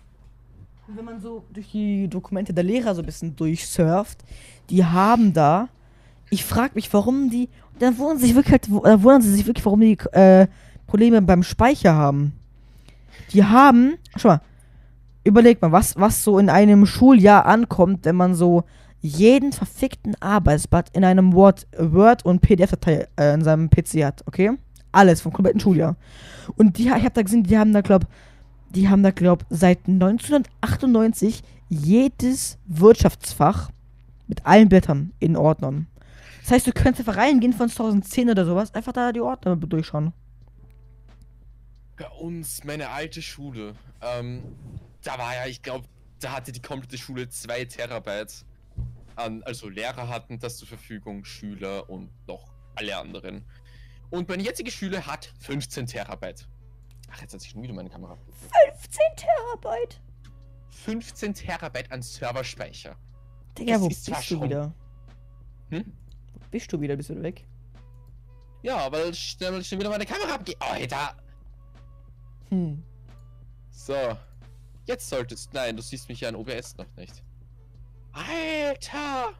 [0.86, 4.18] wenn man so durch die Dokumente der Lehrer so ein bisschen durchsurft,
[4.68, 5.68] die haben da,
[6.30, 7.48] ich frag mich, warum die,
[7.78, 10.46] dann wundern sie sich wirklich halt, äh, wundern sie sich wirklich, warum die äh,
[10.86, 12.32] Probleme beim Speicher haben.
[13.32, 14.40] Die haben, schau mal,
[15.24, 18.64] überleg mal, was, was so in einem Schuljahr ankommt, wenn man so
[19.00, 24.52] jeden verfickten Arbeitsblatt in einem Word, Word und PDF-Datei äh, in seinem PC hat, okay?
[24.92, 25.96] Alles vom kompletten Schuljahr.
[26.56, 28.06] Und die, ich hab da gesehen, die haben da, glaub,
[28.70, 33.70] die haben da, glaub, seit 1998 jedes Wirtschaftsfach
[34.26, 35.86] mit allen Blättern in Ordnern.
[36.40, 39.56] Das Das heißt, du könntest einfach reingehen von 2010 oder sowas, einfach da die Ordner
[39.56, 40.12] durchschauen.
[41.96, 44.42] Bei uns, meine alte Schule, ähm,
[45.02, 45.86] da war ja, ich glaube,
[46.18, 48.44] da hatte die komplette Schule 2 Terabyte
[49.20, 53.44] an, also Lehrer hatten das zur Verfügung, Schüler und noch alle anderen.
[54.10, 56.48] Und meine jetzige Schule hat 15 Terabyte.
[57.12, 58.16] Ach, jetzt hat sich schon wieder meine Kamera.
[58.72, 60.00] 15 Terabyte.
[60.70, 62.96] 15 Terabyte an Serverspeicher.
[63.58, 64.74] Digga, Das wo bist du schon- wieder?
[65.70, 65.92] Hm?
[66.32, 66.96] Wo bist du wieder?
[66.96, 67.46] Bist du weg?
[68.62, 70.56] Ja, weil schnell schon wieder meine Kamera abgeht.
[70.60, 71.16] Alter!
[72.50, 72.82] Hm.
[73.70, 73.94] So.
[74.86, 75.52] Jetzt solltest.
[75.54, 77.22] Nein, du siehst mich ja in OBS noch nicht.
[78.12, 79.32] Alter!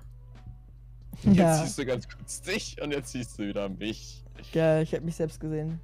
[1.22, 4.24] Jetzt Ja, siehst du ganz kurz dich und jetzt siehst du wieder mich.
[4.52, 5.80] geil, ich hab mich selbst gesehen.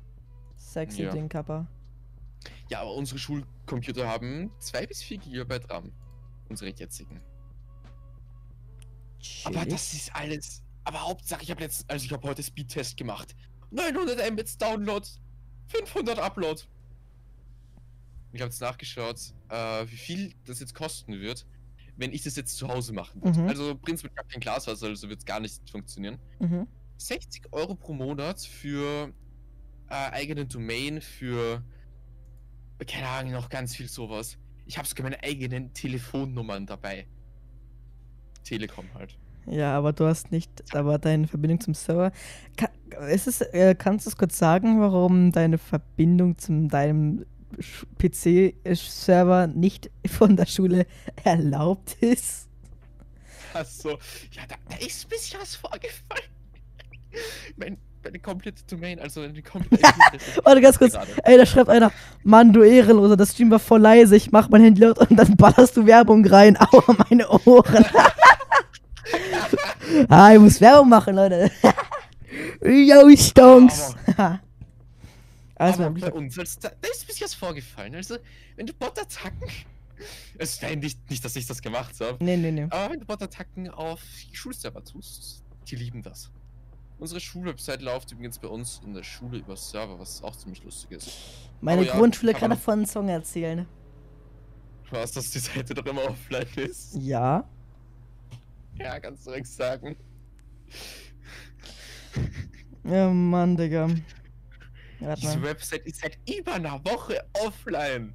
[0.57, 1.11] Sexy Ja.
[1.13, 1.67] Ding, Kappa.
[2.69, 5.93] Ja, aber unsere Schulcomputer haben 2 bis 4 GB RAM.
[6.49, 7.21] Unsere jetzigen.
[9.45, 9.69] Aber Chillig.
[9.73, 10.63] das ist alles.
[10.85, 13.35] Aber Hauptsache, ich habe letztens, also ich habe heute Speedtest gemacht.
[13.73, 15.07] 900 Mbits Download,
[15.69, 16.63] 500 Upload.
[18.33, 21.47] Ich habe jetzt nachgeschaut, äh, wie viel das jetzt kosten wird,
[21.97, 23.41] wenn ich das jetzt zu Hause machen würde.
[23.41, 23.49] Mhm.
[23.49, 26.19] Also ich hab kein Glasfaser, also wird es gar nicht funktionieren.
[26.39, 26.67] Mhm.
[26.99, 29.13] 60 Euro pro Monat für
[29.89, 31.63] äh, eigene Domain, für
[32.87, 34.37] keine Ahnung, noch ganz viel sowas.
[34.67, 37.07] Ich habe sogar meine eigenen Telefonnummern dabei.
[38.45, 39.17] Telekom halt.
[39.47, 42.11] Ja, aber du hast nicht, aber deine Verbindung zum Server.
[42.57, 42.69] Ka
[43.07, 47.25] ist es, äh, kannst du es kurz sagen, warum deine Verbindung zum deinem
[47.99, 50.87] PC-Server nicht von der Schule
[51.25, 52.49] erlaubt ist?
[53.55, 53.91] Achso,
[54.33, 56.25] ja, da, da ist ein bisschen was vorgefallen.
[57.57, 59.83] mein, meine komplette Domain, also eine komplette.
[60.45, 60.93] Warte ganz kurz.
[60.93, 61.11] Gerade.
[61.25, 61.91] Ey, da schreibt einer,
[62.23, 65.37] Mann, du Ehrenloser, das Stream war voll leise, ich mach mein Handy laut und dann
[65.37, 66.57] ballerst du Werbung rein.
[66.61, 67.87] Aua, meine Ohren.
[70.09, 71.51] ah, ich muss Werbung machen, Leute.
[72.63, 73.95] Yo, Stonks.
[75.57, 77.95] Also, Aber bei uns, also, da, ist ein bisschen was vorgefallen.
[77.95, 78.19] Also,
[78.57, 79.49] wenn du Bot-Attacken.
[80.37, 82.23] Es ist nicht, nicht, dass ich das gemacht habe.
[82.23, 82.65] nee, nee, nee.
[82.65, 84.01] Aber wenn du Bot-Attacken auf
[84.33, 86.31] Schulserver tust, die lieben das.
[86.99, 90.93] Unsere Schulwebsite läuft übrigens bei uns in der Schule über Server, was auch ziemlich lustig
[90.93, 91.11] ist.
[91.61, 93.67] Meine Oh ja, Grundschule kann kann davon einen Song erzählen.
[94.91, 96.95] Was, dass die Seite doch immer offline ist?
[96.95, 97.49] Ja.
[98.79, 99.97] Ja, kannst du direkt sagen.
[102.85, 103.89] Ja, Mann, Digga.
[105.01, 105.49] Warte Diese mal.
[105.49, 108.15] Website ist seit über einer Woche offline.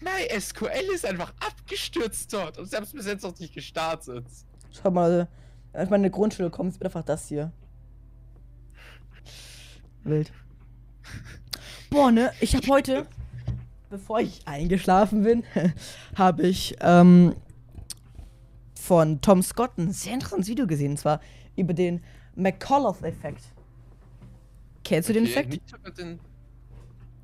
[0.00, 4.26] MySQL ist einfach abgestürzt dort und sie haben es bis jetzt noch nicht gestartet.
[4.70, 5.28] Schau mal,
[5.72, 7.52] als meine Grundschule kommt, ist einfach das hier.
[10.04, 10.32] Wild.
[11.90, 13.06] Boah, ne, ich habe heute,
[13.90, 15.44] bevor ich eingeschlafen bin,
[16.14, 17.34] habe ich ähm,
[18.78, 20.92] von Tom Scott ein sehr interessantes Video gesehen.
[20.92, 21.20] Und zwar
[21.56, 22.04] über den
[22.36, 23.42] McCullough-Effekt.
[24.86, 25.98] Kennst du den Okay, Effekt?
[25.98, 26.08] den...
[26.08, 26.18] Hm,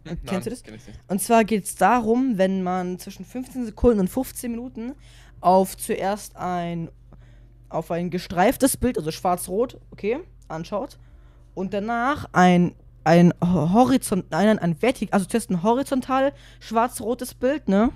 [0.05, 0.63] Nein, kennst du das?
[0.65, 0.75] kenn.
[1.07, 4.95] Und zwar geht es darum, wenn man zwischen 15 Sekunden und 15 Minuten
[5.41, 6.91] auf zuerst ein
[7.69, 10.19] auf ein gestreiftes Bild, also schwarz-rot, okay,
[10.49, 10.99] anschaut
[11.55, 12.75] und danach ein
[13.05, 17.91] ein horizont ein, ein vertikal also zuerst ein horizontal schwarz-rotes Bild, ne?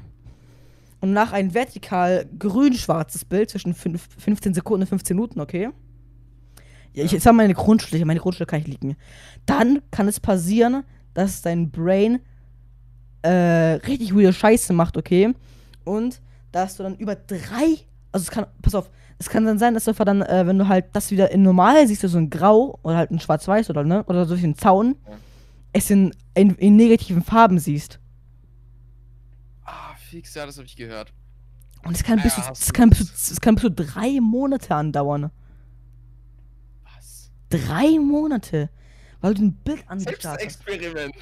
[1.01, 5.71] Und nach ein vertikal grün-schwarzes Bild zwischen fünf, 15 Sekunden und 15 Minuten, okay?
[6.97, 7.21] Ja, ich Ja.
[7.21, 8.97] sag meine Grundschule, meine Grundschule kann ich liegen.
[9.45, 10.83] Dann kann es passieren,
[11.15, 12.21] dass dein Brain
[13.23, 13.29] äh,
[13.87, 15.35] richtig weirde Scheiße macht, okay?
[15.85, 16.21] Und
[16.53, 17.79] dass du dann über drei,
[18.13, 20.59] also es kann, pass auf, es kann dann sein, dass du einfach dann, äh, wenn
[20.59, 23.69] du halt das wieder in normal siehst, du so ein Grau oder halt ein Schwarz-Weiß
[23.71, 25.17] oder ne, oder so ein Zaun, Ja.
[25.73, 27.99] es in, in, in negativen Farben siehst.
[29.65, 31.13] Ah, fix, ja, das habe ich gehört.
[31.85, 34.19] Und es kann, bis zu, Ja, hast es kann bis es kann bis zu drei
[34.21, 35.31] Monate andauern.
[37.67, 38.69] Drei Monate.
[39.21, 40.63] Weil du ein Bild angestarrt hast.
[40.63, 41.15] Selbstexperiment.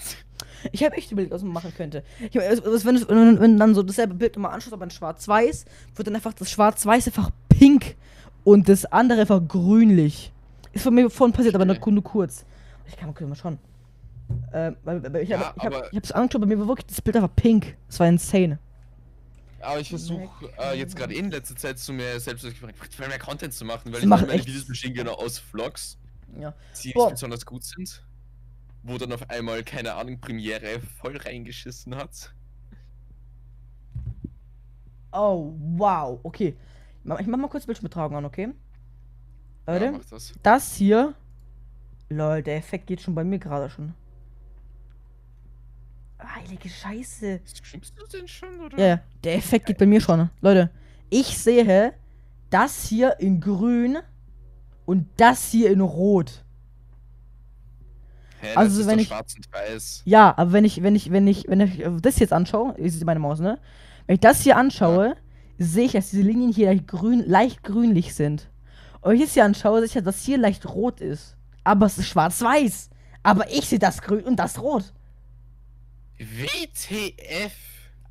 [0.73, 2.03] Ich habe echt Bild, was man machen könnte.
[2.31, 3.09] Ich hab, also, also wenn, du,
[3.41, 6.51] wenn, du dann so dasselbe Bild nochmal anschaust, aber in schwarz-weiß, wird dann einfach das
[6.51, 7.97] schwarz-weiß einfach pink
[8.45, 10.33] und das andere einfach grünlich.
[10.73, 11.91] Ist von mir vorhin passiert, aber nur, Okay.
[11.93, 12.45] nur kurz.
[12.87, 13.59] Ich kann mal schauen.
[14.53, 17.17] Ähm, ich habe Ja, ich hab, ich hab's angeschaut, bei mir war wirklich das Bild
[17.17, 17.77] einfach pink.
[17.87, 18.59] Das war insane.
[19.61, 20.29] Aber ich versuche
[20.59, 24.03] äh, jetzt gerade in letzter Zeit zu mir selbst mehr Content zu machen, weil Das
[24.03, 25.97] ich macht mache meine echt- Videos bestehen genau aus Vlogs,
[26.41, 26.55] Ja.
[26.83, 27.11] die nicht Boah.
[27.11, 28.05] besonders gut sind.
[28.83, 32.35] Wo dann auf einmal, keine Ahnung, Premiere voll reingeschissen hat.
[35.13, 36.19] Oh, wow.
[36.23, 36.57] Okay.
[37.19, 38.53] Ich mach mal kurz Bildschirmbetragung an, okay?
[39.67, 40.33] Leute, Ja, das.
[40.43, 41.15] das hier.
[42.11, 43.95] Lol, der Effekt geht schon bei mir gerade schon.
[46.23, 47.41] Heilige Scheiße.
[47.45, 48.79] Streamst du denn schon, oder?
[48.79, 50.31] Ja, ja, der Effekt geht bei mir schon.
[50.41, 50.71] Leute,
[51.11, 51.95] ich sehe
[52.51, 53.99] das hier in grün
[54.87, 56.45] Und das hier in Rot.
[58.41, 60.03] Hä, das Also, ist wenn ich- schwarz und weiß.
[60.05, 63.21] Ja, aber wenn ich, wenn ich, wenn ich, wenn ich das jetzt anschaue, ist meine
[63.21, 63.59] Maus, ne?
[64.07, 65.17] Wenn ich das hier anschaue,
[65.59, 68.51] sehe ich, dass diese Linien hier leicht, grün, leicht grünlich sind.
[69.01, 71.37] Und wenn ich das hier anschaue, sehe ich, dass hier leicht rot ist.
[71.63, 72.91] Aber es ist schwarz-weiß.
[73.23, 74.93] Aber ich sehe das grün und das rot.
[76.19, 77.53] WTF?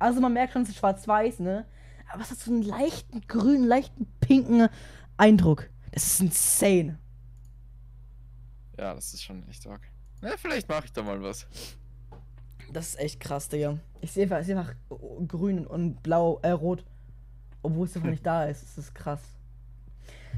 [0.00, 1.64] Also man merkt schon, es ist schwarz-weiß, ne?
[2.12, 4.68] Aber es hat so einen leichten grünen, leichten pinken
[5.16, 5.70] Eindruck.
[5.94, 6.98] Das ist insane.
[8.76, 9.80] Ja, das ist schon echt arg.
[10.20, 11.46] Na, vielleicht mache ich da mal was.
[12.72, 13.78] Das ist echt krass, Digga.
[14.00, 14.74] Ich sehe einfach, ich seh einfach
[15.28, 16.84] grün und blau, äh, rot.
[17.62, 18.64] Obwohl es einfach nicht da ist.
[18.64, 19.20] Das ist krass.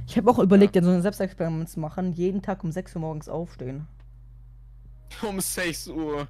[0.07, 0.83] Ich habe auch überlegt, ja.
[0.83, 2.13] so ein Selbstexperiment zu machen.
[2.13, 3.87] Jeden Tag um 6 Uhr morgens aufstehen.
[5.23, 6.29] Um 6 Uhr.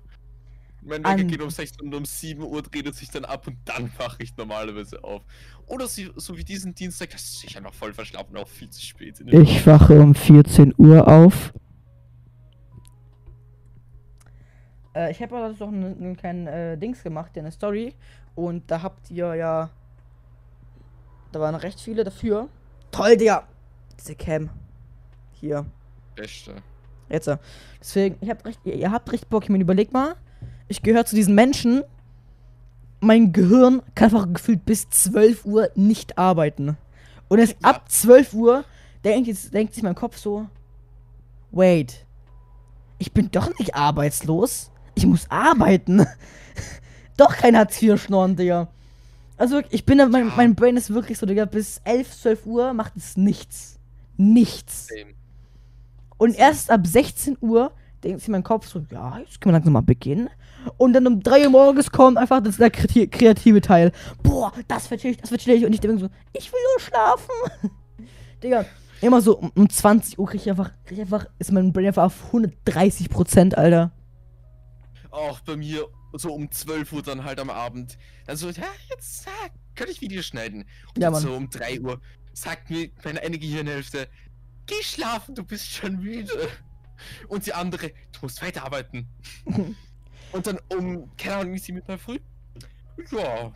[0.86, 3.56] Mein Wecker geht um 6 und um 7 Uhr dreht es sich dann ab und
[3.64, 5.22] dann wache ich normalerweise auf.
[5.66, 8.80] Oder so, so wie diesen Dienstag, das ist sicher noch voll verschlafen, auch viel zu
[8.80, 9.18] spät.
[9.18, 9.66] In der Nacht.
[9.66, 11.52] wache um 14 Uhr auf.
[14.94, 17.94] Äh, ich habe aber doch einen, einen kleinen äh, Dings gemacht, eine Story.
[18.36, 19.70] Und da habt ihr ja.
[21.32, 22.48] Da waren recht viele dafür.
[22.92, 23.46] Toll, Digga!
[23.98, 24.50] Diese Cam.
[25.32, 25.66] Hier.
[26.14, 26.54] Beste.
[27.08, 27.28] Jetzt.
[27.80, 29.42] Deswegen, ich hab recht, ihr, ihr habt recht Bock.
[29.42, 30.14] Ich meine, überleg mal.
[30.68, 31.82] Ich gehöre zu diesen Menschen.
[33.00, 36.76] Mein Gehirn kann einfach gefühlt bis 12 Uhr nicht arbeiten.
[37.28, 37.70] Und erst Ja.
[37.70, 38.64] ab 12 Uhr
[39.04, 40.46] denkt, jetzt, denkt sich mein Kopf so:
[41.50, 42.04] Wait.
[42.98, 44.70] Ich bin doch nicht arbeitslos.
[44.94, 46.06] Ich muss arbeiten.
[47.18, 48.68] doch kein Hartz-IV-Schnorren, Digga.
[49.36, 52.72] Also, ich bin, da- mein, mein Brain ist wirklich so, Digga, bis 11, 12 Uhr
[52.72, 53.78] macht es nichts.
[54.16, 54.88] Nichts.
[56.16, 57.72] Und erst ab 16 Uhr
[58.02, 60.30] denkt sich mein Kopf so, ja, jetzt können wir langsam mal beginnen.
[60.78, 63.92] Und dann um 3 Uhr morgens kommt einfach das, der kreati- kreative Teil.
[64.22, 65.64] Boah, das wird chillig, das wird chillig.
[65.64, 67.70] Und ich denke so, ich will nur schlafen.
[68.42, 68.64] Digga,
[69.00, 71.86] immer so um, um 20 Uhr krieg ich einfach, krieg ich einfach, ist mein Brain
[71.86, 73.92] einfach auf 130 Prozent, Alter.
[75.10, 77.96] Auch bei mir so um 12 Uhr dann halt am Abend.
[78.26, 80.64] Dann so, ja, jetzt ah, kann ich Videos schneiden.
[80.94, 81.22] Und Ja, Mann.
[81.22, 82.00] so um 3 Uhr
[82.32, 84.08] sagt mir meine eine Gehirnhälfte,
[84.66, 86.48] geh schlafen, du bist schon müde.
[87.28, 89.06] Und die andere, du musst weiterarbeiten.
[90.32, 92.18] Und dann um, keine Ahnung, wie sie mit früh.
[93.12, 93.52] Ja,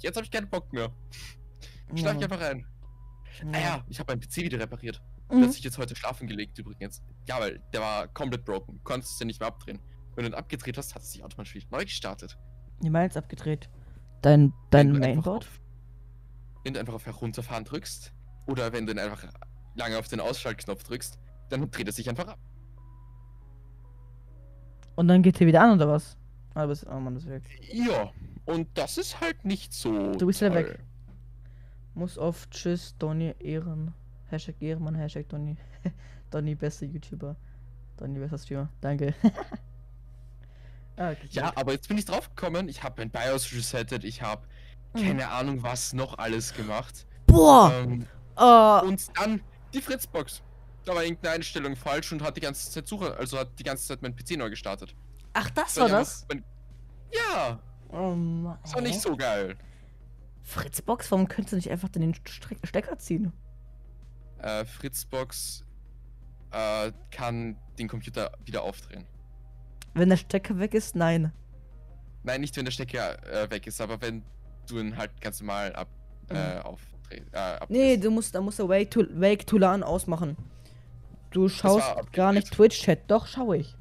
[0.00, 0.92] jetzt habe ich keinen Bock mehr.
[1.94, 2.66] Schlaf ich einfach ein.
[3.52, 5.00] Ah ja, ich habe meinen PC wieder repariert.
[5.30, 5.42] Mhm.
[5.42, 7.02] hat sich jetzt heute schlafen gelegt übrigens.
[7.28, 8.80] Ja, weil der war komplett broken.
[8.84, 9.80] Konntest es ja nicht mehr abdrehen.
[10.14, 12.38] Wenn du ihn abgedreht hast, hat es sich automatisch wieder neu gestartet.
[12.82, 13.68] Die meins abgedreht.
[14.22, 15.44] Dein, dein Wenn du Mainboard?
[15.44, 15.60] auf-
[16.64, 18.12] Wenn du einfach auf Herunterfahren drückst,
[18.46, 19.24] oder wenn du dann einfach
[19.74, 21.18] lange auf den Ausschaltknopf drückst,
[21.50, 22.38] dann dreht es sich einfach ab.
[24.96, 26.16] Und dann geht er wieder an, oder was?
[26.54, 27.42] Ah, du bist, oh Mann, das ist weg.
[27.72, 28.10] Ja,
[28.46, 30.12] und das ist halt nicht so.
[30.12, 30.78] Du bist ja weg.
[31.94, 33.94] Muss auf Tschüss, Donny Ehren.
[34.28, 35.56] Hashtag Ehrenmann, Hashtag Donny.
[36.30, 37.36] Donny, beste YouTuber.
[37.96, 38.68] Donny, bester Streamer.
[38.80, 39.14] Danke.
[40.96, 44.22] ah, okay, Ja, aber jetzt bin ich drauf gekommen, ich habe mein BIOS resettet, ich
[44.22, 44.42] habe
[44.94, 45.02] Mhm.
[45.02, 47.06] keine Ahnung was noch alles gemacht.
[47.26, 47.72] Boah!
[47.74, 48.06] Ähm,
[48.36, 49.40] äh, und dann
[49.74, 50.42] die Fritzbox.
[50.86, 53.86] Da war irgendeine Einstellung falsch und hat die ganze Zeit Suche, also hat die ganze
[53.88, 54.94] Zeit mein PC neu gestartet.
[55.34, 56.24] ach, das war das?
[56.28, 56.42] Mein,
[57.12, 58.58] ja, Oh Mann.
[58.62, 59.56] das war nicht so geil.
[60.42, 62.14] Fritzbox, warum könntest du nicht einfach den
[62.64, 63.32] Stecker ziehen?
[64.38, 65.64] Äh, Fritzbox
[66.52, 69.06] äh, kann den Computer wieder aufdrehen.
[69.94, 71.32] Wenn der Stecker weg ist, nein.
[72.22, 74.22] Nein, nicht wenn der Stecker äh, weg ist, aber wenn
[74.68, 75.88] du ihn halt ganz normal ab,
[76.28, 77.26] äh, aufdrehst.
[77.32, 77.70] Äh, abdrehst.
[77.70, 77.76] Mhm.
[77.76, 80.36] Nee, du musst, da musst du Wake to, Wake to LAN ausmachen.
[81.30, 82.50] Du schaust gar nicht.
[82.52, 83.10] Twitch-Chat.
[83.10, 83.76] Doch, schaue ich.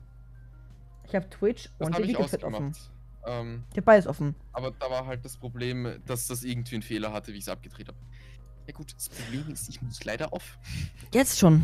[1.07, 2.75] Ich habe Twitch das und habe ich Videochat offen.
[3.27, 4.35] Ähm, Ich hab beides offen.
[4.53, 7.49] aber da war halt das Problem, dass das irgendwie einen Fehler hatte, wie ich es
[7.49, 7.97] abgedreht habe.
[8.67, 10.57] Ja gut, das Problem ist, ich muss leider auf.
[11.13, 11.61] Jetzt schon.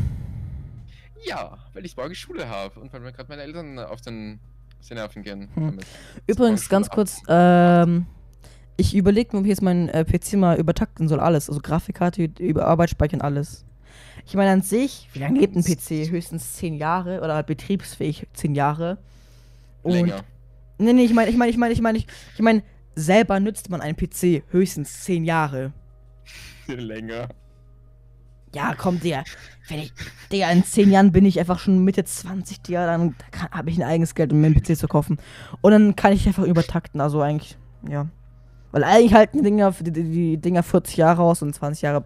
[1.24, 4.40] Ja, weil ich morgen Schule habe und weil mir gerade meine Eltern auf den,
[4.80, 5.50] auf den Nerven gehen.
[5.54, 5.78] Hm.
[6.26, 8.06] Übrigens, ganz ab- kurz, ähm,
[8.76, 11.48] ich überlege mir, ob ich jetzt meinen äh, PC mal übertakten soll, alles.
[11.48, 13.64] Also Grafikkarte, über Arbeit speichern, alles.
[14.26, 16.10] Ich meine an sich, wie lange lebt ein PC?
[16.10, 18.98] Höchstens 10 Jahre oder betriebsfähig 10 Jahre.
[19.82, 20.24] Und Länger.
[20.78, 22.62] Nee, nee, ich meine, ich meine, ich meine, ich meine, ich, ich meine,
[22.94, 25.72] selber nützt man einen PC höchstens 10 Jahre.
[26.66, 27.28] Länger.
[28.54, 29.24] Ja, komm, Digga.
[29.68, 29.92] Wenn ich,
[30.30, 33.14] Digga, in 10 Jahren bin ich einfach schon Mitte 20, Digga, dann
[33.50, 35.18] habe ich ein eigenes Geld, um mir einen PC zu kaufen.
[35.62, 37.56] Und dann kann ich einfach übertakten, also eigentlich,
[37.88, 38.08] ja.
[38.72, 42.04] Weil eigentlich halten die Dinger, die, die, Dinger 40 Jahre aus und 20 Jahre,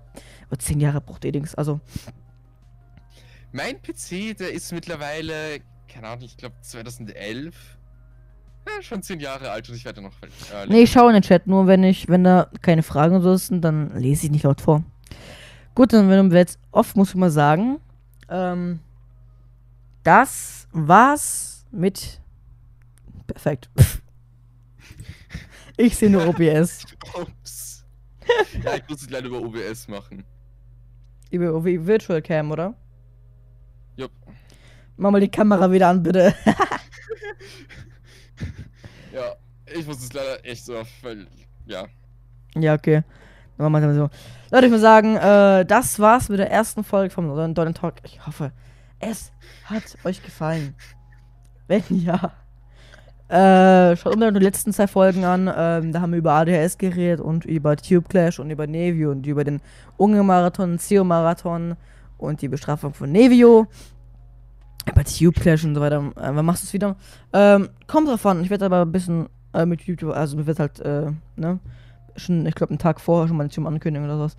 [0.50, 1.80] oder 10 Jahre braucht ihr Dings, also.
[3.52, 7.54] Mein PC, der ist mittlerweile, keine Ahnung, ich glaube 2011.
[8.68, 10.12] Ja, schon 10 Jahre alt und ich werde noch.
[10.22, 13.22] Äh, Nee, ich schaue in den Chat, nur wenn ich, wenn da keine Fragen und
[13.22, 14.82] so sind, dann lese ich nicht laut vor.
[15.76, 17.78] Gut, dann wenn du jetzt oft, muss ich mal sagen,
[18.28, 18.80] Ähm,
[20.02, 22.20] das war's mit.
[23.26, 23.70] Perfekt.
[25.76, 26.86] ich sehe nur OBS.
[27.14, 27.84] Ups.
[28.64, 30.24] ja, ich muss es leider über OBS machen.
[31.30, 32.74] Über OB Virtual Cam, oder?
[33.96, 34.12] Jupp.
[34.96, 36.34] Mach mal die Kamera wieder an, bitte.
[39.16, 39.34] Ja,
[39.74, 41.26] ich muss es leider echt so, weil,
[41.64, 41.86] ja.
[42.54, 43.02] ja, okay.
[43.56, 44.10] Dann machen wir es so.
[44.50, 47.94] Leute, ich würde sagen, äh, das war's mit der ersten Folge vom Dollar Talk.
[48.04, 48.52] Ich hoffe,
[49.00, 49.32] es
[49.64, 50.74] hat euch gefallen.
[51.66, 52.34] Wenn ja,
[53.28, 55.50] äh, schaut unbedingt die letzten zwei Folgen an.
[55.54, 59.26] Ähm, da haben wir über ADHS geredet und über Tube Clash und über Nevio und
[59.26, 59.60] über den
[59.96, 61.76] Unge-Marathon, CEO-Marathon
[62.18, 63.66] und die Bestrafung von Nevio.
[64.88, 66.12] Über Tube Clash und so weiter.
[66.16, 66.94] Äh, wann machst du es wieder?
[67.32, 68.42] Ähm, kommt drauf an.
[68.42, 71.58] Ich werde aber ein bisschen äh, mit YouTube, also mir wird halt, äh, ne?
[72.14, 74.36] Schon, ich glaube, einen Tag vorher schon mal zum Ankündigen oder sowas.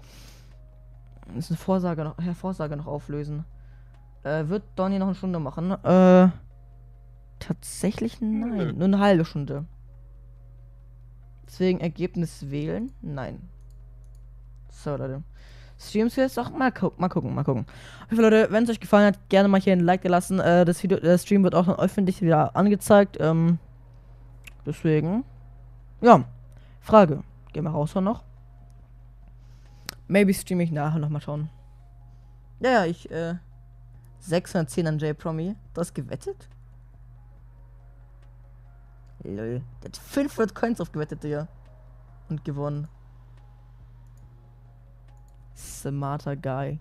[1.38, 3.43] Ist eine Vorsage noch, ja, Vorsage noch auflösen.
[4.23, 5.72] Äh, wird Donny noch eine Stunde machen?
[5.84, 6.30] Äh,
[7.39, 8.76] tatsächlich nein.
[8.77, 9.65] Nur eine halbe Stunde.
[11.45, 12.91] Deswegen Ergebnis wählen?
[13.01, 13.49] Nein.
[14.69, 15.23] So, Leute.
[15.80, 17.65] Streams jetzt auch mal, gu mal gucken, mal gucken.
[18.05, 20.39] Auf jeden Fall, Leute, wenn es euch gefallen hat, gerne mal hier ein Like gelassen.
[20.39, 23.18] Äh, das Video, der Stream wird auch dann öffentlich wieder angezeigt.
[23.19, 23.59] Ähm,
[24.65, 25.23] deswegen.
[26.01, 26.26] Ja.
[26.81, 27.23] Frage.
[27.53, 28.23] Gehen wir raus noch.
[30.07, 31.49] Maybe streame ich nachher noch mal schauen.
[32.59, 33.35] Ja, ja, ich, äh.
[34.19, 35.55] 610 an J-Promi.
[35.73, 36.49] Du hast gewettet?
[39.23, 39.61] Lol.
[39.81, 41.48] Der hat 500 Coins aufgewettet, Digga.
[42.30, 42.88] Und gewonnen.
[45.56, 46.80] Smarter Guy.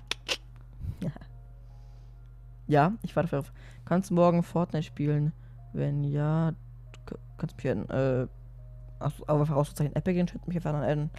[2.67, 3.53] ja, ich warte darauf.
[3.85, 5.33] Kannst morgen Fortnite spielen?
[5.73, 6.53] Wenn ja,
[7.39, 7.89] kannst mich adden.
[7.91, 8.27] Äh,
[8.99, 9.95] aber einfach auszuzeichnen.
[9.97, 11.11] Epic in Chat mich einfach adden.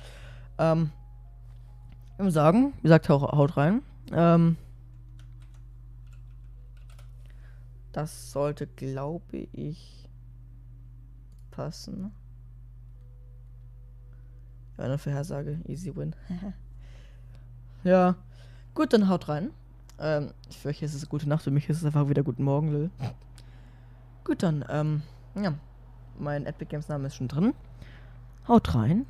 [0.58, 0.92] Ähm,
[2.18, 3.82] ich muss sagen, wie gesagt, hau- haut rein.
[4.12, 4.58] Ähm,
[7.92, 10.07] das sollte, glaube ich,
[11.58, 12.12] passen.
[14.78, 15.60] Ja, eine Vorhersage.
[15.68, 16.16] Easy win.
[17.84, 18.16] ja.
[18.76, 19.50] Gut, dann haut rein.
[20.00, 22.72] Ähm, für euch ist es gute Nacht, für mich ist es einfach wieder guten Morgen,
[22.72, 22.92] Lil.
[24.24, 25.02] Gut, dann, ähm,
[25.36, 25.54] ja.
[26.20, 27.54] Mein Epic Games Name ist schon drin.
[28.48, 29.08] Haut rein.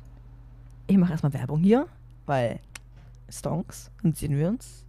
[0.86, 1.86] Ich mache erstmal Werbung hier,
[2.24, 2.60] weil
[3.28, 3.90] Stonks.
[4.02, 4.86] Dann sehen wir uns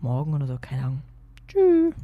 [0.00, 1.02] morgen oder so, keine Ahnung.
[1.46, 1.94] Tschüss.